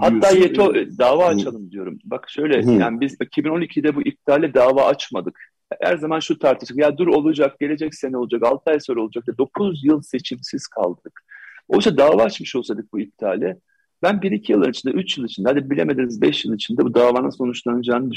Hatta 0.00 0.30
YETO 0.30 0.74
dava 0.74 1.26
açalım 1.26 1.70
diyorum. 1.70 1.98
Bak 2.04 2.30
şöyle 2.30 2.62
Hı. 2.62 2.70
yani 2.70 3.00
biz 3.00 3.14
2012'de 3.14 3.94
bu 3.94 4.02
iptale 4.02 4.54
dava 4.54 4.84
açmadık 4.84 5.40
her 5.80 5.96
zaman 5.96 6.20
şu 6.20 6.38
tartışılır. 6.38 6.80
Ya 6.80 6.98
dur 6.98 7.06
olacak, 7.06 7.60
gelecek 7.60 7.94
sene 7.94 8.16
olacak, 8.16 8.42
6 8.42 8.70
ay 8.70 8.80
sonra 8.80 9.00
olacak. 9.00 9.24
9 9.38 9.84
yıl 9.84 10.02
seçimsiz 10.02 10.66
kaldık. 10.66 11.20
Oysa 11.68 11.96
dava 11.96 12.22
açmış 12.22 12.56
olsaydık 12.56 12.92
bu 12.92 13.00
iptale 13.00 13.56
ben 14.02 14.14
1-2 14.14 14.52
yıl 14.52 14.68
içinde, 14.68 14.94
3 14.94 15.18
yıl 15.18 15.24
içinde, 15.24 15.48
hadi 15.48 15.70
bilemediniz 15.70 16.22
5 16.22 16.44
yıl 16.44 16.54
içinde 16.54 16.84
bu 16.84 16.94
davanın 16.94 17.30
sonuçlanacağını 17.30 18.10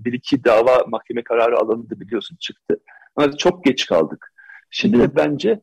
bir 0.00 0.12
iki 0.12 0.44
dava 0.44 0.84
mahkeme 0.88 1.24
kararı 1.24 1.58
alındı 1.58 2.00
biliyorsun 2.00 2.36
çıktı. 2.40 2.80
Ama 3.16 3.36
çok 3.36 3.64
geç 3.64 3.86
kaldık. 3.86 4.32
Şimdi 4.70 4.98
de 4.98 5.16
bence 5.16 5.60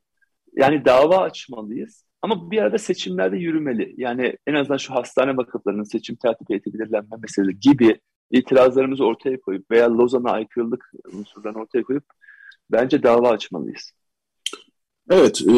yani 0.54 0.86
dava 0.86 1.18
açmalıyız. 1.18 2.03
Ama 2.24 2.52
bir 2.52 2.58
arada 2.58 2.78
seçimlerde 2.78 3.38
yürümeli. 3.38 3.94
Yani 3.98 4.38
en 4.48 4.54
azından 4.54 4.78
şu 4.78 4.94
hastane 4.94 5.38
vakıflarının 5.38 5.84
seçim 5.84 6.16
tertip 6.16 6.50
belirlenme 6.50 7.18
meselesi 7.22 7.60
gibi 7.60 8.00
itirazlarımızı 8.32 9.06
ortaya 9.06 9.42
koyup 9.42 9.72
veya 9.72 9.98
Lozan'a 9.98 10.32
aykırılık 10.32 10.92
unsurlarını 11.14 11.60
ortaya 11.62 11.84
koyup 11.84 12.04
bence 12.72 13.04
dava 13.04 13.30
açmalıyız. 13.30 13.92
Evet. 15.10 15.42
E, 15.42 15.54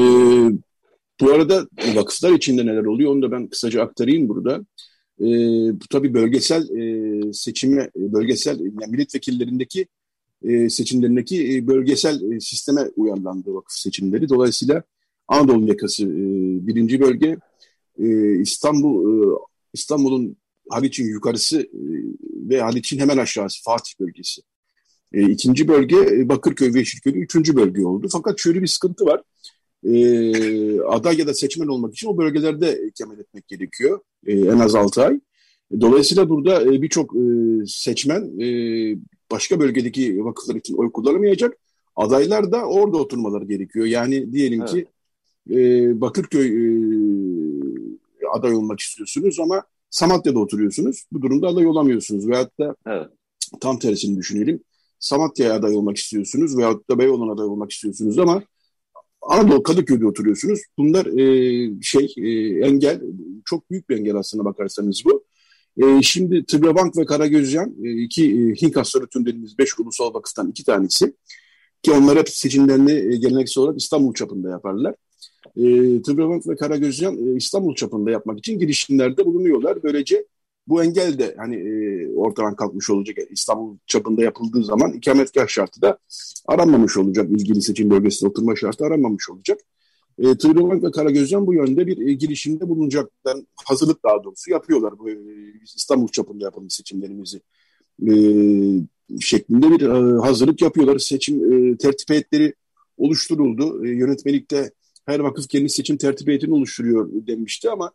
bu 1.21 1.31
arada 1.31 1.67
vakıflar 1.95 2.31
içinde 2.31 2.65
neler 2.65 2.85
oluyor 2.85 3.11
onu 3.11 3.21
da 3.21 3.31
ben 3.31 3.47
kısaca 3.47 3.83
aktarayım 3.83 4.29
burada. 4.29 4.65
E, 5.19 5.25
bu 5.73 5.87
tabii 5.89 6.13
bölgesel 6.13 6.69
e, 6.69 7.33
seçime, 7.33 7.89
bölgesel 7.95 8.59
yani 8.59 8.91
milletvekillerindeki 8.91 9.87
e, 10.43 10.69
seçimlerindeki 10.69 11.55
e, 11.55 11.67
bölgesel 11.67 12.31
e, 12.31 12.39
sisteme 12.39 12.81
uyarlandı 12.95 13.53
vakıf 13.53 13.77
seçimleri. 13.77 14.29
Dolayısıyla 14.29 14.83
Anadolu 15.27 15.67
yakası 15.67 16.03
e, 16.05 16.17
birinci 16.67 16.99
bölge, 16.99 17.37
e, 17.99 18.35
İstanbul 18.35 18.95
e, 19.05 19.37
İstanbul'un 19.73 20.37
Haliç'in 20.69 21.05
yukarısı 21.05 21.61
e, 21.61 21.81
ve 22.49 22.61
Haliç'in 22.61 22.99
hemen 22.99 23.17
aşağısı 23.17 23.63
Fatih 23.63 23.99
bölgesi. 23.99 24.41
E, 25.13 25.21
ikinci 25.21 25.67
bölge 25.67 25.97
e, 25.97 26.29
Bakırköy 26.29 26.73
ve 26.73 26.79
Yeşilköy 26.79 27.23
üçüncü 27.23 27.55
bölge 27.55 27.85
oldu. 27.85 28.07
Fakat 28.11 28.39
şöyle 28.39 28.61
bir 28.61 28.67
sıkıntı 28.67 29.05
var. 29.05 29.21
E, 29.83 30.81
aday 30.81 31.17
ya 31.17 31.27
da 31.27 31.33
seçmen 31.33 31.67
olmak 31.67 31.93
için 31.93 32.07
o 32.07 32.17
bölgelerde 32.17 32.87
ikamet 32.87 33.19
etmek 33.19 33.47
gerekiyor. 33.47 33.99
E, 34.27 34.33
en 34.33 34.59
az 34.59 34.75
altı 34.75 35.03
ay. 35.03 35.19
Dolayısıyla 35.81 36.29
burada 36.29 36.63
e, 36.63 36.81
birçok 36.81 37.15
e, 37.15 37.19
seçmen 37.67 38.39
e, 38.39 38.47
başka 39.31 39.59
bölgedeki 39.59 40.25
vakıflar 40.25 40.55
için 40.55 40.77
oy 40.77 40.91
kullanamayacak. 40.91 41.57
Adaylar 41.95 42.51
da 42.51 42.65
orada 42.65 42.97
oturmaları 42.97 43.45
gerekiyor. 43.45 43.85
Yani 43.85 44.33
diyelim 44.33 44.61
evet. 44.61 44.71
ki 44.71 44.85
e, 45.51 46.01
Bakırköy 46.01 46.47
e, 46.47 46.67
aday 48.33 48.53
olmak 48.53 48.79
istiyorsunuz 48.79 49.39
ama 49.39 49.63
Samatya'da 49.89 50.39
oturuyorsunuz. 50.39 51.05
Bu 51.11 51.21
durumda 51.21 51.47
aday 51.47 51.67
olamıyorsunuz. 51.67 52.27
Veyahut 52.27 52.59
da 52.59 52.75
evet. 52.87 53.07
tam 53.61 53.79
tersini 53.79 54.17
düşünelim. 54.17 54.63
Samatya'ya 54.99 55.53
aday 55.53 55.75
olmak 55.75 55.97
istiyorsunuz 55.97 56.57
veyahut 56.57 56.89
da 56.89 56.99
Beyoğlu'na 56.99 57.31
aday 57.31 57.45
olmak 57.45 57.71
istiyorsunuz 57.71 58.19
ama 58.19 58.43
Anadolu 59.21 59.63
Kadıköy'de 59.63 60.07
oturuyorsunuz. 60.07 60.59
Bunlar 60.77 61.05
e, 61.05 61.81
şey 61.81 62.13
e, 62.17 62.29
engel, 62.67 63.01
çok 63.45 63.71
büyük 63.71 63.89
bir 63.89 63.97
engel 63.97 64.15
aslında 64.15 64.45
bakarsanız 64.45 65.01
bu. 65.05 65.25
E, 65.77 66.01
şimdi 66.01 66.45
Tıbrabank 66.45 66.97
ve 66.97 67.05
Karagözcan 67.05 67.75
e, 67.83 68.03
iki 68.03 68.23
e, 68.23 68.55
Hink 68.61 68.75
Hastalığı 68.75 69.07
dediğimiz 69.15 69.57
beş 69.57 69.79
ulusal 69.79 70.13
vakıftan 70.13 70.49
iki 70.49 70.63
tanesi 70.63 71.15
ki 71.83 71.91
onlar 71.91 72.17
hep 72.17 72.29
seçimlerini 72.29 72.91
e, 72.91 73.17
geleneksel 73.17 73.63
olarak 73.63 73.81
İstanbul 73.81 74.13
çapında 74.13 74.49
yaparlar 74.49 74.95
e, 75.57 76.01
Tıbrebank 76.01 76.47
ve 76.47 76.55
Karagözcan 76.55 77.17
e, 77.27 77.35
İstanbul 77.35 77.75
çapında 77.75 78.11
yapmak 78.11 78.39
için 78.39 78.59
girişimlerde 78.59 79.25
bulunuyorlar. 79.25 79.83
Böylece 79.83 80.25
bu 80.67 80.83
engel 80.83 81.19
de 81.19 81.35
hani 81.37 81.55
e, 81.55 82.07
ortadan 82.15 82.55
kalkmış 82.55 82.89
olacak. 82.89 83.17
İstanbul 83.29 83.77
çapında 83.87 84.23
yapıldığı 84.23 84.63
zaman 84.63 84.93
ikametgah 84.93 85.47
şartı 85.47 85.81
da 85.81 85.97
aranmamış 86.47 86.97
olacak. 86.97 87.29
İlgili 87.31 87.61
seçim 87.61 87.89
bölgesinde 87.89 88.29
oturma 88.29 88.55
şartı 88.55 88.85
aranmamış 88.85 89.29
olacak. 89.29 89.59
E, 90.19 90.37
Tıbrebank 90.37 90.83
ve 90.83 90.91
Karagözcan 90.91 91.47
bu 91.47 91.53
yönde 91.53 91.87
bir 91.87 92.07
e, 92.07 92.13
girişimde 92.13 92.69
bulunacaklar. 92.69 93.37
Hazırlık 93.65 94.03
daha 94.03 94.23
doğrusu 94.23 94.51
yapıyorlar. 94.51 94.99
Bu, 94.99 95.09
e, 95.09 95.17
İstanbul 95.75 96.07
çapında 96.07 96.45
yapılmış 96.45 96.73
seçimlerimizi 96.73 97.41
e, 98.07 98.11
şeklinde 99.19 99.71
bir 99.71 99.81
e, 99.81 100.19
hazırlık 100.21 100.61
yapıyorlar. 100.61 100.99
Seçim 100.99 101.53
e, 101.53 101.77
tertip 101.77 102.09
heyetleri 102.09 102.53
oluşturuldu. 102.97 103.85
E, 103.85 103.89
yönetmelikte 103.89 104.71
her 105.05 105.19
vakıf 105.19 105.47
kendi 105.47 105.69
seçim 105.69 105.97
tertip 105.97 106.27
heyetini 106.27 106.53
oluşturuyor 106.53 107.09
demişti 107.27 107.69
ama 107.69 107.91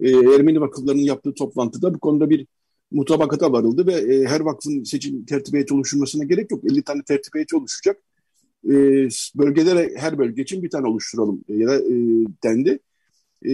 e, 0.00 0.10
Ermeni 0.10 0.60
vakıflarının 0.60 1.02
yaptığı 1.02 1.34
toplantıda 1.34 1.94
bu 1.94 1.98
konuda 1.98 2.30
bir 2.30 2.46
mutabakata 2.90 3.52
varıldı 3.52 3.86
ve 3.86 3.92
e, 3.92 4.24
her 4.24 4.40
vakfın 4.40 4.84
seçim 4.84 5.24
tertip 5.24 5.54
heyeti 5.54 5.74
oluşturmasına 5.74 6.24
gerek 6.24 6.50
yok. 6.50 6.64
50 6.64 6.82
tane 6.82 7.02
tertip 7.02 7.34
heyeti 7.34 7.56
oluşacak. 7.56 8.02
E, 8.64 8.74
bölgelere 9.34 9.92
her 9.96 10.18
bölge 10.18 10.42
için 10.42 10.62
bir 10.62 10.70
tane 10.70 10.88
oluşturalım 10.88 11.44
e, 11.48 11.54
ya 11.54 11.74
e, 11.74 11.94
dendi. 12.44 12.78
E, 13.44 13.52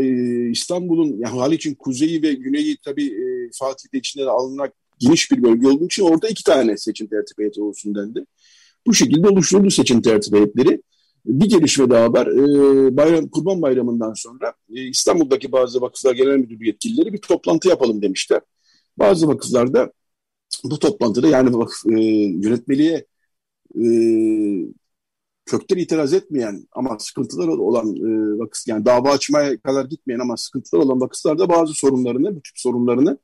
e 0.00 0.50
İstanbul'un 0.50 1.08
yani 1.08 1.38
Haliç'in 1.38 1.74
kuzeyi 1.74 2.22
ve 2.22 2.32
güneyi 2.34 2.76
tabii 2.84 3.06
e, 3.06 3.50
Fatih'te 3.52 3.98
içine 3.98 4.24
alınarak 4.24 4.72
geniş 4.98 5.30
bir 5.30 5.42
bölge 5.42 5.68
olduğu 5.68 5.86
için 5.86 6.02
orada 6.02 6.28
iki 6.28 6.44
tane 6.44 6.76
seçim 6.76 7.06
tertip 7.06 7.38
heyeti 7.38 7.60
olsun 7.60 7.94
dendi. 7.94 8.24
Bu 8.86 8.94
şekilde 8.94 9.28
oluşturuldu 9.28 9.70
seçim 9.70 10.02
tertip 10.02 10.34
heyetleri. 10.34 10.82
Bir 11.28 11.48
gelişme 11.48 11.90
daha 11.90 12.12
var. 12.12 12.26
Ee, 12.26 12.96
bayram, 12.96 13.28
Kurban 13.28 13.62
Bayramı'ndan 13.62 14.12
sonra 14.14 14.54
e, 14.74 14.88
İstanbul'daki 14.88 15.52
bazı 15.52 15.80
vakıflar 15.80 16.14
genel 16.14 16.36
müdürlüğü 16.36 16.66
yetkilileri 16.66 17.12
bir 17.12 17.18
toplantı 17.20 17.68
yapalım 17.68 18.02
demişler. 18.02 18.40
Bazı 18.98 19.28
vakıflar 19.28 19.74
da 19.74 19.92
bu 20.64 20.78
toplantıda 20.78 21.28
yani 21.28 21.54
vakıf, 21.58 21.86
e, 21.86 22.00
yönetmeliğe 22.44 23.06
e, 23.76 23.84
kökten 25.46 25.76
itiraz 25.76 26.12
etmeyen 26.12 26.68
ama 26.72 26.98
sıkıntılar 26.98 27.48
olan 27.48 27.96
e, 27.96 28.38
vakıf 28.38 28.68
yani 28.68 28.84
dava 28.84 29.10
açmaya 29.10 29.60
kadar 29.60 29.84
gitmeyen 29.84 30.20
ama 30.20 30.36
sıkıntılar 30.36 30.80
olan 30.82 31.00
vakıflar 31.00 31.38
da 31.38 31.48
bazı 31.48 31.74
sorunlarını, 31.74 32.36
bu 32.36 32.42
tip 32.42 32.58
sorunlarını 32.58 33.18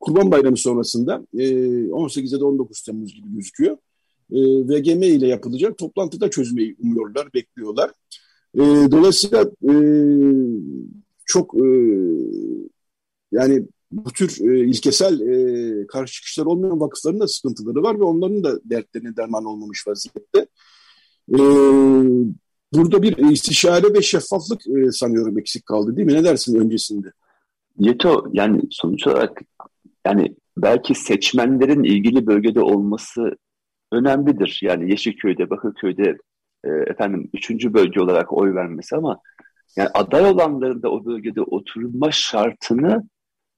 Kurban 0.00 0.30
Bayramı 0.30 0.56
sonrasında 0.56 1.26
e, 1.38 1.92
18 1.92 2.32
ya 2.32 2.40
da 2.40 2.46
19 2.46 2.82
Temmuz 2.82 3.14
gibi 3.14 3.34
gözüküyor 3.34 3.78
e, 4.32 4.38
VGM 4.40 5.02
ile 5.02 5.26
yapılacak 5.26 5.78
toplantıda 5.78 6.30
çözmeyi 6.30 6.76
umuyorlar, 6.82 7.34
bekliyorlar. 7.34 7.90
E, 8.54 8.60
dolayısıyla 8.90 9.42
e, 9.42 9.74
çok 11.26 11.54
e, 11.54 11.66
yani 13.32 13.66
bu 13.92 14.10
tür 14.12 14.50
e, 14.50 14.68
ilkesel 14.68 15.20
e, 15.20 15.86
karşı 15.86 16.14
çıkışlar 16.14 16.46
olmayan 16.46 16.80
vakıfların 16.80 17.20
da 17.20 17.28
sıkıntıları 17.28 17.82
var 17.82 18.00
ve 18.00 18.04
onların 18.04 18.44
da 18.44 18.60
dertlerine 18.64 19.16
derman 19.16 19.44
olmamış 19.44 19.86
vaziyette. 19.86 20.46
E, 21.32 21.38
burada 22.72 23.02
bir 23.02 23.16
istişare 23.16 23.94
ve 23.94 24.02
şeffaflık 24.02 24.60
e, 24.68 24.92
sanıyorum 24.92 25.38
eksik 25.38 25.66
kaldı 25.66 25.96
değil 25.96 26.06
mi? 26.06 26.14
Ne 26.14 26.24
dersin 26.24 26.60
öncesinde? 26.60 27.12
Yeto 27.78 28.28
yani 28.32 28.62
sonuç 28.70 29.06
olarak 29.06 29.42
yani 30.06 30.36
belki 30.56 30.94
seçmenlerin 30.94 31.84
ilgili 31.84 32.26
bölgede 32.26 32.60
olması 32.60 33.36
önemlidir. 33.92 34.60
Yani 34.62 34.90
Yeşilköy'de, 34.90 35.50
Bakırköy'de 35.50 36.16
e, 36.64 36.68
efendim 36.68 37.30
üçüncü 37.34 37.74
bölge 37.74 38.00
olarak 38.00 38.32
oy 38.32 38.54
vermesi 38.54 38.96
ama 38.96 39.20
yani 39.76 39.88
aday 39.94 40.24
olanların 40.24 40.82
da 40.82 40.90
o 40.90 41.04
bölgede 41.04 41.40
oturma 41.40 42.10
şartını 42.10 43.08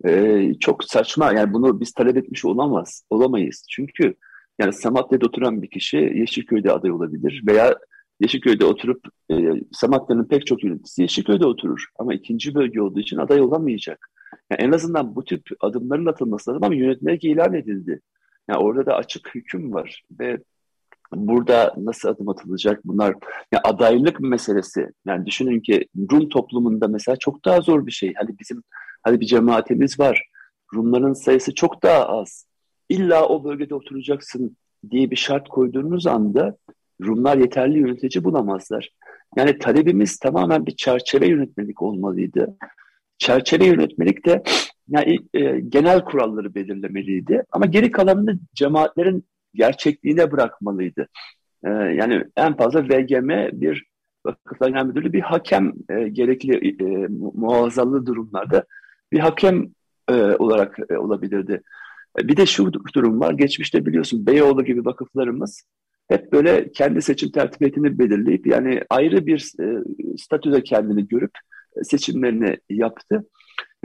e, 0.05 0.55
çok 0.61 0.85
saçma. 0.85 1.33
Yani 1.33 1.53
bunu 1.53 1.81
biz 1.81 1.93
talep 1.93 2.17
etmiş 2.17 2.45
olamaz, 2.45 3.05
olamayız. 3.11 3.65
Çünkü 3.71 4.15
yani 4.61 4.73
Samatya'da 4.73 5.27
oturan 5.27 5.63
bir 5.63 5.71
kişi 5.71 5.97
Yeşilköy'de 5.97 6.73
aday 6.73 6.91
olabilir 6.91 7.43
veya 7.47 7.79
Yeşilköy'de 8.21 8.65
oturup 8.65 9.05
e, 9.31 9.35
Samatya'nın 9.73 10.25
pek 10.25 10.47
çok 10.47 10.65
yöneticisi 10.65 11.03
Yeşilköy'de 11.03 11.47
oturur 11.47 11.85
ama 11.99 12.15
ikinci 12.15 12.55
bölge 12.55 12.81
olduğu 12.81 13.01
için 13.01 13.19
aday 13.19 13.41
olamayacak. 13.41 14.11
Yani 14.51 14.61
en 14.63 14.73
azından 14.73 15.17
bu 15.17 15.25
tip 15.25 15.43
adımların 15.61 16.07
atılması 16.07 16.51
lazım 16.51 16.65
ama 16.65 16.75
yönetmelik 16.75 17.25
ilan 17.25 17.55
edildi. 17.55 18.01
Yani 18.51 18.65
orada 18.65 18.87
da 18.87 18.97
açık 18.97 19.35
hüküm 19.35 19.73
var 19.73 20.05
ve 20.21 20.39
burada 21.13 21.75
nasıl 21.77 22.09
adım 22.09 22.29
atılacak 22.29 22.81
bunlar 22.85 23.15
yani 23.53 23.63
adaylık 23.65 24.21
meselesi 24.21 24.89
yani 25.07 25.27
düşünün 25.27 25.61
ki 25.61 25.87
Rum 26.13 26.29
toplumunda 26.29 26.89
mesela 26.89 27.17
çok 27.17 27.45
daha 27.45 27.61
zor 27.61 27.87
bir 27.87 27.93
şey 27.93 28.15
hani 28.15 28.39
bizim 28.39 28.63
hani 29.03 29.21
bir 29.21 29.27
cemaatimiz 29.27 30.01
var 30.01 30.27
Rumların 30.75 31.13
sayısı 31.13 31.55
çok 31.55 31.83
daha 31.83 32.09
az 32.09 32.47
illa 32.89 33.27
o 33.27 33.45
bölgede 33.45 33.75
oturacaksın 33.75 34.57
diye 34.91 35.11
bir 35.11 35.17
şart 35.17 35.49
koyduğunuz 35.49 36.07
anda 36.07 36.57
Rumlar 37.03 37.37
yeterli 37.37 37.79
yönetici 37.79 38.25
bulamazlar. 38.25 38.91
Yani 39.37 39.59
talebimiz 39.59 40.19
tamamen 40.19 40.67
bir 40.67 40.77
çerçeve 40.77 41.27
yönetmelik 41.27 41.83
olmalıydı. 41.83 42.57
Çerçeve 43.19 43.67
yönetmelik 43.67 44.27
de 44.27 44.43
yani 44.91 45.19
e, 45.35 45.61
genel 45.61 46.05
kuralları 46.05 46.55
belirlemeliydi 46.55 47.45
ama 47.53 47.67
geri 47.67 47.91
kalanını 47.91 48.39
cemaatlerin 48.55 49.25
gerçekliğine 49.55 50.33
bırakmalıydı. 50.33 51.09
E, 51.65 51.71
yani 51.71 52.25
en 52.37 52.57
fazla 52.57 52.85
VGM 52.85 53.61
bir 53.61 53.91
Vakıflar 54.27 54.69
Genel 54.69 54.85
Müdürlüğü 54.85 55.13
bir 55.13 55.21
hakem 55.21 55.73
e, 55.89 56.09
gerekli 56.09 56.77
e, 56.81 57.07
muazzalı 57.35 58.07
durumlarda 58.07 58.65
bir 59.13 59.19
hakem 59.19 59.67
e, 60.11 60.15
olarak 60.15 60.79
e, 60.91 60.97
olabilirdi. 60.97 61.63
E, 62.21 62.29
bir 62.29 62.37
de 62.37 62.47
şu 62.47 62.73
durum 62.73 63.21
var. 63.21 63.33
Geçmişte 63.33 63.87
biliyorsun 63.87 64.27
Beyoğlu 64.27 64.65
gibi 64.65 64.85
vakıflarımız 64.85 65.65
hep 66.09 66.33
böyle 66.33 66.73
kendi 66.73 67.03
seçim 67.03 67.31
tertibiyetini 67.31 67.99
belirleyip 67.99 68.47
yani 68.47 68.83
ayrı 68.91 69.27
bir 69.27 69.53
e, 69.61 69.85
statüde 70.19 70.63
kendini 70.63 71.09
görüp 71.09 71.33
e, 71.77 71.85
seçimlerini 71.85 72.57
yaptı. 72.71 73.27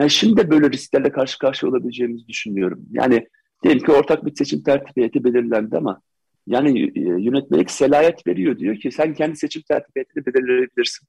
Yani 0.00 0.10
şimdi 0.10 0.36
de 0.36 0.50
böyle 0.50 0.70
risklerle 0.70 1.12
karşı 1.12 1.38
karşıya 1.38 1.72
olabileceğimizi 1.72 2.28
düşünüyorum. 2.28 2.86
Yani 2.90 3.28
diyelim 3.64 3.82
ki 3.82 3.92
ortak 3.92 4.26
bir 4.26 4.34
seçim 4.34 4.62
tertibiyeti 4.62 5.24
belirlendi 5.24 5.76
ama 5.76 6.00
yani 6.46 6.92
e, 6.96 7.00
yönetmelik 7.00 7.70
selayet 7.70 8.26
veriyor 8.26 8.58
diyor 8.58 8.76
ki 8.76 8.92
sen 8.92 9.14
kendi 9.14 9.36
seçim 9.36 9.62
tertibiyetini 9.62 10.26
belirleyebilirsin. 10.26 11.08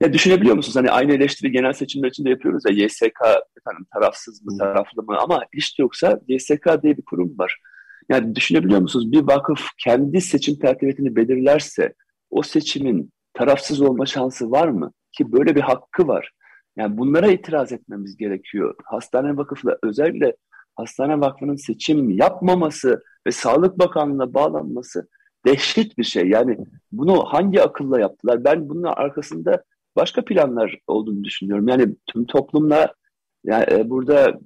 Ya 0.00 0.12
düşünebiliyor 0.12 0.56
musunuz? 0.56 0.76
Hani 0.76 0.90
aynı 0.90 1.12
eleştiri 1.12 1.52
genel 1.52 1.72
seçimler 1.72 2.08
için 2.08 2.24
de 2.24 2.30
yapıyoruz 2.30 2.62
ya 2.68 2.84
YSK 2.84 3.20
efendim 3.58 3.86
tarafsız 3.94 4.44
mı 4.44 4.58
taraflı 4.58 5.02
mı 5.02 5.16
ama 5.18 5.42
hiç 5.54 5.78
yoksa 5.78 6.20
YSK 6.28 6.82
diye 6.82 6.96
bir 6.96 7.02
kurum 7.02 7.38
var. 7.38 7.60
Yani 8.08 8.34
düşünebiliyor 8.34 8.80
musunuz? 8.80 9.12
Bir 9.12 9.22
vakıf 9.22 9.68
kendi 9.78 10.20
seçim 10.20 10.58
tertibiyetini 10.58 11.16
belirlerse 11.16 11.94
o 12.30 12.42
seçimin 12.42 13.12
tarafsız 13.34 13.80
olma 13.80 14.06
şansı 14.06 14.50
var 14.50 14.68
mı? 14.68 14.92
Ki 15.12 15.32
böyle 15.32 15.56
bir 15.56 15.60
hakkı 15.60 16.08
var. 16.08 16.32
Yani 16.76 16.98
bunlara 16.98 17.26
itiraz 17.26 17.72
etmemiz 17.72 18.16
gerekiyor. 18.16 18.74
Hastane 18.84 19.36
vakıfla 19.36 19.78
özellikle 19.82 20.36
Hastane 20.74 21.20
Vakfı'nın 21.20 21.56
seçim 21.56 22.10
yapmaması 22.10 23.02
ve 23.26 23.30
Sağlık 23.30 23.78
Bakanlığı'na 23.78 24.34
bağlanması 24.34 25.08
dehşet 25.46 25.98
bir 25.98 26.04
şey. 26.04 26.28
Yani 26.28 26.58
bunu 26.92 27.24
hangi 27.24 27.62
akılla 27.62 28.00
yaptılar? 28.00 28.44
Ben 28.44 28.68
bunun 28.68 28.82
arkasında 28.82 29.64
başka 29.96 30.24
planlar 30.24 30.78
olduğunu 30.86 31.24
düşünüyorum. 31.24 31.68
Yani 31.68 31.96
tüm 32.06 32.26
toplumla 32.26 32.94
yani 33.44 33.64
e, 33.70 33.90
burada 33.90 34.40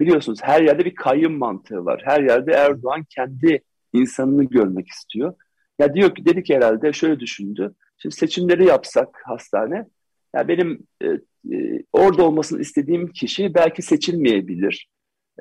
biliyorsunuz 0.00 0.38
her 0.42 0.62
yerde 0.62 0.84
bir 0.84 0.94
kayyum 0.94 1.38
mantığı 1.38 1.84
var. 1.84 2.02
Her 2.04 2.22
yerde 2.22 2.52
Erdoğan 2.52 3.04
kendi 3.10 3.62
insanını 3.92 4.44
görmek 4.44 4.88
istiyor. 4.88 5.34
Ya 5.78 5.94
diyor 5.94 6.14
ki 6.14 6.24
dedik 6.26 6.50
herhalde 6.50 6.92
şöyle 6.92 7.20
düşündü. 7.20 7.74
Şimdi 7.98 8.14
seçimleri 8.14 8.66
yapsak 8.66 9.08
hastane 9.24 9.86
ya 10.34 10.48
benim 10.48 10.86
e, 11.04 11.06
e, 11.52 11.82
orada 11.92 12.24
olmasını 12.24 12.60
istediğim 12.60 13.08
kişi 13.08 13.54
belki 13.54 13.82
seçilmeyebilir. 13.82 14.88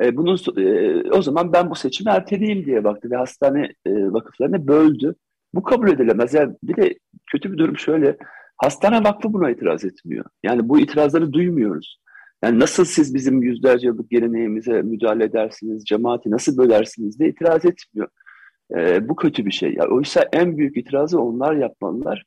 E, 0.02 0.18
bunun 0.18 0.38
e, 0.58 1.02
o 1.12 1.22
zaman 1.22 1.54
ben 1.54 1.70
bu 1.70 1.76
seçimi 1.76 2.12
erteleyeyim 2.12 2.66
diye 2.66 2.84
baktı 2.84 3.12
ve 3.12 3.16
hastane 3.16 3.74
e, 3.86 3.92
vakıflarını 3.92 4.68
böldü. 4.68 5.16
Bu 5.54 5.64
kabul 5.64 5.90
edilemez. 5.90 6.34
Yani 6.34 6.56
bir 6.64 6.76
de 6.76 6.96
kötü 7.32 7.52
bir 7.52 7.58
durum 7.58 7.78
şöyle. 7.78 8.18
Hastane 8.58 9.04
vakfı 9.04 9.34
buna 9.34 9.50
itiraz 9.50 9.86
etmiyor. 9.86 10.26
Yani 10.44 10.70
bu 10.70 10.80
itirazları 10.80 11.34
duymuyoruz. 11.34 12.00
Yani 12.44 12.60
nasıl 12.60 12.86
siz 12.86 13.14
bizim 13.14 13.44
yüzlerce 13.44 13.88
yıllık 13.88 14.10
geleneğimize 14.10 14.82
müdahale 14.82 15.24
edersiniz, 15.24 15.86
cemaati 15.86 16.32
nasıl 16.32 16.58
bölersiniz 16.58 17.20
diye 17.20 17.30
itiraz 17.30 17.66
etmiyor. 17.66 18.10
E, 18.78 19.10
bu 19.10 19.16
kötü 19.16 19.46
bir 19.46 19.52
şey. 19.52 19.74
Yani 19.74 19.94
oysa 19.94 20.30
en 20.34 20.58
büyük 20.58 20.78
itirazı 20.78 21.22
onlar 21.22 21.56
yapmalılar. 21.56 22.26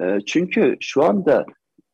E, 0.00 0.18
çünkü 0.26 0.76
şu 0.80 1.04
anda 1.04 1.46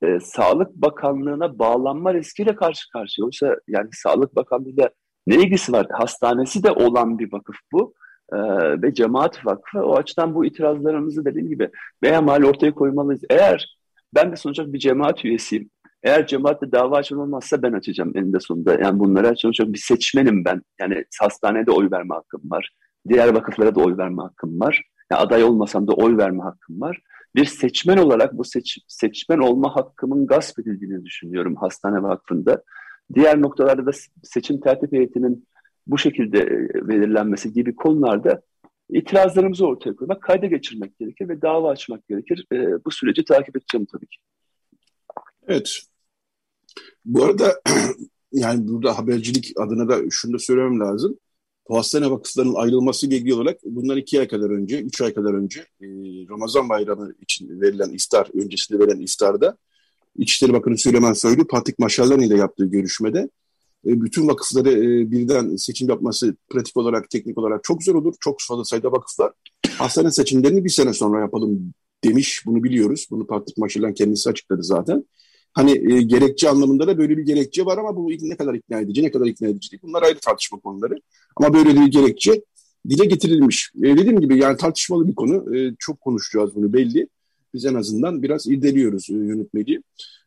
e, 0.03 0.21
Sağlık 0.21 0.75
Bakanlığı'na 0.75 1.59
bağlanma 1.59 2.15
riskiyle 2.15 2.55
karşı 2.55 2.91
karşıya. 2.93 3.27
Oysa 3.27 3.57
yani 3.69 3.89
Sağlık 3.93 4.37
Bakanlığı'yla 4.37 4.91
ne 5.27 5.35
ilgisi 5.35 5.73
var? 5.73 5.87
Hastanesi 5.91 6.63
de 6.63 6.71
olan 6.71 7.19
bir 7.19 7.33
vakıf 7.33 7.57
bu. 7.73 7.95
Ee, 8.33 8.37
ve 8.83 8.95
cemaat 8.95 9.47
vakfı. 9.47 9.83
O 9.83 9.97
açıdan 9.97 10.35
bu 10.35 10.45
itirazlarımızı 10.45 11.25
dediğim 11.25 11.49
gibi 11.49 11.71
beyamal 12.03 12.43
ortaya 12.43 12.75
koymalıyız. 12.75 13.23
Eğer 13.31 13.77
ben 14.15 14.33
de 14.33 14.37
sonuçta 14.37 14.73
bir 14.73 14.79
cemaat 14.79 15.25
üyesiyim. 15.25 15.71
Eğer 16.03 16.27
cemaatle 16.27 16.73
dava 16.73 16.97
açan 16.97 17.19
olmazsa 17.19 17.63
ben 17.63 17.73
açacağım 17.73 18.13
eninde 18.15 18.41
sonunda. 18.41 18.75
Yani 18.75 18.99
bunlara 18.99 19.37
sonuçta 19.37 19.73
bir 19.73 19.79
seçmenim 19.79 20.45
ben. 20.45 20.63
Yani 20.81 21.05
hastanede 21.21 21.71
oy 21.71 21.89
verme 21.93 22.15
hakkım 22.15 22.41
var. 22.51 22.71
Diğer 23.09 23.29
vakıflara 23.29 23.75
da 23.75 23.81
oy 23.81 23.97
verme 23.99 24.23
hakkım 24.23 24.61
var. 24.61 24.83
Yani 25.13 25.21
aday 25.21 25.45
olmasam 25.45 25.89
da 25.89 25.93
oy 25.93 26.17
verme 26.17 26.43
hakkım 26.43 26.81
var. 26.81 26.99
Bir 27.35 27.45
seçmen 27.45 27.97
olarak 27.97 28.39
bu 28.39 28.45
seç, 28.45 28.79
seçmen 28.89 29.39
olma 29.39 29.77
hakkımın 29.77 30.27
gasp 30.27 30.59
edildiğini 30.59 31.05
düşünüyorum 31.05 31.57
hastane 31.57 32.03
vakfında. 32.03 32.63
Diğer 33.15 33.43
noktalarda 33.43 33.87
da 33.87 33.91
seçim 34.23 34.61
tertip 34.61 34.93
heyetinin 34.93 35.49
bu 35.87 35.99
şekilde 35.99 36.39
e, 36.39 36.89
belirlenmesi 36.89 37.53
gibi 37.53 37.75
konularda 37.75 38.43
itirazlarımızı 38.91 39.67
ortaya 39.67 39.97
koymak, 39.97 40.23
kayda 40.23 40.47
geçirmek 40.47 40.99
gerekir 40.99 41.29
ve 41.29 41.43
dava 41.43 41.71
açmak 41.71 42.09
gerekir. 42.09 42.47
E, 42.53 42.85
bu 42.85 42.91
süreci 42.91 43.25
takip 43.25 43.57
edeceğim 43.57 43.87
tabii 43.93 44.07
ki. 44.07 44.19
Evet. 45.47 45.81
Bu 47.05 47.25
arada 47.25 47.61
yani 48.33 48.69
burada 48.69 48.99
habercilik 48.99 49.53
adına 49.57 49.89
da 49.89 49.99
şunu 50.11 50.33
da 50.33 50.39
söylemem 50.39 50.81
lazım. 50.81 51.19
Hastane 51.71 52.11
vakıflarının 52.11 52.55
ayrılması 52.55 53.07
ile 53.07 53.17
ilgili 53.17 53.35
olarak 53.35 53.59
bundan 53.65 53.97
iki 53.97 54.21
ay 54.21 54.29
kadar 54.29 54.51
önce, 54.51 54.81
üç 54.81 55.03
ay 55.03 55.15
kadar 55.15 55.35
önce 55.35 55.61
e, 55.61 55.87
Ramazan 56.31 56.69
bayramı 56.69 57.13
için 57.23 57.61
verilen 57.61 57.91
iftar, 57.91 58.29
öncesinde 58.35 58.79
verilen 58.79 59.01
iftarda 59.01 59.57
İçişleri 60.19 60.53
Bakanı 60.53 60.79
Süleyman 60.79 61.13
Soylu, 61.13 61.47
Patrik 61.47 61.79
Maşallani 61.79 62.27
ile 62.27 62.37
yaptığı 62.37 62.67
görüşmede 62.67 63.31
e, 63.87 64.01
bütün 64.01 64.29
vakıfları 64.29 64.71
e, 64.71 65.11
birden 65.11 65.57
seçim 65.57 65.89
yapması 65.89 66.37
pratik 66.51 66.77
olarak, 66.77 67.11
teknik 67.11 67.39
olarak 67.39 67.65
çok 67.65 67.83
zor 67.83 67.95
olur. 67.95 68.15
Çok 68.21 68.37
fazla 68.49 68.65
sayıda 68.65 68.93
vakıf 68.93 69.21
var. 69.21 69.33
Hastane 69.79 70.11
seçimlerini 70.11 70.65
bir 70.65 70.71
sene 70.71 70.93
sonra 70.93 71.21
yapalım 71.21 71.75
demiş. 72.05 72.43
Bunu 72.47 72.65
biliyoruz. 72.65 73.07
Bunu 73.11 73.27
Patrik 73.27 73.59
Maşallan 73.59 73.95
kendisi 73.95 74.31
açıkladı 74.31 74.63
zaten. 74.63 75.05
Hani 75.53 75.93
e, 75.93 76.03
gerekçe 76.03 76.49
anlamında 76.49 76.87
da 76.87 76.99
böyle 76.99 77.17
bir 77.17 77.23
gerekçe 77.23 77.65
var 77.65 77.79
ama 77.79 77.97
bu 77.97 78.11
ne 78.21 78.37
kadar 78.37 78.55
ikna 78.55 78.81
edici, 78.81 79.03
ne 79.03 79.11
kadar 79.11 79.27
ikna 79.27 79.49
edici 79.49 79.71
değil. 79.71 79.81
Bunlar 79.83 80.03
ayrı 80.03 80.19
tartışma 80.19 80.59
konuları. 80.59 80.95
Ama 81.37 81.55
böyle 81.55 81.81
bir 81.81 81.87
gerekçe 81.87 82.43
dile 82.89 83.05
getirilmiş. 83.05 83.73
E, 83.79 83.83
dediğim 83.83 84.21
gibi 84.21 84.39
yani 84.39 84.57
tartışmalı 84.57 85.09
bir 85.09 85.15
konu. 85.15 85.57
E, 85.57 85.75
çok 85.79 86.01
konuşacağız 86.01 86.55
bunu 86.55 86.73
belli. 86.73 87.09
Biz 87.55 87.65
en 87.65 87.75
azından 87.75 88.23
biraz 88.23 88.47
irdeliyoruz 88.47 89.11
e, 89.11 89.15
yönetmeliği. 89.15 89.83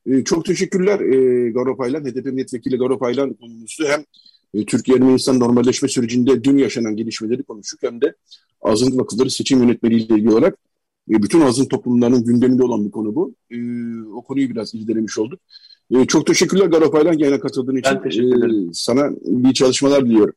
E, 0.06 0.24
çok 0.24 0.46
teşekkürler 0.46 1.00
e, 1.00 1.50
Garo 1.50 1.78
Paylan, 1.78 2.06
HDP 2.06 2.26
Milletvekili 2.26 2.78
Garo 2.78 3.00
Paylan 3.00 3.34
konumuzu 3.34 3.84
hem 3.88 4.06
e, 4.54 4.66
Türkiye-Ermenistan 4.66 5.40
normalleşme 5.40 5.90
sürecinde 5.90 6.44
dün 6.44 6.58
yaşanan 6.58 6.96
gelişmeleri 6.96 7.44
konuştuk 7.44 7.84
hem 7.84 8.02
de 8.02 8.16
azınlık 8.62 9.00
vakıfları 9.00 9.30
seçim 9.30 9.64
yönetmeliğiyle 9.64 10.16
ilgili 10.16 10.32
olarak 10.32 10.58
e, 11.10 11.24
bütün 11.24 11.42
azınlık 11.42 11.72
toplumlarının 11.72 12.26
gündeminde 12.26 12.64
olan 12.64 12.86
bir 12.86 12.92
konu 12.92 13.16
bu. 13.16 13.36
E, 13.52 13.58
o 14.16 14.24
konuyu 14.24 14.50
biraz 14.50 14.76
irdelemiş 14.76 15.18
olduk. 15.18 15.40
E, 15.92 16.06
çok 16.06 16.28
teşekkürler 16.28 16.66
Garo 16.66 16.92
Paylan 16.92 17.18
yayına 17.18 17.40
katıldığın 17.40 17.76
için. 17.76 17.96
Ben 17.96 18.04
teşekkür 18.04 18.38
ederim. 18.38 18.70
E, 18.70 18.74
sana 18.74 19.10
iyi 19.26 19.54
çalışmalar 19.54 20.06
diliyorum. 20.06 20.34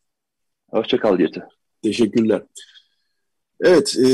Hoşçakal 0.71 1.21
Yeti. 1.21 1.43
Teşekkürler. 1.83 2.43
Evet, 3.61 3.97
e, 3.97 4.09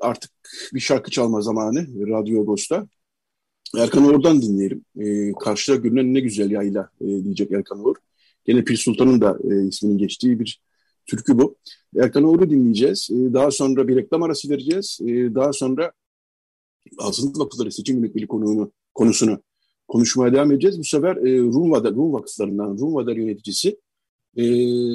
artık 0.00 0.30
bir 0.74 0.80
şarkı 0.80 1.10
çalma 1.10 1.40
zamanı 1.40 1.86
Radyo 2.08 2.40
Agos'ta. 2.40 2.86
Erkan 3.78 4.04
Uğur'dan 4.04 4.42
dinleyelim. 4.42 4.84
E, 4.98 5.32
karşıda 5.32 5.76
görünen 5.76 6.14
ne 6.14 6.20
güzel 6.20 6.50
yayla 6.50 6.90
e, 7.00 7.06
diyecek 7.06 7.52
Erkan 7.52 7.84
Uğur. 7.84 7.96
Gene 8.44 8.64
Pir 8.64 8.76
Sultan'ın 8.76 9.20
da 9.20 9.38
e, 9.44 9.66
isminin 9.68 9.98
geçtiği 9.98 10.40
bir 10.40 10.60
türkü 11.06 11.38
bu. 11.38 11.56
Erkan 11.96 12.24
Uğur'u 12.24 12.50
dinleyeceğiz. 12.50 13.08
E, 13.10 13.34
daha 13.34 13.50
sonra 13.50 13.88
bir 13.88 13.96
reklam 13.96 14.22
arası 14.22 14.50
vereceğiz. 14.50 14.98
E, 15.02 15.34
daha 15.34 15.52
sonra 15.52 15.92
Azınlık 16.98 17.38
Vakıfları 17.38 17.72
Seçim 17.72 17.96
Yönetmeliği 17.96 18.28
konuğunu, 18.28 18.72
konusunu 18.94 19.42
konuşmaya 19.88 20.32
devam 20.32 20.52
edeceğiz. 20.52 20.78
Bu 20.78 20.84
sefer 20.84 21.16
e, 21.16 21.38
Rum, 21.38 21.70
Vadar, 21.70 21.94
Rum 21.94 22.12
Vakıflarından 22.12 22.78
Rum 22.78 22.94
Vadar 22.94 23.16
yöneticisi 23.16 23.80
e, 24.36 24.44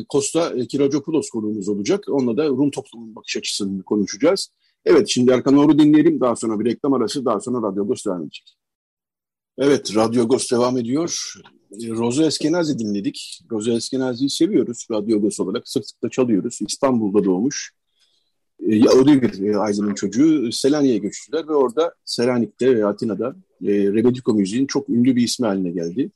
Costa 0.09 0.67
Kiracopoulos 0.67 1.29
konuğumuz 1.29 1.69
olacak. 1.69 2.05
Onunla 2.09 2.37
da 2.37 2.47
Rum 2.47 2.71
toplumun 2.71 3.15
bakış 3.15 3.37
açısını 3.37 3.83
konuşacağız. 3.83 4.49
Evet 4.85 5.07
şimdi 5.09 5.31
Erkan 5.31 5.57
Uğur'u 5.57 5.79
dinleyelim. 5.79 6.19
Daha 6.19 6.35
sonra 6.35 6.59
bir 6.59 6.65
reklam 6.65 6.93
arası, 6.93 7.25
daha 7.25 7.39
sonra 7.39 7.67
Radyo 7.67 7.83
Agos 7.83 8.05
devam 8.05 8.23
edecek. 8.23 8.55
Evet, 9.57 9.95
Radyo 9.95 10.23
Agos 10.23 10.51
devam 10.51 10.77
ediyor. 10.77 11.33
Roza 11.71 12.25
Eskenazi 12.25 12.79
dinledik. 12.79 13.41
Roza 13.51 13.71
Eskenazi'yi 13.71 14.29
seviyoruz 14.29 14.87
Radyo 14.91 15.17
Agos 15.17 15.39
olarak. 15.39 15.67
Sık 15.67 15.85
sık 15.85 16.03
da 16.03 16.09
çalıyoruz. 16.09 16.59
İstanbul'da 16.67 17.23
doğmuş. 17.23 17.71
E, 18.59 18.75
Yahudi 18.75 19.21
bir 19.21 19.43
e, 19.43 19.57
ailenin 19.57 19.95
çocuğu. 19.95 20.51
Selanik'e 20.51 20.97
göçtüler 20.97 21.47
ve 21.47 21.53
orada 21.53 21.93
Selanik'te 22.05 22.75
ve 22.75 22.85
Atina'da 22.85 23.35
e, 23.63 23.73
Rebetiko 23.73 24.33
müziğin 24.33 24.65
çok 24.65 24.89
ünlü 24.89 25.15
bir 25.15 25.23
ismi 25.23 25.47
haline 25.47 25.71
geldi. 25.71 26.11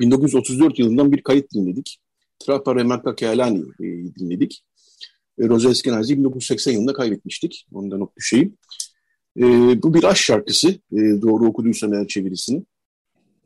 1934 0.00 0.78
yılından 0.78 1.12
bir 1.12 1.22
kayıt 1.22 1.54
dinledik. 1.54 1.98
Trapa 2.38 2.74
Remarka 2.74 3.14
Kealani 3.14 3.58
e, 3.58 3.84
dinledik. 4.18 4.64
E, 5.38 5.48
Roza 5.48 5.70
Eskenazi'yi 5.70 6.18
1980 6.18 6.72
yılında 6.72 6.92
kaybetmiştik. 6.92 7.66
Ondan 7.72 8.00
not 8.00 8.16
düşeyim. 8.16 8.56
E, 9.36 9.42
bu 9.82 9.94
bir 9.94 10.04
aşk 10.04 10.22
şarkısı. 10.22 10.68
E, 10.68 10.98
doğru 11.22 11.46
okuduysam 11.46 11.94
eğer 11.94 12.06
çevirisini. 12.06 12.62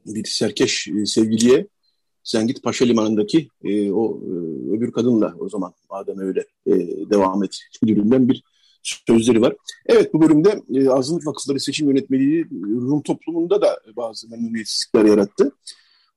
Bir 0.06 0.24
serkeş 0.24 0.88
e, 0.88 1.06
sevgiliye 1.06 1.66
sen 2.24 2.46
git 2.46 2.62
Paşa 2.62 2.84
Limanı'ndaki 2.84 3.48
e, 3.64 3.90
o 3.90 4.20
e, 4.20 4.30
öbür 4.76 4.92
kadınla 4.92 5.34
o 5.38 5.48
zaman 5.48 5.72
madem 5.90 6.18
öyle 6.18 6.40
e, 6.66 6.72
devam 7.10 7.44
et 7.44 7.58
müdüründen 7.82 8.28
bir 8.28 8.42
sözleri 8.82 9.42
var. 9.42 9.56
Evet 9.86 10.14
bu 10.14 10.22
bölümde 10.22 10.62
e, 10.74 10.88
azınlık 10.88 11.26
vakıfları 11.26 11.60
seçim 11.60 11.88
yönetmeliği 11.88 12.46
Rum 12.62 13.02
toplumunda 13.02 13.62
da 13.62 13.80
bazı 13.96 14.28
memnuniyetsizlikler 14.28 15.04
yarattı. 15.04 15.52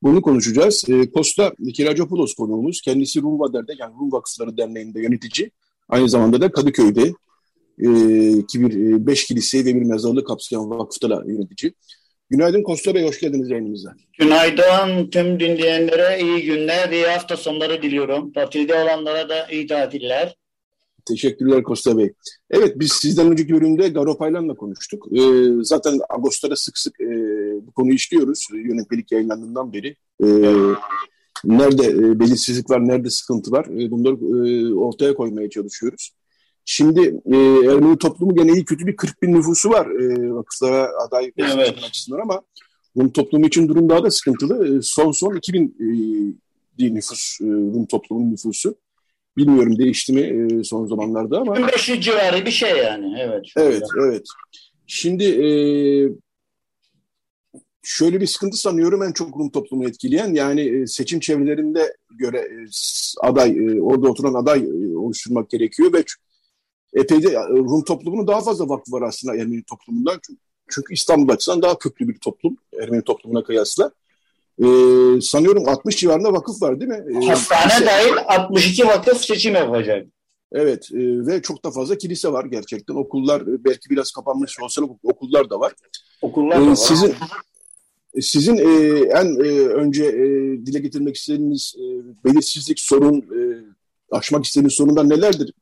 Bunu 0.04 0.22
konuşacağız. 0.22 0.90
E, 0.90 1.12
Costa 1.12 1.54
Kiracopoulos 1.74 2.34
konuğumuz. 2.34 2.82
Kendisi 2.82 3.22
Rum 3.22 3.40
Vader'de 3.40 3.74
yani 3.80 3.94
Rum 4.00 4.12
Vakıfları 4.12 4.58
Derneği'nde 4.58 5.02
yönetici. 5.02 5.52
Aynı 5.90 6.10
zamanda 6.10 6.42
da 6.42 6.52
Kadıköy'de 6.52 7.14
e, 7.80 7.90
ki 8.46 8.62
bir 8.62 8.94
e, 8.94 9.08
beş 9.08 9.26
kilise 9.26 9.66
ve 9.66 9.76
bir 9.76 9.82
mezarlık 9.82 10.28
kapsayan 10.28 10.70
vakıfta 10.70 11.10
da 11.10 11.24
yönetici. 11.28 11.74
Günaydın 12.30 12.64
Costa 12.64 12.96
Bey, 12.96 13.04
hoş 13.04 13.20
geldiniz 13.20 13.50
yayınımıza. 13.50 13.94
Günaydın 14.20 15.10
tüm 15.10 15.40
dinleyenlere 15.40 16.20
iyi 16.22 16.46
günler, 16.46 16.90
iyi 16.90 17.06
hafta 17.06 17.38
sonları 17.38 17.82
diliyorum. 17.82 18.34
Tatilde 18.34 18.76
olanlara 18.76 19.30
da 19.30 19.48
iyi 19.52 19.68
tatiller. 19.68 20.36
Teşekkürler 21.06 21.64
Costa 21.64 21.98
Bey. 21.98 22.14
Evet 22.52 22.74
biz 22.76 22.92
sizden 22.92 23.32
önceki 23.32 23.54
bölümde 23.54 23.90
Garo 23.90 24.18
Paylan'la 24.18 24.56
konuştuk. 24.56 25.08
Ee, 25.12 25.22
zaten 25.62 26.00
Ağustos'ta 26.10 26.56
sık 26.56 26.78
sık 26.78 27.02
e, 27.02 27.08
bu 27.68 27.72
konuyu 27.72 27.94
işliyoruz. 27.94 28.48
Yönetmelik 28.54 29.12
yayınlandığından 29.12 29.74
beri. 29.74 29.96
Ee, 30.24 30.28
nerede 31.46 31.86
e, 31.88 32.20
belirsizlik 32.20 32.70
var, 32.70 32.88
nerede 32.88 33.10
sıkıntı 33.10 33.52
var 33.52 33.66
e, 33.66 33.92
bunları 33.92 34.16
e, 34.16 34.74
ortaya 34.74 35.16
koymaya 35.16 35.50
çalışıyoruz. 35.50 36.12
Şimdi 36.72 37.22
e, 37.26 37.38
Ermeni 37.72 37.98
toplumu 37.98 38.36
gene 38.36 38.52
iyi 38.52 38.66
kötü 38.66 38.88
bir 38.88 38.96
40 38.96 39.22
bin 39.22 39.34
nüfusu 39.34 39.70
var 39.70 39.86
e, 39.86 40.34
vakıflara 40.34 40.90
aday 41.08 41.32
evet. 41.38 41.84
açısından 41.84 42.20
ama 42.20 42.42
Rum 42.98 43.10
toplumu 43.10 43.46
için 43.46 43.68
durum 43.68 43.90
daha 43.90 44.04
da 44.04 44.12
sıkıntılı. 44.12 44.78
E, 44.78 44.82
son 44.82 45.12
son 45.12 45.36
2000 45.36 45.76
e, 46.80 46.94
nüfus, 46.94 47.38
e, 47.42 47.46
Rum 47.46 47.86
toplumunun 47.86 48.32
nüfusu. 48.32 48.76
Bilmiyorum 49.38 49.78
değişti 49.78 50.14
mi 50.14 50.22
e, 50.22 50.64
son 50.64 50.88
zamanlarda 50.88 51.40
ama. 51.40 51.54
2500 51.54 52.02
civarı 52.02 52.46
bir 52.46 52.52
şey 52.52 52.78
yani. 52.78 53.16
Evet. 53.20 53.46
Evet, 53.58 53.84
evet. 54.00 54.26
Şimdi 54.88 55.24
e, 55.24 55.50
şöyle 57.84 58.22
bir 58.22 58.28
sıkıntı 58.28 58.58
sanıyorum 58.58 59.04
en 59.04 59.12
çok 59.12 59.38
Rum 59.38 59.52
toplumu 59.52 59.88
etkileyen 59.88 60.34
yani 60.34 60.62
e, 60.62 60.88
seçim 60.88 61.20
çevrelerinde 61.20 61.96
göre 62.10 62.38
e, 62.38 62.58
aday 63.22 63.50
e, 63.50 63.82
orada 63.82 64.10
oturan 64.10 64.34
aday 64.34 64.68
oluşturmak 64.96 65.50
gerekiyor 65.50 65.94
ve 65.94 66.04
epey 66.94 67.24
de 67.24 67.36
Rum 67.50 67.84
toplumunun 67.84 68.28
daha 68.28 68.42
fazla 68.42 68.70
vakfı 68.70 68.92
var 68.92 69.02
aslında 69.02 69.36
Ermeni 69.36 69.64
toplumundan 69.64 70.20
çünkü, 70.28 70.42
çünkü 70.70 70.94
İstanbul 70.94 71.34
açısından 71.34 71.62
daha 71.62 71.78
köklü 71.78 72.08
bir 72.08 72.20
toplum 72.20 72.58
Ermeni 72.82 73.04
toplumuna 73.04 73.44
kıyasla. 73.44 73.92
Ee, 74.60 75.22
sanıyorum 75.22 75.70
60 75.70 75.98
civarında 75.98 76.34
vakıf 76.34 76.62
var 76.62 76.80
değil 76.80 76.92
mi? 76.92 77.04
Ee, 77.24 77.28
Hastane 77.28 77.62
kilise... 77.64 77.86
dahil 77.86 78.14
62 78.28 78.88
vakıf 78.88 79.26
seçim 79.26 79.56
yapacak. 79.56 80.08
Evet 80.52 80.90
e, 80.94 81.28
ve 81.28 81.42
çok 81.42 81.66
da 81.66 81.72
fazla 81.72 81.98
kilise 81.98 82.32
var 82.32 82.46
gerçekten. 82.46 82.96
Okullar 82.96 83.44
belki 83.46 83.90
biraz 83.90 84.12
kapanmış 84.12 84.60
olsa 84.60 84.82
okullar 85.04 85.50
da 85.50 85.60
var. 85.60 85.74
Okullar 86.22 86.62
da 86.62 86.66
ee, 86.66 86.68
var. 86.68 86.76
Sizin, 86.76 87.16
sizin 88.22 88.58
e, 88.58 89.00
en 89.00 89.26
e, 89.26 89.50
önce 89.60 90.06
e, 90.06 90.26
dile 90.66 90.80
getirmek 90.80 91.16
istediğiniz 91.16 91.76
e, 91.78 91.84
belirsizlik, 92.26 92.80
sorun, 92.80 93.18
e, 93.18 93.42
aşmak 94.12 94.46
istediğiniz 94.46 94.74
sorunlar 94.74 95.10
nelerdir? 95.10 95.54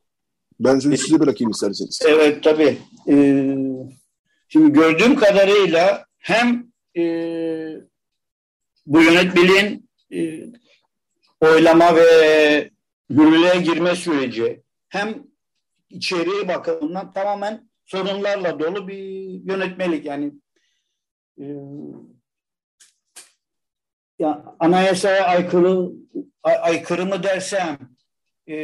Ben 0.60 0.80
sözü 0.80 0.98
size 0.98 1.20
bırakayım 1.20 1.52
isterseniz. 1.52 2.00
Evet 2.08 2.44
tabii. 2.44 2.78
Ee, 3.10 3.56
şimdi 4.48 4.74
gördüğüm 4.74 5.16
kadarıyla 5.16 6.06
hem 6.18 6.68
e, 6.98 7.04
bu 8.86 9.02
yönetmeliğin 9.02 9.90
e, 10.14 10.44
oylama 11.42 11.96
ve 11.96 12.70
yürürlüğe 13.10 13.62
girme 13.62 13.96
süreci 13.96 14.64
hem 14.90 15.24
içeriği 15.90 16.48
bakımından 16.48 17.14
tamamen 17.14 17.70
sorunlarla 17.86 18.60
dolu 18.60 18.88
bir 18.88 18.98
yönetmelik. 19.52 20.06
Yani 20.06 20.34
e, 21.40 21.46
ya 24.20 24.56
anayasaya 24.60 25.26
aykırı 25.26 25.90
aykırı 26.44 27.06
mı 27.06 27.24
dersem 27.24 27.97
e, 28.48 28.56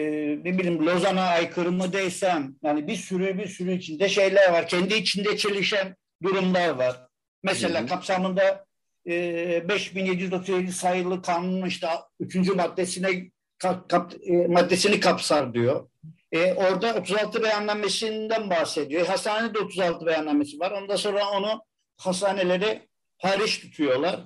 ne 0.43 0.57
bileyim 0.57 0.85
Lozan'a 0.85 1.21
aykırı 1.21 1.71
mı 1.71 1.93
desem 1.93 2.55
yani 2.63 2.87
bir 2.87 2.95
sürü 2.95 3.37
bir 3.37 3.47
sürü 3.47 3.73
içinde 3.73 4.09
şeyler 4.09 4.51
var. 4.51 4.67
Kendi 4.67 4.93
içinde 4.93 5.37
çelişen 5.37 5.95
durumlar 6.23 6.69
var. 6.69 7.07
Mesela 7.43 7.79
hı 7.79 7.83
hı. 7.83 7.87
kapsamında 7.87 8.65
e, 9.07 9.69
5737 9.69 10.71
sayılı 10.71 11.21
kanunun 11.21 11.67
işte 11.67 11.87
3. 12.19 12.35
maddesine 12.35 13.31
kap, 13.57 13.89
kap, 13.89 14.13
e, 14.23 14.47
maddesini 14.47 14.99
kapsar 14.99 15.53
diyor. 15.53 15.89
E, 16.31 16.53
orada 16.53 16.95
36 16.95 17.43
beyannamesinden 17.43 18.49
bahsediyor. 18.49 19.07
Hastanede 19.07 19.59
36 19.59 20.05
beyannamesi 20.05 20.59
var. 20.59 20.71
Ondan 20.71 20.95
sonra 20.95 21.29
onu 21.29 21.63
hastaneleri 21.97 22.81
hariç 23.17 23.59
tutuyorlar. 23.59 24.19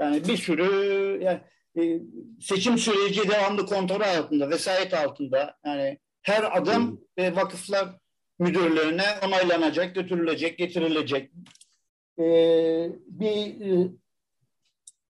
Yani 0.00 0.28
bir 0.28 0.36
sürü 0.36 1.22
yani, 1.22 1.40
seçim 2.40 2.78
süreci 2.78 3.28
devamlı 3.28 3.66
kontrol 3.66 4.00
altında, 4.00 4.50
vesayet 4.50 4.94
altında. 4.94 5.56
Yani 5.66 5.98
her 6.22 6.56
adım 6.58 7.00
e, 7.16 7.36
vakıflar 7.36 7.88
müdürlüğüne 8.38 9.04
onaylanacak, 9.26 9.94
götürülecek, 9.94 10.58
getirilecek. 10.58 11.30
E, 12.18 12.24
bir 13.06 13.60
e, 13.60 13.88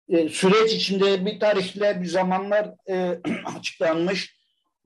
e, 0.09 0.29
süreç 0.29 0.73
içinde 0.73 1.27
bir 1.27 1.41
tarihler, 1.41 2.03
bir 2.03 2.07
zamanlar 2.07 2.75
e, 2.89 3.21
açıklanmış. 3.57 4.37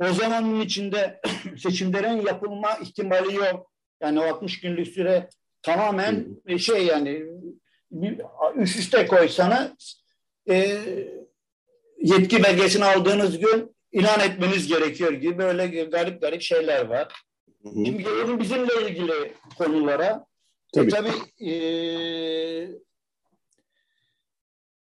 O 0.03 0.13
zamanın 0.13 0.61
içinde 0.61 1.21
seçimlerin 1.59 2.27
yapılma 2.27 2.75
ihtimali 2.75 3.35
yok. 3.35 3.73
Yani 4.01 4.21
o 4.21 4.23
60 4.23 4.61
günlük 4.61 4.89
süre 4.89 5.29
tamamen 5.63 6.27
e, 6.47 6.59
şey 6.59 6.87
yani 6.87 7.23
üst 8.57 8.79
üste 8.79 9.07
koysanız 9.07 10.05
e, 10.51 10.79
yetki 12.01 12.43
belgesini 12.43 12.85
aldığınız 12.85 13.39
gün 13.39 13.77
ilan 13.93 14.21
etmeniz 14.21 14.67
gerekiyor 14.67 15.13
gibi 15.13 15.39
böyle 15.39 15.85
garip 15.85 16.21
garip 16.21 16.43
şeyler 16.43 16.87
var. 16.87 17.09
Şimdi 17.63 18.03
gelelim 18.05 18.41
bizimle 18.41 18.89
ilgili 18.89 19.35
konulara. 19.59 20.27
Tabii. 20.75 20.87
E, 20.87 20.91
tabii 20.91 21.49
e, 21.51 21.55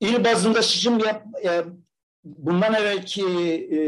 il 0.00 0.24
bazında 0.24 0.62
seçim 0.62 0.98
yap, 0.98 1.22
e, 1.44 1.64
bundan 2.24 2.74
evvelki 2.74 3.24
e, 3.70 3.78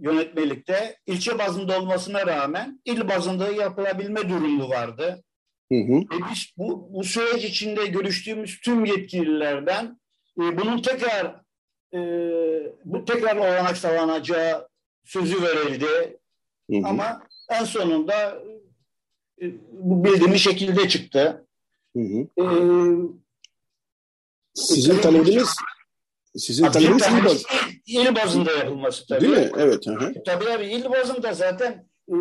yönetmelikte 0.00 0.96
ilçe 1.06 1.38
bazında 1.38 1.80
olmasına 1.80 2.26
rağmen 2.26 2.80
il 2.84 3.08
bazında 3.08 3.50
yapılabilme 3.50 4.28
durumu 4.28 4.68
vardı. 4.68 5.22
Hı 5.72 5.78
hı. 5.78 5.96
E 5.98 6.30
biz 6.30 6.52
bu, 6.56 6.88
bu 6.92 7.04
süreç 7.04 7.44
içinde 7.44 7.86
görüştüğümüz 7.86 8.60
tüm 8.60 8.84
yetkililerden 8.84 10.00
e, 10.38 10.58
bunun 10.58 10.82
tekrar 10.82 11.40
e, 11.94 11.98
bu 12.84 13.04
tekrar 13.04 13.36
olanak 13.36 13.76
sağlanacağı 13.76 14.68
sözü 15.04 15.42
verildi. 15.42 16.18
Hı 16.70 16.76
hı. 16.76 16.86
Ama 16.86 17.22
en 17.50 17.64
sonunda 17.64 18.42
e, 19.42 19.44
bu 19.72 20.04
bildiğimiz 20.04 20.40
şekilde 20.40 20.88
çıktı. 20.88 21.46
Hı 21.96 22.02
hı. 22.02 22.42
E, 22.42 22.44
sizin 24.54 24.98
talebiniz 24.98 25.54
sizin 26.36 26.70
talebiniz 26.70 27.02
il, 27.02 27.24
baz... 27.24 27.44
il 27.86 28.14
bazında 28.14 28.52
yapılması 28.52 29.06
tabii. 29.06 29.20
Değil 29.20 29.32
mi? 29.32 29.50
Evet. 29.58 29.86
Hı 29.86 29.94
hı. 29.94 30.12
Tabii 30.26 30.44
tabii 30.44 30.66
il 30.66 30.90
bazında 30.90 31.34
zaten 31.34 31.86
e, 32.08 32.14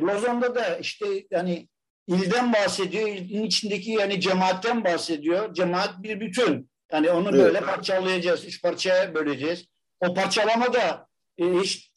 Lozan'da 0.00 0.54
da 0.54 0.78
işte 0.78 1.06
yani 1.30 1.68
ilden 2.06 2.52
bahsediyor. 2.52 3.08
İlin 3.08 3.44
içindeki 3.44 3.90
yani 3.90 4.20
cemaatten 4.20 4.84
bahsediyor. 4.84 5.54
Cemaat 5.54 6.02
bir 6.02 6.20
bütün. 6.20 6.70
Yani 6.92 7.10
onu 7.10 7.28
evet. 7.28 7.40
böyle 7.40 7.60
parçalayacağız. 7.60 8.44
Üç 8.44 8.62
parçaya 8.62 9.14
böleceğiz. 9.14 9.64
O 10.00 10.14
parçalama 10.14 10.72
da 10.72 11.08
e, 11.38 11.44
hiç 11.44 11.92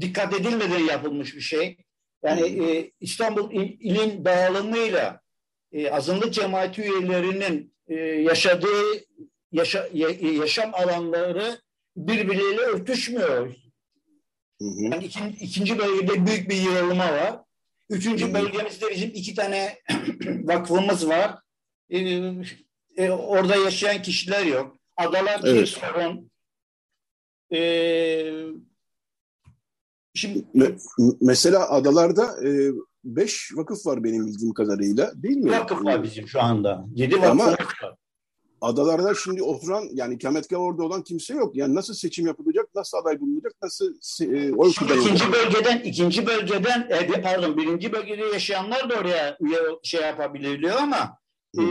dikkat 0.00 0.34
edilmeden 0.34 0.78
yapılmış 0.78 1.34
bir 1.36 1.40
şey. 1.40 1.76
Yani 2.22 2.64
e, 2.64 2.92
İstanbul 3.00 3.52
il, 3.52 3.76
ilin 3.80 4.24
dağılımıyla 4.24 5.20
e, 5.72 5.90
azınlık 5.90 6.34
cemaati 6.34 6.82
üyelerinin 6.82 7.74
e, 7.88 7.94
yaşadığı 8.04 8.84
yaşa, 9.52 9.88
yaşam 10.20 10.74
alanları 10.74 11.60
birbiriyle 11.96 12.60
örtüşmüyor. 12.60 13.54
Hı 14.60 14.64
hı. 14.64 14.82
Yani 14.82 15.04
ikinci, 15.04 15.44
ikinci 15.44 15.78
bölgede 15.78 16.26
büyük 16.26 16.50
bir 16.50 16.56
yığılma 16.56 17.12
var. 17.12 17.40
Üçüncü 17.90 18.24
hı 18.24 18.28
hı. 18.28 18.34
bölgemizde 18.34 18.90
bizim 18.90 19.10
iki 19.14 19.34
tane 19.34 19.78
vakfımız 20.26 21.08
var. 21.08 21.38
Ee, 21.90 22.32
e, 22.96 23.10
orada 23.10 23.56
yaşayan 23.56 24.02
kişiler 24.02 24.46
yok. 24.46 24.76
Adalar 24.96 25.40
evet. 25.44 25.68
sorun. 25.68 26.30
Ee, 27.52 28.32
şimdi 30.14 30.44
mesela 31.20 31.70
adalarda 31.70 32.48
e, 32.48 32.70
beş 33.04 33.50
vakıf 33.54 33.86
var 33.86 34.04
benim 34.04 34.26
bildiğim 34.26 34.54
kadarıyla 34.54 35.12
değil 35.14 35.36
mi? 35.36 35.50
Vakıf 35.50 35.84
var 35.84 36.02
bizim 36.02 36.28
şu 36.28 36.42
anda. 36.42 36.86
Yedi 36.94 37.16
vakıf 37.16 37.30
Ama, 37.30 37.46
var 37.46 37.58
adalarda 38.60 39.14
şimdi 39.14 39.42
oturan 39.42 39.88
yani 39.92 40.14
ikametgah 40.14 40.60
orada 40.60 40.82
olan 40.82 41.02
kimse 41.02 41.34
yok. 41.34 41.56
Yani 41.56 41.74
nasıl 41.74 41.94
seçim 41.94 42.26
yapılacak, 42.26 42.68
nasıl 42.74 42.98
aday 42.98 43.20
bulunacak, 43.20 43.52
nasıl 43.62 43.94
e, 44.22 44.54
oy 44.54 44.72
kullanılacak? 44.78 45.14
İkinci 45.14 45.32
bölgeden, 45.32 45.78
ikinci 45.78 46.26
bölgeden, 46.26 46.88
e, 46.90 47.22
pardon 47.22 47.56
birinci 47.56 47.92
bölgede 47.92 48.24
yaşayanlar 48.24 48.90
da 48.90 48.94
oraya 48.94 49.36
üye 49.40 49.58
şey 49.82 50.00
yapabiliyor 50.00 50.76
ama 50.76 51.20
E, 51.58 51.62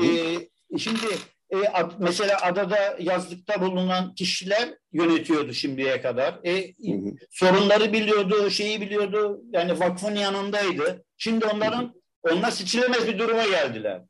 şimdi 0.77 1.07
e, 1.53 1.57
mesela 1.99 2.37
adada 2.41 2.97
yazlıkta 2.99 3.61
bulunan 3.61 4.15
kişiler 4.15 4.69
yönetiyordu 4.93 5.53
şimdiye 5.53 6.01
kadar. 6.01 6.39
E, 6.43 6.67
hı 6.67 6.91
hı. 6.91 7.11
Sorunları 7.31 7.93
biliyordu, 7.93 8.49
şeyi 8.49 8.81
biliyordu. 8.81 9.41
Yani 9.53 9.79
vakfın 9.79 10.15
yanındaydı. 10.15 11.03
Şimdi 11.17 11.45
onların 11.45 11.81
hı 12.25 12.29
hı. 12.29 12.35
onlar 12.35 12.51
seçilemez 12.51 13.07
bir 13.07 13.19
duruma 13.19 13.45
geldiler. 13.45 14.01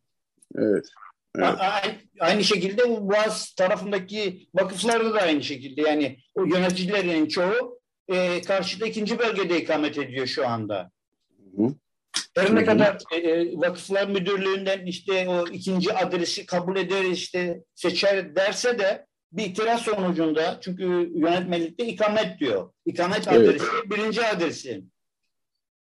Evet. 0.55 0.85
Evet. 1.37 1.55
Aynı 2.19 2.43
şekilde 2.43 2.89
bu 2.89 3.09
Boğaz 3.09 3.53
tarafındaki 3.53 4.47
vakıflarda 4.53 5.13
da 5.13 5.19
aynı 5.19 5.43
şekilde. 5.43 5.81
Yani 5.81 6.17
o 6.35 6.43
yöneticilerin 6.43 7.27
çoğu 7.27 7.79
e, 8.07 8.41
karşıda 8.41 8.87
ikinci 8.87 9.19
bölgede 9.19 9.61
ikamet 9.61 9.97
ediyor 9.97 10.27
şu 10.27 10.47
anda. 10.47 10.91
Hı. 11.55 11.63
Her 12.35 12.55
ne 12.55 12.65
kadar 12.65 12.97
e, 13.11 13.17
e, 13.17 13.57
vakıflar 13.57 14.07
müdürlüğünden 14.07 14.85
işte 14.85 15.29
o 15.29 15.47
ikinci 15.47 15.93
adresi 15.93 16.45
kabul 16.45 16.77
eder 16.77 17.03
işte 17.03 17.63
seçer 17.75 18.35
derse 18.35 18.79
de 18.79 19.05
bir 19.31 19.45
itiraz 19.45 19.81
sonucunda 19.81 20.59
çünkü 20.61 21.11
yönetmelikte 21.15 21.87
ikamet 21.87 22.39
diyor. 22.39 22.71
İkamet 22.85 23.27
evet. 23.27 23.49
adresi 23.49 23.89
birinci 23.89 24.25
adresi. 24.25 24.83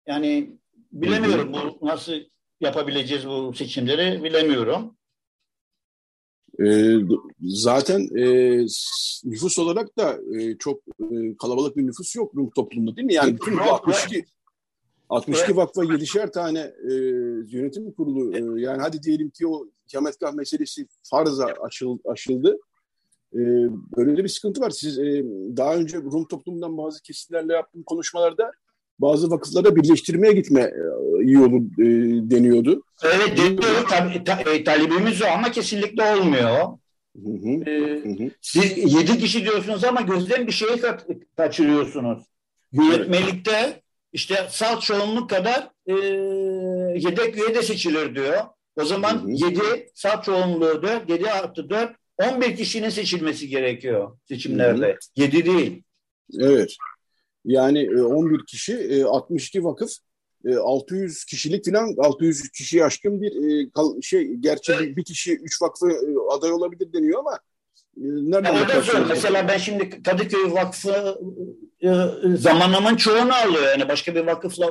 Yani 0.06 0.50
bilemiyorum 0.92 1.52
bu 1.52 1.86
nasıl 1.86 2.12
yapabileceğiz 2.60 3.26
bu 3.26 3.52
seçimleri 3.54 4.24
bilemiyorum. 4.24 4.96
E, 6.64 6.96
zaten 7.40 8.00
e, 8.16 8.56
nüfus 9.24 9.58
olarak 9.58 9.98
da 9.98 10.18
e, 10.38 10.58
çok 10.58 10.80
e, 11.00 11.36
kalabalık 11.36 11.76
bir 11.76 11.86
nüfus 11.86 12.16
yok 12.16 12.34
Rum 12.36 12.50
toplumunda 12.50 12.96
değil 12.96 13.06
mi? 13.06 13.14
Yani 13.14 13.34
bütün 13.34 13.56
62 13.56 14.24
62 15.08 15.44
evet. 15.46 15.56
vakfa 15.56 15.84
7'şer 15.84 16.32
tane 16.32 16.60
e, 16.60 16.92
yönetim 17.56 17.92
kurulu 17.92 18.36
e, 18.36 18.60
yani 18.60 18.82
hadi 18.82 19.02
diyelim 19.02 19.30
ki 19.30 19.46
o 19.46 19.66
ikametgah 19.86 20.32
meselesi 20.32 20.86
farza 21.02 21.46
açıl, 21.46 21.98
aşıldı. 22.04 22.58
E, 23.34 23.40
böyle 23.96 24.16
de 24.16 24.24
bir 24.24 24.28
sıkıntı 24.28 24.60
var. 24.60 24.70
Siz 24.70 24.98
e, 24.98 25.24
daha 25.56 25.76
önce 25.76 25.96
Rum 25.96 26.24
toplumundan 26.24 26.78
bazı 26.78 27.02
kesimlerle 27.02 27.52
yaptığım 27.52 27.82
konuşmalarda 27.82 28.52
bazı 28.98 29.30
vakıflara 29.30 29.76
birleştirmeye 29.76 30.32
gitme 30.32 30.60
e, 30.60 31.24
iyi 31.24 31.38
olur 31.38 31.60
e, 31.78 31.86
deniyordu. 32.30 32.82
Evet 33.04 33.38
deniyor. 33.38 33.88
Tabii, 33.88 34.24
ta, 34.24 34.40
e, 34.40 34.64
talebimiz 34.64 35.22
o 35.22 35.26
ama 35.26 35.50
kesinlikle 35.50 36.14
olmuyor. 36.16 36.78
Hı 37.16 37.30
hı, 37.30 37.70
ee, 37.70 38.24
hı. 38.24 38.30
Siz 38.40 38.94
yedi 38.94 39.18
kişi 39.18 39.44
diyorsunuz 39.44 39.84
ama 39.84 40.00
gözden 40.00 40.46
bir 40.46 40.52
şeyi 40.52 40.76
ka 40.80 40.98
kaçırıyorsunuz. 41.36 42.22
Yönetmelikte 42.72 43.81
işte 44.12 44.46
salt 44.50 44.82
çoğunluk 44.82 45.30
kadar 45.30 45.70
e, 45.86 45.92
yedek 47.08 47.36
üye 47.36 47.54
de 47.54 47.62
seçilir 47.62 48.14
diyor. 48.14 48.40
O 48.76 48.84
zaman 48.84 49.14
hı 49.14 49.26
hı. 49.26 49.30
yedi 49.30 49.90
salt 49.94 50.24
çoğunluğu 50.24 50.82
dört, 50.82 51.10
yedi 51.10 51.30
artı 51.30 51.70
dört, 51.70 51.96
on 52.18 52.40
bir 52.40 52.56
kişinin 52.56 52.88
seçilmesi 52.88 53.48
gerekiyor 53.48 54.18
seçimlerde. 54.28 54.86
Hı 54.86 54.90
hı. 54.90 54.96
Yedi 55.16 55.46
değil. 55.46 55.82
Evet. 56.38 56.76
Yani 57.44 58.02
11 58.04 58.34
e, 58.34 58.44
kişi, 58.46 59.04
62 59.06 59.58
e, 59.58 59.62
vakıf, 59.62 59.90
600 60.60 61.12
e, 61.12 61.26
kişilik 61.28 61.64
falan 61.64 61.94
600 61.98 62.50
kişiyi 62.50 62.84
aşkın 62.84 63.22
bir 63.22 63.32
şey 64.02 64.34
gerçi 64.34 64.72
evet. 64.72 64.96
bir 64.96 65.04
kişi 65.04 65.36
3 65.36 65.62
vakfı 65.62 65.86
aday 66.30 66.52
olabilir 66.52 66.92
deniyor 66.92 67.20
ama 67.20 67.38
nereden 67.96 68.54
yani 68.54 69.06
Mesela 69.08 69.48
ben 69.48 69.58
şimdi 69.58 70.02
Kadıköy 70.02 70.52
Vakfı 70.52 71.18
zamanımın 72.24 72.96
çoğunu 72.96 73.34
alıyor. 73.34 73.62
Yani 73.62 73.88
başka 73.88 74.14
bir 74.14 74.26
vakıfla 74.26 74.68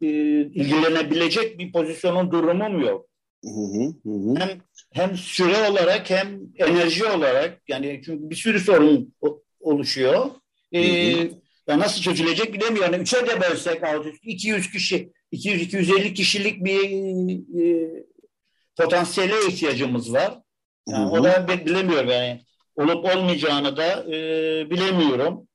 ilgilenebilecek 0.00 1.58
bir 1.58 1.72
pozisyonun 1.72 2.30
durumum 2.30 2.80
yok. 2.80 3.06
Hı 3.44 3.50
hı, 3.50 4.10
hı. 4.10 4.34
Hem 4.38 4.60
hem 4.92 5.16
süre 5.16 5.70
olarak 5.70 6.10
hem 6.10 6.40
enerji 6.56 7.04
olarak 7.04 7.62
yani 7.68 8.02
çünkü 8.04 8.30
bir 8.30 8.34
sürü 8.34 8.60
sorun 8.60 9.14
oluşuyor. 9.60 10.30
Hı 10.74 10.78
hı. 10.80 11.30
Ya 11.68 11.78
nasıl 11.78 12.02
çözülecek 12.02 12.54
bilemiyorum. 12.54 12.92
Yani 12.92 13.02
üçe 13.02 13.26
de 13.26 13.40
bölsek 13.40 13.82
200 14.22 14.70
kişi, 14.70 15.12
200-250 15.32 16.14
kişilik 16.14 16.64
bir 16.64 16.90
e, 17.62 17.90
potansiyele 18.76 19.34
ihtiyacımız 19.48 20.12
var. 20.12 20.43
Yani 20.88 21.10
o 21.10 21.24
da 21.24 21.48
bilemiyorum 21.48 22.10
yani. 22.10 22.40
Olup 22.76 23.04
olmayacağını 23.04 23.76
da 23.76 24.04
e, 24.04 24.20
bilemiyorum. 24.70 25.48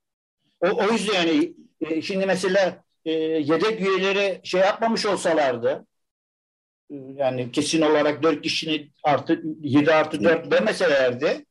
o, 0.61 0.67
o 0.67 0.91
yüzden 0.91 1.13
yani 1.13 1.53
e, 1.81 2.01
şimdi 2.01 2.25
mesela 2.25 2.83
e, 3.05 3.11
yedek 3.11 3.81
üyeleri 3.81 4.39
şey 4.43 4.61
yapmamış 4.61 5.05
olsalardı 5.05 5.85
e, 6.91 6.95
yani 7.15 7.51
kesin 7.51 7.81
olarak 7.81 8.23
dört 8.23 8.41
kişinin 8.41 8.91
artı 9.03 9.41
yedi 9.61 9.93
artı 9.93 10.23
dört 10.23 10.51
demeselerdi 10.51 11.45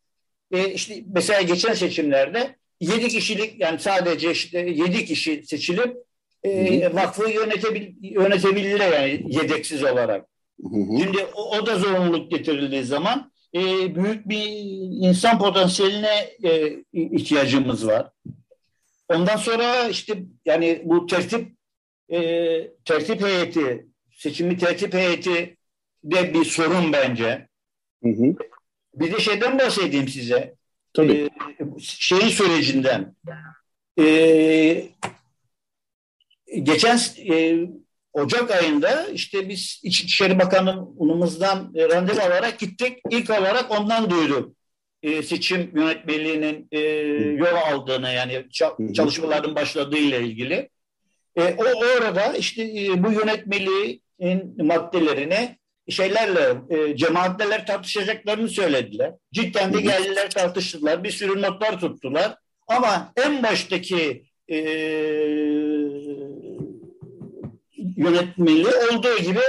e, 0.52 0.72
işte 0.72 1.04
mesela 1.14 1.42
geçen 1.42 1.74
seçimlerde 1.74 2.56
yedi 2.80 3.08
kişilik 3.08 3.60
yani 3.60 3.78
sadece 3.78 4.30
işte 4.30 4.58
yedi 4.58 5.04
kişi 5.04 5.42
seçilip 5.46 5.96
e, 6.44 6.94
vakfı 6.94 7.30
yönetebil, 7.30 7.94
yönetebilirler 8.00 8.92
yani 8.92 9.22
yedeksiz 9.26 9.84
olarak. 9.84 10.26
Hı 10.62 10.68
hı. 10.68 10.98
Şimdi 11.00 11.24
o, 11.34 11.58
o 11.58 11.66
da 11.66 11.78
zorunluluk 11.78 12.30
getirildiği 12.30 12.84
zaman 12.84 13.32
e, 13.54 13.94
büyük 13.94 14.28
bir 14.28 14.44
insan 15.08 15.38
potansiyeline 15.38 16.30
e, 16.44 16.82
ihtiyacımız 16.92 17.86
var. 17.86 18.10
Ondan 19.08 19.36
sonra 19.36 19.88
işte 19.88 20.22
yani 20.44 20.82
bu 20.84 21.06
tertip 21.06 21.52
e, 22.12 22.18
tertip 22.84 23.22
heyeti, 23.22 23.86
seçimi 24.12 24.58
tertip 24.58 24.94
heyeti 24.94 25.56
de 26.04 26.34
bir 26.34 26.44
sorun 26.44 26.92
bence. 26.92 27.48
Hı 28.02 28.08
hı. 28.08 28.36
Bir 28.94 29.12
de 29.12 29.20
şeyden 29.20 29.58
bahsedeyim 29.58 30.08
size. 30.08 30.54
Tabii. 30.92 31.12
E, 31.12 31.80
şeyin 31.80 32.28
sürecinden. 32.28 33.16
E, 33.98 34.88
geçen 36.62 36.98
e, 37.30 37.66
Ocak 38.18 38.50
ayında 38.50 39.06
işte 39.06 39.48
biz 39.48 39.80
İçişleri 39.82 40.38
Bakanlığımızdan 40.38 41.72
e, 41.74 41.88
randevu 41.88 42.20
alarak 42.20 42.58
gittik. 42.58 42.98
İlk 43.10 43.30
olarak 43.30 43.70
ondan 43.70 44.10
duyduk. 44.10 44.56
E, 45.02 45.22
seçim 45.22 45.70
yönetmeliğinin 45.74 46.68
e, 46.72 46.78
yol 47.36 47.56
aldığını 47.72 48.10
yani 48.10 48.46
çalışmaların 48.94 49.54
başladığı 49.54 49.98
ile 49.98 50.20
ilgili. 50.20 50.68
E, 51.36 51.42
o 51.42 51.64
orada 51.96 52.36
işte 52.36 52.62
e, 52.62 53.04
bu 53.04 53.12
yönetmeliğin 53.12 54.02
maddelerini 54.66 55.58
şeylerle 55.88 56.54
e, 56.70 56.96
cemaatlerle 56.96 57.64
tartışacaklarını 57.64 58.48
söylediler. 58.48 59.12
Cidden 59.32 59.72
de 59.72 59.80
geldiler 59.80 60.30
tartıştılar. 60.30 61.04
Bir 61.04 61.10
sürü 61.10 61.42
notlar 61.42 61.80
tuttular. 61.80 62.36
Ama 62.68 63.12
en 63.16 63.42
baştaki 63.42 64.24
e, 64.48 64.56
yönetmeli 67.98 68.66
olduğu 68.66 69.18
gibi 69.18 69.40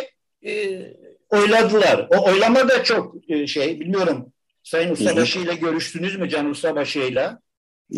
e, 0.46 0.82
oyladılar. 1.30 2.08
O 2.18 2.26
oylama 2.26 2.70
da 2.70 2.84
çok 2.84 3.16
e, 3.32 3.48
şey 3.48 3.80
bilmiyorum. 3.80 4.34
Sayın 4.64 4.92
Ustabaşı 4.92 5.40
ile 5.40 5.56
görüştünüz 5.56 6.20
mü 6.20 6.30
Can 6.30 6.50
Ustabaşı 6.50 7.00
ile? 7.00 7.32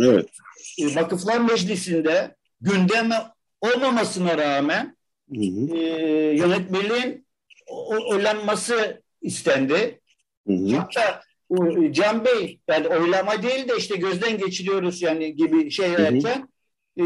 Evet. 0.01 0.29
E, 0.79 0.95
Vakıflar 0.95 1.39
Meclisi'nde 1.39 2.35
gündeme 2.61 3.15
olmamasına 3.61 4.37
rağmen 4.37 4.97
hı 5.29 5.41
hı. 5.41 5.77
E, 5.77 5.81
yönetmeliğin 6.35 7.25
oylanması 8.09 9.01
istendi. 9.21 9.99
Hı 10.47 10.53
hı. 10.53 10.75
Hatta 10.75 11.21
Can 11.91 12.25
Bey 12.25 12.59
yani 12.67 12.87
oylama 12.87 13.43
değil 13.43 13.69
de 13.69 13.77
işte 13.77 13.95
gözden 13.95 14.37
geçiriyoruz 14.37 15.01
yani 15.01 15.35
gibi 15.35 15.71
şey 15.71 15.97
derken 15.97 16.47
e, 16.97 17.03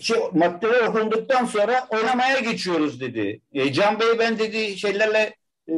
şey, 0.00 0.16
maddeler 0.32 0.82
okunduktan 0.82 1.44
sonra 1.44 1.86
oylamaya 1.90 2.40
geçiyoruz 2.40 3.00
dedi. 3.00 3.40
E, 3.52 3.72
Can 3.72 4.00
Bey 4.00 4.18
ben 4.18 4.38
dedi 4.38 4.78
şeylerle 4.78 5.34
e, 5.68 5.74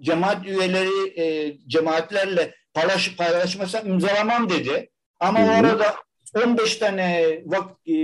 cemaat 0.00 0.46
üyeleri 0.46 1.20
e, 1.20 1.56
cemaatlerle 1.66 2.54
paylaş, 2.74 3.16
paylaşmasam 3.16 3.88
imzalamam 3.88 4.50
dedi. 4.50 4.90
Ama 5.20 5.40
Hı-hı. 5.40 5.60
orada 5.60 5.94
15 6.46 6.76
tane 6.76 7.40
vak, 7.44 7.70
e, 7.86 7.94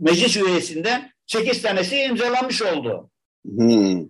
meclis 0.00 0.36
üyesinden 0.36 1.10
8 1.26 1.62
tanesi 1.62 1.96
imzalamış 1.96 2.62
oldu. 2.62 3.10
Hmm. 3.44 4.00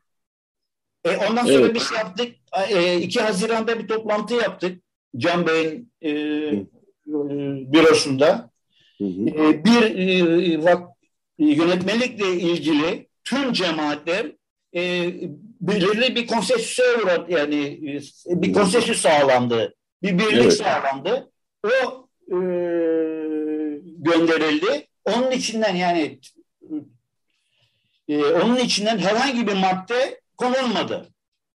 E, 1.04 1.16
ondan 1.30 1.46
sonra 1.46 1.58
evet. 1.58 1.74
biz 1.74 1.92
yaptık. 1.92 2.34
E, 2.70 2.96
2 3.00 3.20
Haziran'da 3.20 3.78
bir 3.78 3.88
toplantı 3.88 4.34
yaptık. 4.34 4.82
Can 5.16 5.46
Bey'in 5.46 5.92
e, 6.02 6.10
bürosunda. 7.72 8.50
Hı 8.98 9.04
hı. 9.04 9.28
E, 9.28 9.64
bir 9.64 9.82
e, 9.82 10.64
vak, 10.64 10.88
yönetmelikle 11.38 12.32
ilgili 12.32 13.08
tüm 13.24 13.52
cemaatler 13.52 14.32
e, 14.76 15.12
belirli 15.60 16.16
bir 16.16 16.26
konsensüse 16.26 16.82
uğradı. 16.96 17.32
Yani 17.32 17.64
e, 18.30 18.42
bir 18.42 18.52
konsensüs 18.52 19.00
sağlandı. 19.00 19.74
Bir 20.02 20.18
birlik 20.18 20.42
evet. 20.42 20.52
sağlandı. 20.52 21.30
O 21.64 22.08
e, 22.30 22.36
gönderildi. 23.98 24.86
Onun 25.04 25.30
içinden 25.30 25.74
yani 25.74 26.18
e, 28.08 28.24
onun 28.24 28.56
içinden 28.56 28.98
herhangi 28.98 29.46
bir 29.46 29.52
madde 29.52 30.20
konulmadı. 30.36 31.08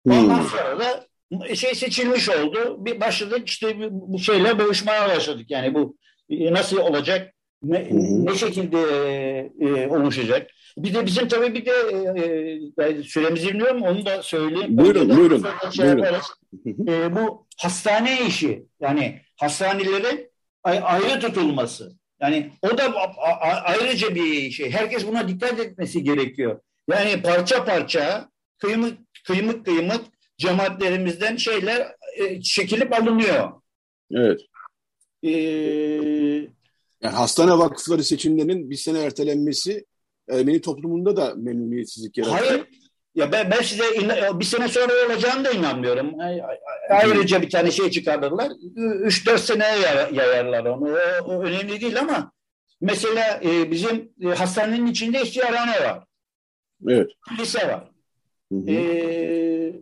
Ondan 0.06 0.40
hmm. 0.40 0.48
sonra 0.48 0.80
da 0.80 1.08
şey 1.56 1.76
seçilmiş 1.76 2.30
oldu. 2.30 2.86
Bir 2.86 3.00
başladık 3.00 3.50
işte 3.50 3.76
bu 3.92 4.20
şeyle 4.20 4.60
boğuşmaya 4.60 5.10
başladık. 5.10 5.46
Yani 5.50 5.74
bu 5.74 5.98
nasıl 6.32 6.78
olacak? 6.78 7.34
Ne, 7.64 7.88
ne 8.26 8.36
şekilde 8.36 8.80
e, 9.62 9.88
oluşacak? 9.88 10.52
Bir 10.78 10.94
de 10.94 11.06
bizim 11.06 11.28
tabii 11.28 11.54
bir 11.54 11.66
de 11.66 11.72
e, 12.78 12.86
e 12.86 13.04
süremiz 13.04 13.48
bilmiyorum 13.48 13.82
onu 13.82 14.06
da 14.06 14.24
söyleyeyim. 14.24 14.78
Buyurun, 14.78 15.18
buyurun. 15.18 15.46
Şey 15.72 15.86
buyurun. 15.86 16.88
E, 16.88 17.16
bu 17.16 17.48
hastane 17.58 18.28
işi 18.28 18.66
yani 18.80 19.22
hastanelerin 19.36 20.32
ayrı 20.64 21.20
tutulması. 21.20 21.92
Yani 22.22 22.52
o 22.62 22.78
da 22.78 22.94
ayrıca 23.64 24.16
bir 24.16 24.52
şey. 24.52 24.72
Herkes 24.72 25.08
buna 25.08 25.28
dikkat 25.28 25.60
etmesi 25.60 26.04
gerekiyor. 26.04 26.60
Yani 26.90 27.22
parça 27.22 27.66
parça 27.66 28.30
kıymık 28.58 28.98
kıymık 29.28 29.66
kıymık 29.66 30.02
cemaatlerimizden 30.38 31.36
şeyler 31.36 31.88
e, 32.18 32.42
çekilip 32.42 32.94
alınıyor. 32.94 33.52
Evet. 34.12 34.42
Ee, 35.24 35.30
yani 37.02 37.16
hastane 37.16 37.52
vakıfları 37.52 38.04
seçimlerinin 38.04 38.70
bir 38.70 38.76
sene 38.76 39.00
ertelenmesi 39.00 39.86
Ermeni 40.30 40.62
toplumunda 40.62 41.18
da 41.18 41.34
memnuniyetsizlik 41.36 42.18
yarattı. 42.18 42.36
Hayır. 42.36 42.66
Ya 43.16 43.32
ben, 43.32 43.52
ben 43.52 43.62
size 43.62 43.84
bir 44.40 44.46
sene 44.46 44.68
sonra 44.68 44.94
olacağını 45.06 45.46
da 45.46 45.52
inanmıyorum. 45.52 46.20
Ayrıca 46.90 47.42
bir 47.42 47.50
tane 47.50 47.72
şey 47.72 47.92
çıkarırlar. 47.92 48.52
3-4 48.76 49.38
seneye 49.38 49.80
yayarlar 50.14 50.66
onu. 50.66 50.94
O, 50.94 51.34
o 51.34 51.44
önemli 51.44 51.82
değil 51.82 52.00
ama 52.00 52.32
mesela 52.82 53.42
e, 53.44 53.72
bizim 53.72 54.14
e, 54.22 54.28
hastanenin 54.28 54.88
içinde 54.88 55.22
istiharhane 55.22 55.84
var. 55.84 56.04
Evet. 56.88 57.12
Lise 57.40 57.68
var. 57.68 57.92
Hı 58.52 58.58
hı. 58.58 58.72
E, 58.72 59.74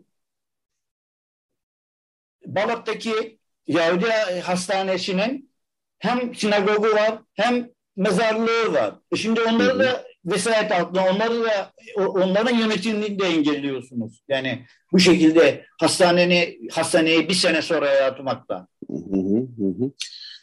Balat'taki 2.46 3.39
Yahudi 3.70 4.06
Hastanesi'nin 4.44 5.52
hem 6.00 6.36
sinagogu 6.36 6.92
var 6.92 7.20
hem 7.34 7.70
mezarlığı 7.98 8.74
var. 8.74 8.96
E 9.12 9.16
şimdi 9.16 9.42
onları 9.42 9.80
da 9.80 10.04
vesayet 10.26 10.72
altında 10.72 11.06
onları 11.12 11.44
da 11.44 11.72
onların 11.96 12.56
yönetimini 12.56 13.20
de 13.20 13.28
engelliyorsunuz. 13.28 14.24
Yani 14.28 14.66
bu 14.92 15.00
şekilde 15.00 15.66
hastaneni 15.80 16.60
hastaneyi 16.72 17.30
bir 17.30 17.34
sene 17.34 17.62
sonra 17.62 17.90
yaratmakta. 17.90 18.68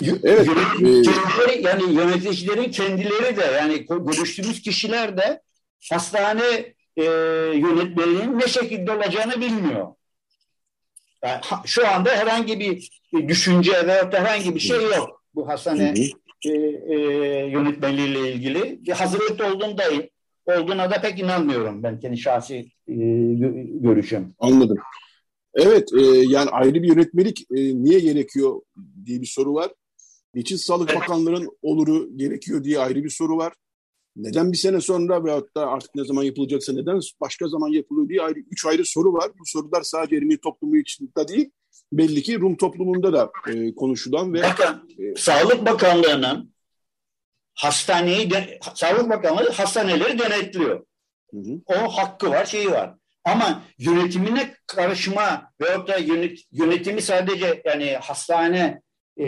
Evet. 0.03 0.47
Kendileri, 0.79 1.63
yani 1.63 1.95
yöneticilerin 1.95 2.71
kendileri 2.71 3.37
de 3.37 3.45
yani 3.45 3.87
görüştüğümüz 3.87 4.63
kişiler 4.63 5.17
de 5.17 5.43
hastane 5.91 6.75
e, 6.97 7.05
yönetmeliğinin 7.55 8.39
ne 8.39 8.49
şekilde 8.49 8.93
olacağını 8.93 9.41
bilmiyor. 9.41 9.87
Yani, 11.25 11.41
şu 11.65 11.89
anda 11.89 12.11
herhangi 12.11 12.61
bir 12.61 12.91
düşünce 13.29 13.87
veya 13.87 14.13
herhangi 14.13 14.55
bir 14.55 14.61
şey 14.61 14.83
yok 14.83 15.23
bu 15.35 15.49
hastane 15.49 15.95
e, 16.45 16.51
e, 16.51 16.97
yönetmeliğiyle 17.47 18.33
ilgili. 18.33 18.81
Bir 18.87 18.93
hazırlıkta 18.93 19.53
olduğunda 19.53 19.83
olduğuna 20.47 20.91
da 20.91 21.01
pek 21.01 21.19
inanmıyorum 21.19 21.83
ben 21.83 22.01
kendi 22.01 22.19
şahsi 22.19 22.55
e, 22.89 22.95
görüşüm. 23.81 24.35
Anladım. 24.39 24.79
Evet, 25.55 25.93
e, 25.93 26.03
yani 26.07 26.51
ayrı 26.51 26.75
bir 26.75 26.89
yönetmelik 26.89 27.47
e, 27.51 27.57
niye 27.57 28.01
gerekiyor 28.01 28.61
diye 29.05 29.21
bir 29.21 29.27
soru 29.27 29.55
var. 29.55 29.73
Niçin 30.35 30.57
Sağlık 30.57 30.91
evet. 30.91 31.01
Bakanlığı'nın 31.01 31.49
oluru 31.63 32.17
gerekiyor 32.17 32.65
diye 32.65 32.79
ayrı 32.79 33.05
bir 33.05 33.11
soru 33.11 33.37
var. 33.37 33.53
Neden 34.17 34.53
bir 34.53 34.57
sene 34.57 34.81
sonra 34.81 35.25
veyahut 35.25 35.57
da 35.57 35.67
artık 35.67 35.95
ne 35.95 36.05
zaman 36.05 36.23
yapılacaksa 36.23 36.73
neden 36.73 37.01
başka 37.21 37.49
zaman 37.49 37.69
yapılıyor 37.69 38.09
diye 38.09 38.23
ayrı, 38.23 38.39
üç 38.39 38.67
ayrı 38.67 38.85
soru 38.85 39.13
var. 39.13 39.31
Bu 39.39 39.43
sorular 39.47 39.83
sadece 39.83 40.17
Ermeni 40.17 40.39
toplumu 40.39 40.77
içinde 40.77 41.29
değil, 41.29 41.51
belli 41.93 42.23
ki 42.23 42.41
Rum 42.41 42.57
toplumunda 42.57 43.13
da 43.13 43.31
e, 43.47 43.75
konuşulan 43.75 44.35
ve... 44.35 44.43
Bakın, 44.43 44.91
e, 44.99 45.17
Sağlık 45.17 45.67
Bakanlığı'nın 45.67 46.53
hastaneyi, 47.55 48.31
de, 48.31 48.59
Sağlık 48.75 49.11
Bakanlığı 49.11 49.51
hastaneleri 49.51 50.19
denetliyor. 50.19 50.87
Hı 51.31 51.37
hı. 51.37 51.61
O 51.67 51.89
hakkı 51.89 52.31
var, 52.31 52.45
şeyi 52.45 52.71
var. 52.71 52.95
Ama 53.25 53.63
yönetimine 53.79 54.55
karışma 54.67 55.53
veyahut 55.61 55.89
da 55.89 55.97
yönet, 55.97 56.39
yönetimi 56.53 57.03
sadece 57.03 57.63
yani 57.65 57.97
hastane 57.97 58.83
e, 59.17 59.27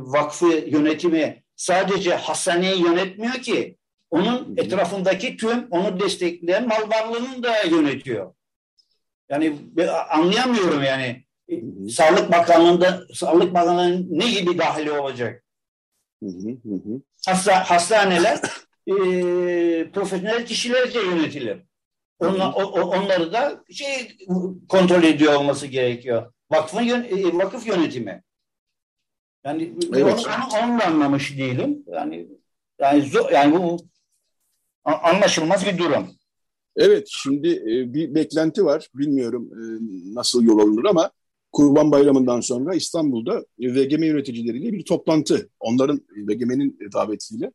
vakfı 0.00 0.46
yönetimi 0.46 1.42
sadece 1.56 2.14
hastaneyi 2.14 2.82
yönetmiyor 2.82 3.34
ki. 3.34 3.76
Onun 4.10 4.54
etrafındaki 4.56 5.36
tüm 5.36 5.66
onu 5.70 6.00
destekleyen 6.00 6.68
mal 6.68 6.90
varlığını 6.90 7.42
da 7.42 7.62
yönetiyor. 7.62 8.34
Yani 9.28 9.56
anlayamıyorum 10.10 10.82
yani. 10.82 11.24
Sağlık 11.90 12.32
Bakanlığı'nda 12.32 13.04
Sağlık 13.14 13.54
Bakanlığı'nın 13.54 14.06
ne 14.10 14.30
gibi 14.30 14.58
dahili 14.58 14.92
olacak? 14.92 15.44
Hasta, 17.26 17.70
hastaneler 17.70 18.40
e, 18.86 18.94
profesyonel 19.90 20.46
kişilerce 20.46 21.00
yönetilir. 21.00 21.58
Onlar, 22.18 22.52
o, 22.54 22.62
onları 22.62 23.32
da 23.32 23.64
şey 23.70 24.16
kontrol 24.68 25.02
ediyor 25.02 25.34
olması 25.34 25.66
gerekiyor. 25.66 26.32
Vakfın 26.50 26.82
yön, 26.82 27.04
e, 27.04 27.38
vakıf 27.38 27.66
yönetimi. 27.66 28.22
Yani 29.44 29.74
evet. 29.94 30.04
onu, 30.04 30.64
onu, 30.64 30.74
onu 30.74 30.84
anlamış 30.84 31.38
değilim. 31.38 31.84
Yani 31.86 32.28
yani 32.78 33.02
zor, 33.02 33.30
yani 33.30 33.56
bu 33.56 33.76
anlaşılmaz 34.84 35.66
bir 35.66 35.78
durum. 35.78 36.10
Evet, 36.76 37.08
şimdi 37.10 37.48
e, 37.48 37.94
bir 37.94 38.14
beklenti 38.14 38.64
var. 38.64 38.88
Bilmiyorum 38.94 39.50
e, 39.52 39.62
nasıl 40.14 40.42
yol 40.42 40.58
alınır 40.58 40.84
ama 40.84 41.10
Kurban 41.52 41.92
Bayramı'ndan 41.92 42.40
sonra 42.40 42.74
İstanbul'da 42.74 43.44
VGM 43.58 44.02
yöneticileriyle 44.02 44.72
bir 44.72 44.84
toplantı, 44.84 45.50
onların 45.60 46.00
VGM'nin 46.16 46.78
davetiyle 46.92 47.52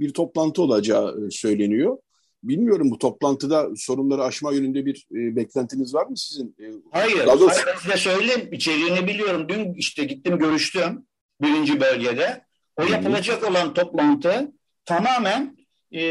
bir 0.00 0.12
toplantı 0.12 0.62
olacağı 0.62 1.26
e, 1.26 1.30
söyleniyor. 1.30 1.98
Bilmiyorum 2.42 2.90
bu 2.90 2.98
toplantıda 2.98 3.68
sorunları 3.76 4.22
aşma 4.22 4.52
yönünde 4.52 4.86
bir 4.86 5.06
e, 5.12 5.36
beklentiniz 5.36 5.94
var 5.94 6.06
mı 6.06 6.16
sizin? 6.16 6.56
E, 6.60 6.64
hayır, 6.90 7.26
doğrusu... 7.26 7.48
hayır 7.48 7.78
size 7.82 7.96
söyleyeyim. 7.96 8.48
İçeriğini 8.52 9.06
biliyorum. 9.06 9.48
Dün 9.48 9.74
işte 9.74 10.04
gittim 10.04 10.38
görüştüm 10.38 11.06
birinci 11.42 11.80
bölgede. 11.80 12.44
O 12.76 12.82
yapılacak 12.82 13.50
olan 13.50 13.74
toplantı 13.74 14.52
tamamen 14.84 15.56
e, 15.94 16.02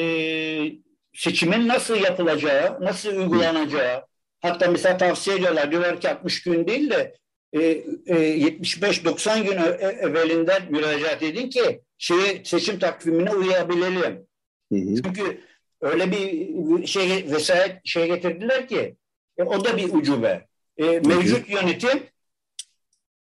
seçimin 1.13 1.67
nasıl 1.67 1.95
yapılacağı, 1.95 2.81
nasıl 2.81 3.09
uygulanacağı, 3.09 4.08
hatta 4.41 4.71
mesela 4.71 4.97
tavsiye 4.97 5.35
ediyorlar, 5.35 5.71
diyorlar 5.71 6.01
ki 6.01 6.09
60 6.09 6.43
gün 6.43 6.67
değil 6.67 6.89
de 6.89 7.15
e, 7.53 7.61
e, 7.61 8.15
75-90 8.39 9.43
gün 9.43 9.57
evvelinden 9.81 10.71
müracaat 10.71 11.23
edin 11.23 11.49
ki 11.49 11.81
şeyi, 11.97 12.45
seçim 12.45 12.79
takvimine 12.79 13.31
uyabilelim. 13.31 14.27
Hı 14.71 14.75
hı. 14.75 14.95
Çünkü 15.03 15.41
öyle 15.81 16.11
bir 16.11 16.87
şey 16.87 17.09
vesayet 17.31 17.85
şey 17.85 18.07
getirdiler 18.07 18.67
ki 18.67 18.95
e, 19.37 19.43
o 19.43 19.65
da 19.65 19.77
bir 19.77 19.93
ucube. 19.93 20.47
E, 20.77 20.85
mevcut 20.85 21.49
yönetim 21.49 22.03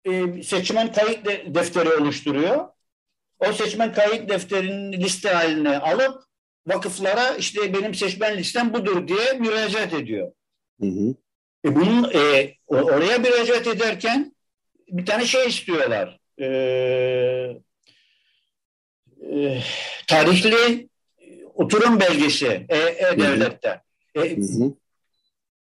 e, 0.04 0.42
seçmen 0.42 0.92
kayıt 0.92 1.24
de, 1.24 1.54
defteri 1.54 1.92
oluşturuyor. 1.92 2.68
O 3.38 3.52
seçmen 3.52 3.92
kayıt 3.92 4.28
defterinin 4.28 4.92
liste 4.92 5.28
haline 5.28 5.78
alıp 5.78 6.22
vakıflara 6.66 7.36
işte 7.36 7.74
benim 7.74 7.94
seçmen 7.94 8.36
listem 8.36 8.74
budur 8.74 9.08
diye 9.08 9.32
müracaat 9.32 9.94
ediyor. 9.94 10.32
Hı 10.80 10.86
hı. 10.86 11.14
E 11.64 11.74
bunun 11.74 12.10
e, 12.14 12.54
oraya 12.68 13.18
müracaat 13.18 13.66
ederken 13.66 14.34
bir 14.88 15.06
tane 15.06 15.26
şey 15.26 15.46
istiyorlar. 15.46 16.20
E, 16.40 16.46
e, 19.32 19.62
tarihli 20.08 20.88
oturum 21.54 22.00
belgesi 22.00 22.66
E-Devlet'te. 22.68 23.80
E, 24.14 24.20
e, 24.20 24.38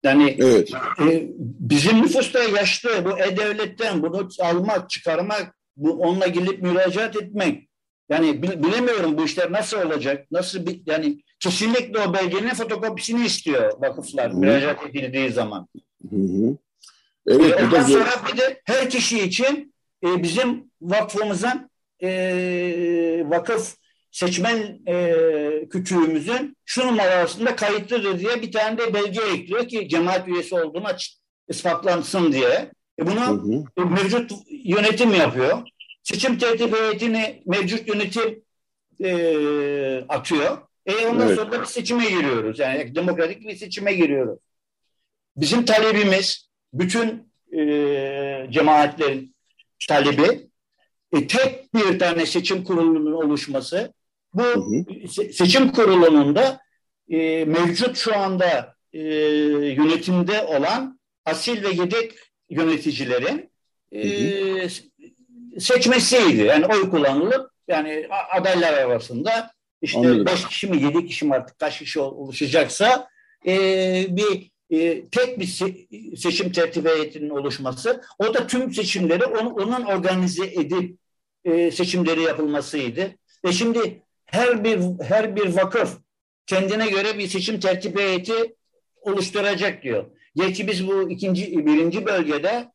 yani 0.03 0.37
evet. 0.39 0.71
e, 1.01 1.27
bizim 1.39 2.01
nüfusta 2.01 2.43
yaşlı 2.43 3.05
bu 3.05 3.19
E-Devlet'ten 3.19 4.01
bunu 4.01 4.29
almak, 4.39 4.89
çıkarmak, 4.89 5.55
bu 5.77 5.91
onunla 5.91 6.27
gelip 6.27 6.61
müracaat 6.61 7.15
etmek. 7.15 7.66
Yani 8.09 8.43
bilemiyorum 8.43 9.17
bu 9.17 9.25
işler 9.25 9.51
nasıl 9.51 9.77
olacak, 9.77 10.31
nasıl 10.31 10.65
bir, 10.65 10.81
yani 10.85 11.23
kesinlikle 11.39 11.99
o 11.99 12.13
belgenin 12.13 12.49
fotokopisini 12.49 13.25
istiyor 13.25 13.81
vakıflar 13.81 14.31
Hı-hı. 14.31 14.37
müracaat 14.37 14.85
edildiği 14.85 15.31
zaman. 15.31 15.67
Hı-hı. 16.09 16.57
Evet, 17.27 17.59
e, 17.59 17.65
ondan 17.65 17.83
sonra 17.83 18.09
bir 18.33 18.37
de 18.37 18.61
her 18.65 18.89
kişi 18.89 19.19
için 19.19 19.73
e, 20.03 20.23
bizim 20.23 20.71
vakfımızın 20.81 21.69
e, 22.03 23.23
vakıf 23.25 23.75
seçmen 24.11 24.79
e, 24.87 25.13
kütüğümüzün 25.69 26.57
şu 26.65 26.87
numara 26.87 27.09
arasında 27.09 27.55
kayıtlıdır 27.55 28.19
diye 28.19 28.41
bir 28.41 28.51
tane 28.51 28.77
de 28.77 28.93
belge 28.93 29.21
ekliyor 29.21 29.67
ki 29.67 29.89
cemaat 29.89 30.27
üyesi 30.27 30.55
olduğunu 30.55 30.85
açık, 30.85 31.13
ispaklansın 31.49 32.31
diye. 32.31 32.71
E 32.99 33.07
bunu 33.07 33.21
hı 33.77 33.81
hı. 33.81 33.85
mevcut 33.85 34.31
yönetim 34.49 35.13
yapıyor. 35.13 35.61
Seçim 36.07 36.37
tertip 36.37 36.77
heyetini 36.77 37.43
mevcut 37.45 37.87
yönetim 37.87 38.43
e, 39.03 40.05
atıyor. 40.09 40.57
E 40.85 41.07
ondan 41.07 41.27
evet. 41.27 41.39
sonra 41.39 41.51
da 41.51 41.61
bir 41.61 41.65
seçime 41.65 42.09
giriyoruz. 42.09 42.59
Yani 42.59 42.95
demokratik 42.95 43.47
bir 43.47 43.55
seçime 43.55 43.93
giriyoruz. 43.93 44.39
Bizim 45.37 45.65
talebimiz 45.65 46.49
bütün 46.73 47.31
e, 47.57 48.47
cemaatlerin 48.49 49.35
talebi 49.89 50.47
e, 51.13 51.27
tek 51.27 51.73
bir 51.73 51.99
tane 51.99 52.25
seçim 52.25 52.63
kurulunun 52.63 53.11
oluşması. 53.11 53.93
Bu 54.33 54.43
hı 54.43 54.59
hı. 54.59 55.33
seçim 55.33 55.71
kurulunun 55.71 56.35
da 56.35 56.59
e, 57.09 57.45
mevcut 57.45 57.97
şu 57.97 58.17
anda 58.17 58.75
e, 58.93 58.99
yönetimde 59.73 60.43
olan 60.43 60.99
asil 61.25 61.63
ve 61.63 61.69
yedek 61.69 62.13
yöneticilerin 62.49 63.51
e, 63.91 64.03
hı 64.03 64.65
hı. 64.65 64.69
Seçmesiydi. 65.59 66.41
Yani 66.41 66.65
oy 66.65 66.89
kullanılıp 66.89 67.51
yani 67.67 68.07
adaylar 68.31 68.73
arasında 68.73 69.51
işte 69.81 69.99
Anladım. 69.99 70.25
beş 70.25 70.47
kişi 70.47 70.67
mi 70.67 70.83
yedi 70.83 71.07
kişi 71.07 71.25
mi 71.25 71.35
artık 71.35 71.59
kaç 71.59 71.79
kişi 71.79 71.99
oluşacaksa 71.99 73.09
e, 73.47 73.55
bir 74.09 74.51
e, 74.69 75.05
tek 75.09 75.39
bir 75.39 75.45
se 75.45 75.75
seçim 76.17 76.51
tertip 76.51 76.87
heyetinin 76.87 77.29
oluşması. 77.29 78.01
O 78.19 78.33
da 78.33 78.47
tüm 78.47 78.73
seçimleri 78.73 79.25
on, 79.25 79.45
onun 79.45 79.85
organize 79.85 80.45
edip 80.45 80.97
e, 81.45 81.71
seçimleri 81.71 82.21
yapılmasıydı. 82.21 83.11
Ve 83.45 83.51
şimdi 83.51 84.01
her 84.25 84.63
bir 84.63 84.79
her 85.03 85.35
bir 85.35 85.55
vakıf 85.55 85.97
kendine 86.45 86.89
göre 86.89 87.17
bir 87.17 87.27
seçim 87.27 87.59
tertip 87.59 87.99
heyeti 87.99 88.55
oluşturacak 89.01 89.83
diyor. 89.83 90.05
Gerçi 90.35 90.67
biz 90.67 90.87
bu 90.87 91.11
ikinci 91.11 91.65
birinci 91.65 92.05
bölgede 92.05 92.71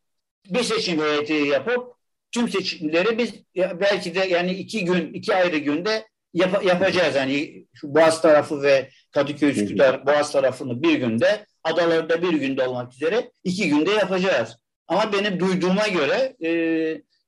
bir 0.51 0.63
seçim 0.63 1.01
heyeti 1.01 1.33
yapıp 1.33 2.02
tüm 2.33 2.49
seçimleri 2.49 3.19
biz 3.19 3.35
belki 3.57 4.15
de 4.15 4.21
yani 4.21 4.53
iki 4.53 4.85
gün 4.85 5.13
iki 5.13 5.35
ayrı 5.35 5.57
günde 5.57 6.07
yap, 6.35 6.65
yapacağız. 6.65 7.17
Yani 7.17 7.67
şu 7.75 7.95
Boğaz 7.95 8.23
tarafı 8.23 8.63
ve 8.63 8.91
Kadıköy 9.11 9.51
Üsküdar 9.51 10.07
Boğaz 10.07 10.33
tarafını 10.33 10.83
bir 10.83 10.95
günde 10.95 11.47
adalarda 11.65 12.23
bir 12.23 12.33
günde 12.33 12.69
olmak 12.69 12.95
üzere 12.95 13.33
iki 13.45 13.69
günde 13.69 13.91
yapacağız. 13.91 14.57
Ama 14.89 15.13
benim 15.13 15.41
duyduğuma 15.41 15.89
göre 15.89 16.37
e, 16.41 16.49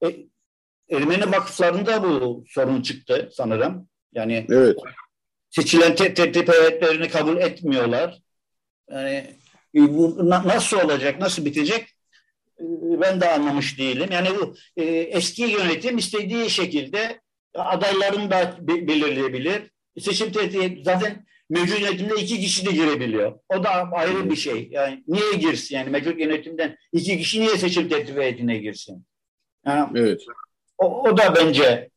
e, 0.09 0.17
Ermeni 0.91 1.33
vakıflarında 1.33 2.03
bu 2.03 2.45
sorun 2.49 2.83
çıktı 2.83 3.29
sanırım. 3.33 3.89
Yani 4.13 4.47
evet. 4.51 4.77
seçilen 5.51 5.95
tertip 5.95 6.49
heyetlerini 6.49 7.09
kabul 7.09 7.37
etmiyorlar. 7.37 8.19
Yani 8.91 9.27
e, 9.75 9.81
bu 9.81 10.29
nasıl 10.31 10.81
olacak, 10.81 11.21
nasıl 11.21 11.45
bitecek 11.45 11.93
ben 13.01 13.21
de 13.21 13.31
anlamış 13.31 13.79
değilim. 13.79 14.09
Yani 14.13 14.29
bu 14.41 14.55
e, 14.77 14.85
eski 14.85 15.43
yönetim 15.43 15.99
istediği 15.99 16.51
şekilde 16.51 17.21
adaylarını 17.55 18.31
da 18.31 18.57
belirleyebilir. 18.61 19.71
Seçim 19.99 20.33
tertibi 20.33 20.83
zaten 20.85 21.27
mevcut 21.51 21.81
yönetimde 21.81 22.15
iki 22.15 22.41
kişi 22.41 22.67
de 22.67 22.71
girebiliyor. 22.71 23.39
O 23.49 23.65
da 23.65 23.71
ayrı 23.71 24.31
bir 24.31 24.37
şey. 24.37 24.69
Yani 24.71 25.05
niye 25.09 25.33
girsin? 25.33 25.77
Yani 25.77 25.91
mevcut 25.91 26.21
yönetimden 26.21 26.77
iki 26.93 27.19
kişi 27.19 27.41
niye 27.41 27.59
seçim 27.59 27.89
tertip 27.89 28.19
heyetine 28.19 28.59
girsin? 28.59 29.07
Yani 29.67 29.89
evet. 29.95 30.21
O, 30.79 31.03
o 31.03 31.17
da 31.17 31.35
bence 31.37 31.91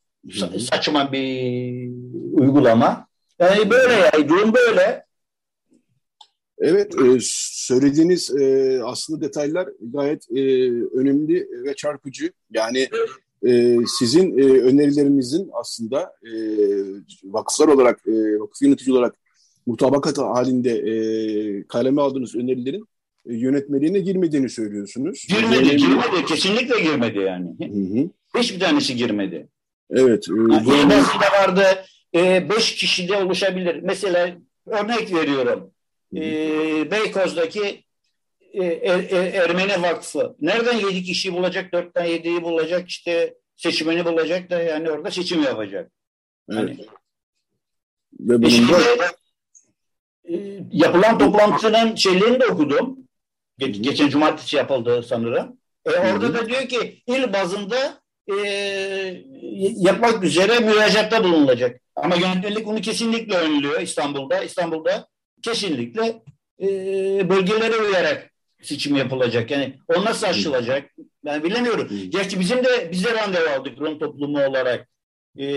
saçma 0.60 1.12
bir 1.12 1.90
uygulama. 2.34 3.08
Yani 3.40 3.70
böyle 3.70 3.94
yani 3.94 4.30
durum 4.30 4.54
böyle. 4.54 5.08
Evet, 6.60 6.96
e, 6.96 7.20
söylediğiniz 7.68 8.36
e, 8.36 8.80
aslında 8.84 9.22
detaylar 9.22 9.70
gayet 9.82 10.32
e, 10.32 10.42
önemli 10.72 11.48
ve 11.66 11.74
çarpıcı. 11.76 12.32
Yani 12.52 12.88
e, 13.48 13.78
sizin 14.00 14.38
e, 14.38 14.44
önerilerinizin 14.44 15.50
aslında 15.54 16.14
e, 16.24 16.32
vakıflar 17.24 17.68
olarak, 17.68 18.00
e, 18.08 18.40
vakıf 18.40 18.62
yönetici 18.62 18.96
olarak 18.96 19.16
mutabakat 19.66 20.18
halinde 20.18 20.72
e, 20.72 20.94
kaleme 21.68 22.02
aldığınız 22.02 22.36
önerilerin 22.36 22.86
e, 23.30 23.34
yönetmeliğine 23.36 24.00
girmediğini 24.00 24.50
söylüyorsunuz. 24.50 25.28
Girmedi, 25.30 25.68
yani, 25.68 25.78
girmedi. 25.78 26.26
Kesinlikle 26.28 26.82
girmedi 26.82 27.20
yani. 27.20 27.48
Hı 27.60 28.00
hı. 28.00 28.10
Hiçbir 28.42 28.60
tanesi 28.60 28.96
girmedi. 28.96 29.48
Evet. 29.90 30.26
E, 30.30 30.54
yani 30.54 30.66
bu... 30.66 30.72
vardı. 31.42 31.64
E, 32.16 32.50
beş 32.50 32.76
kişide 32.76 33.18
oluşabilir. 33.18 33.80
Mesela 33.84 34.38
örnek 34.68 35.14
veriyorum. 35.14 35.72
E, 36.16 36.22
Beykoz'daki 36.92 37.84
e, 38.54 38.64
er, 38.64 39.00
er, 39.00 39.34
Ermeni 39.34 39.82
Vakfı. 39.82 40.36
Nereden 40.42 40.78
yedi 40.78 41.04
kişiyi 41.04 41.34
bulacak? 41.34 41.74
Dörtten 41.74 42.06
yediyi 42.06 42.44
bulacak. 42.44 42.90
işte 42.90 43.38
seçimini 43.56 44.06
bulacak 44.06 44.50
da 44.50 44.62
yani 44.62 44.92
orada 44.92 45.12
seçim 45.12 45.44
yapacak. 45.44 45.92
Evet. 46.52 46.60
Hani, 46.60 46.78
Ve 48.20 48.42
bunun 48.42 48.70
da... 48.70 49.06
E, 50.30 50.60
yapılan 50.72 51.18
toplantının 51.18 51.96
şeylerini 51.96 52.40
de 52.40 52.46
okudum. 52.46 52.98
Ge- 53.60 53.82
geçen 53.82 54.10
cumartesi 54.10 54.56
yapıldı 54.56 55.04
sanırım. 55.04 55.58
E, 55.86 55.90
orada 55.90 56.34
da 56.34 56.48
diyor 56.50 56.62
ki 56.62 57.04
il 57.08 57.34
bazında 57.34 58.02
e, 58.28 58.36
yapmak 59.78 60.24
üzere 60.24 60.60
müracaatta 60.60 61.24
bulunulacak. 61.24 61.82
Ama 61.96 62.16
yönetmelik 62.16 62.66
bunu 62.66 62.82
kesinlikle 62.82 63.38
önlüyor 63.38 63.82
İstanbul'da. 63.82 64.44
İstanbul'da 64.44 65.08
kesinlikle 65.42 66.22
e, 66.62 66.68
bölgelere 67.30 67.78
uyarak 67.78 68.32
seçim 68.62 68.96
yapılacak. 68.96 69.52
Yani 69.52 69.78
o 69.88 70.06
nasıl 70.06 70.28
aşılacak? 70.28 70.92
Ben 71.26 71.44
bilemiyorum. 71.44 71.90
Gerçi 72.10 72.40
bizim 72.40 72.64
de 72.64 72.90
bize 72.92 73.14
randevu 73.14 73.50
aldık 73.50 73.80
Rum 73.80 74.00
toplumu 74.00 74.46
olarak 74.46 74.88
e, 75.38 75.48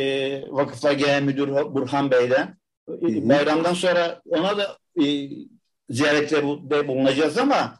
Vakıflar 0.48 0.92
Genel 0.92 1.22
Müdürü 1.22 1.52
Burhan 1.52 2.10
Bey'den. 2.10 2.56
E, 2.88 3.28
bayramdan 3.28 3.74
sonra 3.74 4.20
ona 4.28 4.58
da 4.58 4.78
e, 5.04 5.28
ziyarette 5.90 6.44
bulunacağız 6.88 7.38
ama 7.38 7.78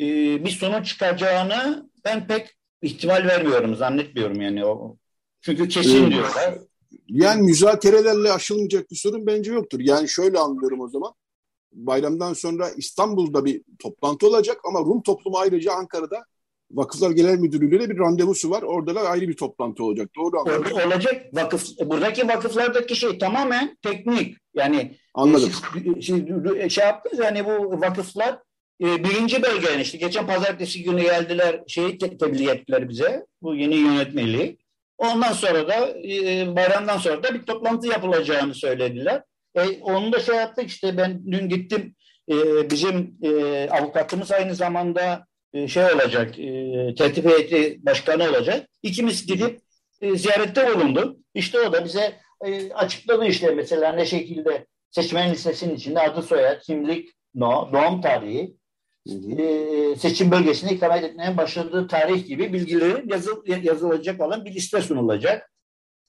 e, 0.00 0.04
bir 0.44 0.50
sonuç 0.50 0.86
çıkacağını 0.86 1.90
ben 2.04 2.26
pek 2.26 2.56
ihtimal 2.82 3.26
vermiyorum, 3.26 3.76
zannetmiyorum 3.76 4.40
yani 4.40 4.64
o. 4.64 4.96
Çünkü 5.40 5.68
kesin 5.68 6.02
evet. 6.02 6.12
diyorlar. 6.12 6.54
Yani 7.08 7.42
müzakerelerle 7.42 8.32
aşılmayacak 8.32 8.90
bir 8.90 8.96
sorun 8.96 9.26
bence 9.26 9.52
yoktur. 9.52 9.80
Yani 9.80 10.08
şöyle 10.08 10.38
anlıyorum 10.38 10.80
o 10.80 10.88
zaman. 10.88 11.12
Bayramdan 11.72 12.32
sonra 12.32 12.70
İstanbul'da 12.70 13.44
bir 13.44 13.62
toplantı 13.78 14.26
olacak 14.26 14.60
ama 14.64 14.80
Rum 14.80 15.02
toplumu 15.02 15.38
ayrıca 15.38 15.72
Ankara'da 15.72 16.24
Vakıflar 16.72 17.10
Genel 17.10 17.38
Müdürlüğü'yle 17.38 17.90
bir 17.90 17.98
randevusu 17.98 18.50
var. 18.50 18.62
Orada 18.62 18.94
da 18.94 19.00
ayrı 19.00 19.28
bir 19.28 19.36
toplantı 19.36 19.84
olacak. 19.84 20.10
Doğru 20.16 20.40
anladım. 20.40 20.72
Olacak. 20.86 21.26
Vakıf, 21.32 21.78
buradaki 21.84 22.28
vakıflardaki 22.28 22.96
şey 22.96 23.18
tamamen 23.18 23.76
teknik. 23.82 24.36
Yani 24.54 24.96
Anladım. 25.14 25.50
Siz, 25.74 26.06
siz 26.06 26.72
şey 26.72 26.84
yaptınız 26.84 27.18
yani 27.18 27.44
bu 27.44 27.80
vakıflar 27.80 28.38
e, 28.80 29.04
birinci 29.04 29.42
bölgenin 29.42 29.78
işte 29.78 29.98
geçen 29.98 30.26
pazartesi 30.26 30.82
günü 30.82 31.02
geldiler 31.02 31.60
şeyi 31.66 31.98
te 31.98 32.18
tebliğ 32.18 32.50
ettiler 32.50 32.88
bize 32.88 33.26
bu 33.42 33.54
yeni 33.54 33.74
yönetmeliği. 33.76 34.58
Ondan 34.98 35.32
sonra 35.32 35.68
da 35.68 35.88
e, 35.88 36.56
bayramdan 36.56 36.98
sonra 36.98 37.22
da 37.22 37.34
bir 37.34 37.42
toplantı 37.42 37.86
yapılacağını 37.86 38.54
söylediler. 38.54 39.22
E, 39.54 39.80
onu 39.80 40.12
da 40.12 40.20
şey 40.20 40.36
yaptık 40.36 40.68
işte 40.68 40.96
ben 40.96 41.32
dün 41.32 41.48
gittim 41.48 41.94
e, 42.30 42.34
bizim 42.70 43.16
e, 43.22 43.68
avukatımız 43.70 44.32
aynı 44.32 44.54
zamanda 44.54 45.26
e, 45.52 45.68
şey 45.68 45.84
olacak 45.84 46.38
e, 46.38 46.94
tertip 46.94 47.24
heyeti 47.24 47.86
başkanı 47.86 48.28
olacak. 48.28 48.66
İkimiz 48.82 49.26
gidip 49.26 49.60
e, 50.00 50.16
ziyarette 50.16 50.74
bulundu. 50.74 51.18
İşte 51.34 51.60
o 51.60 51.72
da 51.72 51.84
bize 51.84 52.20
e, 52.44 52.72
açıkladı 52.72 53.26
işte 53.26 53.50
mesela 53.50 53.92
ne 53.92 54.06
şekilde 54.06 54.66
seçmen 54.90 55.32
listesinin 55.32 55.74
içinde 55.74 56.00
adı 56.00 56.22
soyad, 56.22 56.60
kimlik, 56.60 57.08
no, 57.34 57.70
doğum 57.72 58.00
tarihi, 58.00 58.56
e, 59.38 59.96
seçim 59.96 60.30
bölgesinde 60.30 60.72
ikamet 60.72 61.04
etmeye 61.04 61.36
başladığı 61.36 61.88
tarih 61.88 62.26
gibi 62.26 62.52
bilgilerin 62.52 63.08
yazıl, 63.08 63.46
yazılacak 63.62 64.20
olan 64.20 64.44
bir 64.44 64.54
liste 64.54 64.80
sunulacak. 64.80 65.52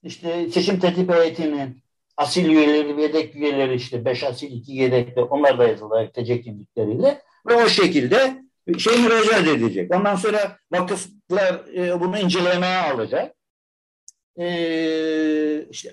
İşte 0.04 0.50
seçim 0.50 0.80
tertip 0.80 1.12
heyetinin 1.14 1.84
asil 2.22 2.50
üyeleri 2.50 2.98
ve 2.98 3.02
yedek 3.02 3.36
üyeleri 3.36 3.76
işte 3.76 4.06
beş 4.06 4.24
asil 4.24 4.52
iki 4.52 4.72
yedekte 4.72 5.22
onlar 5.22 5.60
da 5.60 5.68
yazılacak 5.68 6.14
TC 6.14 6.42
kimlikleriyle 6.42 7.22
ve 7.48 7.56
o 7.56 7.68
şekilde 7.68 8.42
şey 8.78 8.98
müracaat 8.98 9.48
edecek. 9.48 9.96
Ondan 9.96 10.16
sonra 10.16 10.58
vakıflar 10.72 11.76
e, 11.76 12.00
bunu 12.00 12.20
incelemeye 12.20 12.78
alacak. 12.78 13.36
E, 14.40 15.66
işte, 15.70 15.90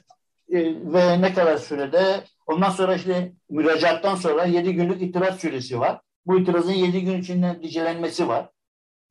e, 0.53 0.59
ve 0.85 1.20
ne 1.20 1.35
kadar 1.35 1.57
sürede 1.57 2.24
ondan 2.47 2.70
sonra 2.70 2.95
işte 2.95 3.33
müracaattan 3.51 4.14
sonra 4.14 4.45
yedi 4.45 4.74
günlük 4.74 5.03
itiraz 5.03 5.41
süresi 5.41 5.81
var. 5.81 6.01
Bu 6.26 6.41
itirazın 6.41 6.72
7 6.72 7.05
gün 7.05 7.20
içinde 7.20 7.61
dicelenmesi 7.62 8.29
var. 8.29 8.49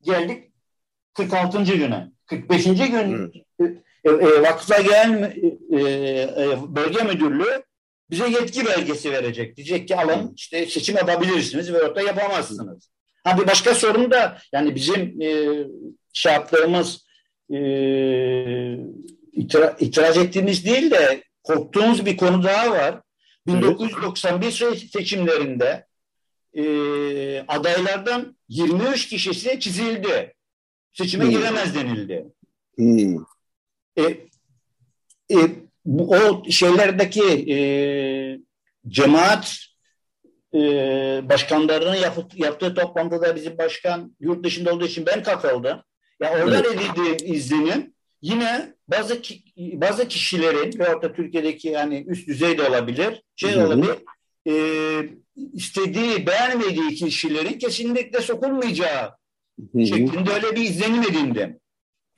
Geldik 0.02 0.52
46. 1.14 1.64
güne. 1.64 2.12
45. 2.26 2.64
gün 2.66 3.32
evet. 3.60 3.84
E, 4.04 4.10
e, 4.10 4.42
Vakıflar 4.42 4.80
Genel 4.80 5.24
e, 5.72 5.82
e, 6.44 6.58
Bölge 6.68 7.04
Müdürlüğü 7.04 7.64
bize 8.10 8.30
yetki 8.30 8.66
belgesi 8.66 9.12
verecek. 9.12 9.58
Diyecek 9.58 9.88
ki 9.88 9.96
alın 9.96 10.34
işte 10.36 10.66
seçim 10.66 10.96
yapabilirsiniz 10.96 11.74
ve 11.74 11.84
orada 11.84 12.02
yapamazsınız. 12.02 12.90
Ha 13.24 13.38
bir 13.38 13.48
başka 13.48 13.76
sorun 13.76 14.12
da 14.12 14.38
yani 14.54 14.76
bizim 14.76 15.22
e, 15.22 15.64
şey 16.14 16.34
yaptığımız 16.34 17.08
e, 17.50 17.58
itira, 19.34 19.76
itiraz 19.80 20.18
ettiğimiz 20.18 20.66
değil 20.66 20.92
de 20.92 21.24
korktuğumuz 21.44 22.06
bir 22.06 22.18
konu 22.18 22.44
daha 22.44 22.72
var. 22.72 23.02
1991 23.48 24.52
seçimlerinde 24.94 25.88
e, 26.54 26.64
adaylardan 27.48 28.38
23 28.50 29.08
kişisi 29.08 29.60
çizildi. 29.60 30.34
Seçime 30.94 31.24
hmm. 31.24 31.32
giremez 31.32 31.76
denildi. 31.76 32.26
Hmm. 32.76 33.18
E, 33.98 34.04
e, 35.32 35.38
bu, 35.86 36.16
o 36.16 36.50
şeylerdeki 36.50 37.54
e, 37.54 37.58
cemaat 38.88 39.58
e, 40.54 40.60
başkanlarının 41.30 41.96
yapıp, 41.96 42.40
yaptığı 42.40 42.76
toplantıda 42.76 43.36
bizim 43.36 43.58
başkan 43.58 44.16
yurt 44.20 44.44
dışında 44.44 44.74
olduğu 44.74 44.86
için 44.86 45.06
ben 45.06 45.24
katıldım. 45.24 45.82
Ya 46.22 46.32
oradan 46.32 46.64
evet. 46.68 46.82
edildiğim 46.82 47.36
izlenim 47.36 47.94
yine 48.22 48.74
bazı 48.88 49.22
ki, 49.22 49.44
bazı 49.58 50.08
kişilerin 50.08 50.80
ve 50.80 50.96
orta 50.96 51.14
Türkiye'deki 51.14 51.68
yani 51.68 52.06
üst 52.08 52.28
düzeyde 52.28 52.70
olabilir, 52.70 53.24
şey 53.36 53.52
Hı-hı. 53.52 53.68
olabilir. 53.68 53.96
E, 54.48 54.54
istediği, 55.54 56.28
beğenmediği 56.28 56.96
kişilerin 56.96 57.60
kesinlikle 57.60 58.22
sokulmayacağı 58.22 59.12
Hı-hı. 59.60 59.86
şeklinde 59.86 60.34
öyle 60.34 60.56
bir 60.56 60.62
izlenim 60.62 61.04
edindim. 61.04 61.60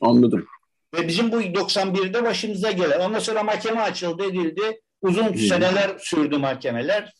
Anladım. 0.02 0.48
Ve 0.94 1.08
bizim 1.08 1.32
bu 1.32 1.42
91'de 1.42 2.24
başımıza 2.24 2.72
gelen. 2.72 3.00
Ondan 3.00 3.20
sonra 3.20 3.44
mahkeme 3.44 3.82
açıldı, 3.82 4.24
edildi. 4.24 4.82
Uzun 5.02 5.24
Hı-hı. 5.24 5.38
seneler 5.38 5.98
sürdü 6.00 6.38
mahkemeler. 6.38 7.14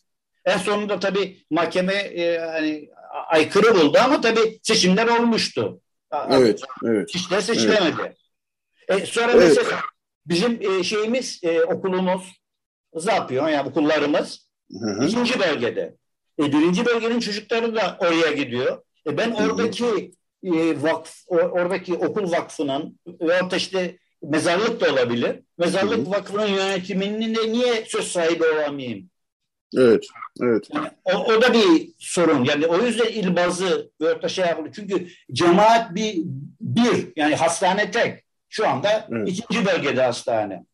En 0.44 0.58
sonunda 0.58 1.00
tabii 1.00 1.44
mahkeme 1.50 1.94
e, 1.94 2.38
hani 2.38 2.88
aykırı 3.28 3.74
buldu 3.74 3.98
ama 4.04 4.20
tabii 4.20 4.58
seçimler 4.62 5.06
olmuştu. 5.06 5.80
Evet, 6.30 6.60
evet. 6.84 7.08
Kişiler 7.08 7.40
seçilemedi. 7.40 8.16
Evet. 8.88 9.02
E, 9.02 9.06
sonra 9.06 9.32
evet. 9.32 9.48
mesela 9.48 9.80
bizim 10.26 10.58
e, 10.62 10.82
şeyimiz, 10.82 11.40
e, 11.42 11.62
okulumuz, 11.62 12.40
Zapyon 12.94 13.48
yani 13.48 13.68
okullarımız 13.68 14.50
Hı 14.70 14.90
hı. 14.90 15.04
İkinci 15.04 15.40
bölgede. 15.40 15.96
E, 16.40 16.42
birinci 16.42 16.86
bölgenin 16.86 17.20
çocukları 17.20 17.74
da 17.74 17.96
oraya 18.00 18.32
gidiyor. 18.32 18.82
E, 19.06 19.16
ben 19.16 19.30
oradaki 19.30 20.12
e, 20.44 20.82
vakf, 20.82 21.24
oradaki 21.28 21.94
okul 21.94 22.32
vakfının 22.32 22.98
ve 23.06 23.42
orada 23.42 23.56
işte 23.56 23.96
mezarlık 24.22 24.80
da 24.80 24.92
olabilir. 24.92 25.40
Mezarlık 25.58 26.06
hı 26.06 26.10
vakfının 26.10 26.46
yönetiminin 26.46 27.34
de 27.34 27.52
niye 27.52 27.84
söz 27.86 28.08
sahibi 28.08 28.44
olamayayım? 28.44 29.10
Evet, 29.78 30.04
evet. 30.42 30.68
Yani 30.74 30.88
o, 31.04 31.10
o 31.10 31.42
da 31.42 31.52
bir 31.52 31.88
sorun. 31.98 32.44
Yani 32.44 32.66
o 32.66 32.82
yüzden 32.82 33.06
il 33.06 33.36
bazı 33.36 33.90
ve 34.00 34.14
orta 34.14 34.28
şey 34.28 34.46
yapılıyor. 34.46 34.74
Çünkü 34.74 35.08
cemaat 35.32 35.94
bir, 35.94 36.16
bir 36.60 37.08
yani 37.16 37.34
hastane 37.34 37.90
tek. 37.90 38.24
Şu 38.48 38.68
anda 38.68 39.08
evet. 39.12 39.28
ikinci 39.28 39.66
bölgede 39.66 40.02
hastane. 40.02 40.64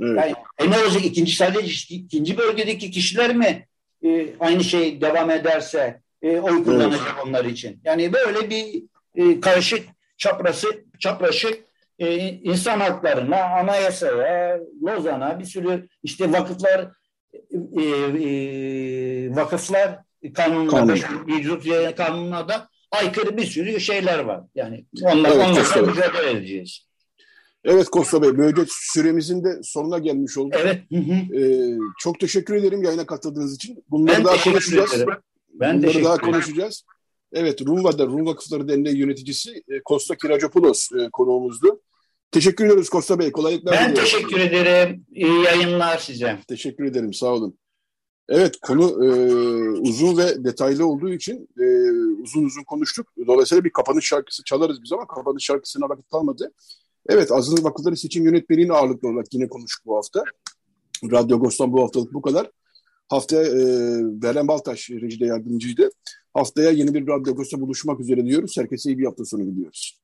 Evet. 0.00 0.16
Yani, 0.16 0.34
e 0.58 0.70
ne 0.70 0.78
olacak 0.78 1.04
ikinci 1.04 1.36
sadece 1.36 1.94
ikinci 1.94 2.38
bölgedeki 2.38 2.90
kişiler 2.90 3.36
mi 3.36 3.66
e, 4.04 4.26
aynı 4.40 4.64
şey 4.64 5.00
devam 5.00 5.30
ederse 5.30 6.00
e, 6.22 6.38
oy 6.38 6.64
kullanacak 6.64 7.14
evet. 7.14 7.26
onlar 7.26 7.44
için? 7.44 7.80
Yani 7.84 8.12
böyle 8.12 8.50
bir 8.50 8.82
e, 9.14 9.40
karışık 9.40 9.88
çaprası 10.16 10.68
çapraşık 10.98 11.64
e, 11.98 12.16
insan 12.28 12.80
haklarına, 12.80 13.44
anayasaya, 13.44 14.60
Lozan'a 14.82 15.38
bir 15.38 15.44
sürü 15.44 15.88
işte 16.02 16.32
vakıflar 16.32 16.90
e, 17.76 17.82
e, 17.82 19.36
vakıflar 19.36 19.98
kanununa 20.34 20.70
Kanun. 20.70 21.92
kanununa 21.96 22.48
da 22.48 22.68
aykırı 22.90 23.36
bir 23.36 23.46
sürü 23.46 23.80
şeyler 23.80 24.18
var. 24.18 24.40
Yani 24.54 24.84
onlar, 25.02 25.30
evet, 25.30 25.46
onlarla 25.48 25.92
mücadele 25.92 26.30
edeceğiz. 26.30 26.86
Evet 27.64 27.88
Kosta 27.88 28.22
Bey, 28.22 28.38
böylece 28.38 28.62
süremizin 28.68 29.44
de 29.44 29.60
sonuna 29.62 29.98
gelmiş 29.98 30.38
olduk. 30.38 30.60
Evet. 30.62 30.82
Hı 30.90 30.96
hı. 30.96 31.38
Ee, 31.38 31.78
çok 31.98 32.20
teşekkür 32.20 32.54
ederim 32.54 32.82
yayına 32.82 33.06
katıldığınız 33.06 33.54
için. 33.54 33.84
Bunları 33.90 34.16
ben 34.16 34.24
daha 34.24 34.44
konuşacağız. 34.44 34.94
Ederim. 34.94 35.14
Ben 35.48 35.82
Bunları 35.82 36.04
daha 36.04 36.18
konuşacağız. 36.18 36.84
Evet, 37.34 37.62
Rumva'da 37.66 38.06
Rum 38.06 38.26
Vakıfları 38.26 38.68
Derneği 38.68 38.96
yöneticisi 38.96 39.62
Kosta 39.84 40.16
Kiracopoulos 40.16 40.92
e, 40.92 41.10
konuğumuzdu. 41.12 41.80
Teşekkür 42.30 42.64
ediyoruz 42.64 42.88
Kosta 42.88 43.18
Bey. 43.18 43.32
Kolaylıklar 43.32 43.72
Ben 43.74 43.90
diliyorum. 43.90 44.10
teşekkür 44.10 44.40
ederim. 44.40 45.06
İyi 45.12 45.42
yayınlar 45.42 45.98
size. 45.98 46.38
Teşekkür 46.48 46.84
ederim. 46.84 47.14
Sağ 47.14 47.26
olun. 47.26 47.58
Evet 48.28 48.56
konu 48.62 49.04
e, 49.04 49.08
uzun 49.80 50.16
ve 50.16 50.44
detaylı 50.44 50.86
olduğu 50.86 51.08
için 51.08 51.48
e, 51.60 51.64
uzun 52.22 52.44
uzun 52.44 52.62
konuştuk. 52.62 53.06
Dolayısıyla 53.26 53.64
bir 53.64 53.70
kapanış 53.70 54.06
şarkısı 54.06 54.44
çalarız 54.44 54.82
biz 54.82 54.92
ama 54.92 55.06
kapanış 55.06 55.44
şarkısına 55.44 55.88
vakit 55.88 56.10
kalmadı. 56.10 56.52
Evet 57.08 57.32
Azınlık 57.32 57.64
Vakıfları 57.64 57.96
Seçim 57.96 58.24
Yönetmeliğini 58.24 58.72
ağırlıklı 58.72 59.08
olarak 59.08 59.26
yine 59.32 59.48
konuştuk 59.48 59.86
bu 59.86 59.96
hafta. 59.96 60.24
Radyo 61.12 61.36
Agos'tan 61.36 61.72
bu 61.72 61.82
haftalık 61.82 62.14
bu 62.14 62.22
kadar. 62.22 62.50
Haftaya 63.08 63.42
e, 63.42 63.62
Beren 64.22 64.48
Baltaş 64.48 64.90
rejide 64.90 65.26
yardımcıydı. 65.26 65.90
Haftaya 66.34 66.70
yeni 66.70 66.94
bir 66.94 67.06
Radyo 67.06 67.32
Agos'ta 67.32 67.60
buluşmak 67.60 68.00
üzere 68.00 68.26
diyoruz. 68.26 68.56
Herkese 68.58 68.90
iyi 68.90 68.98
bir 68.98 69.04
hafta 69.04 69.24
sonu 69.24 69.46
diliyoruz. 69.46 70.03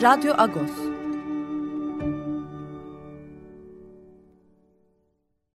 Radyo 0.00 0.32
Agos 0.40 0.89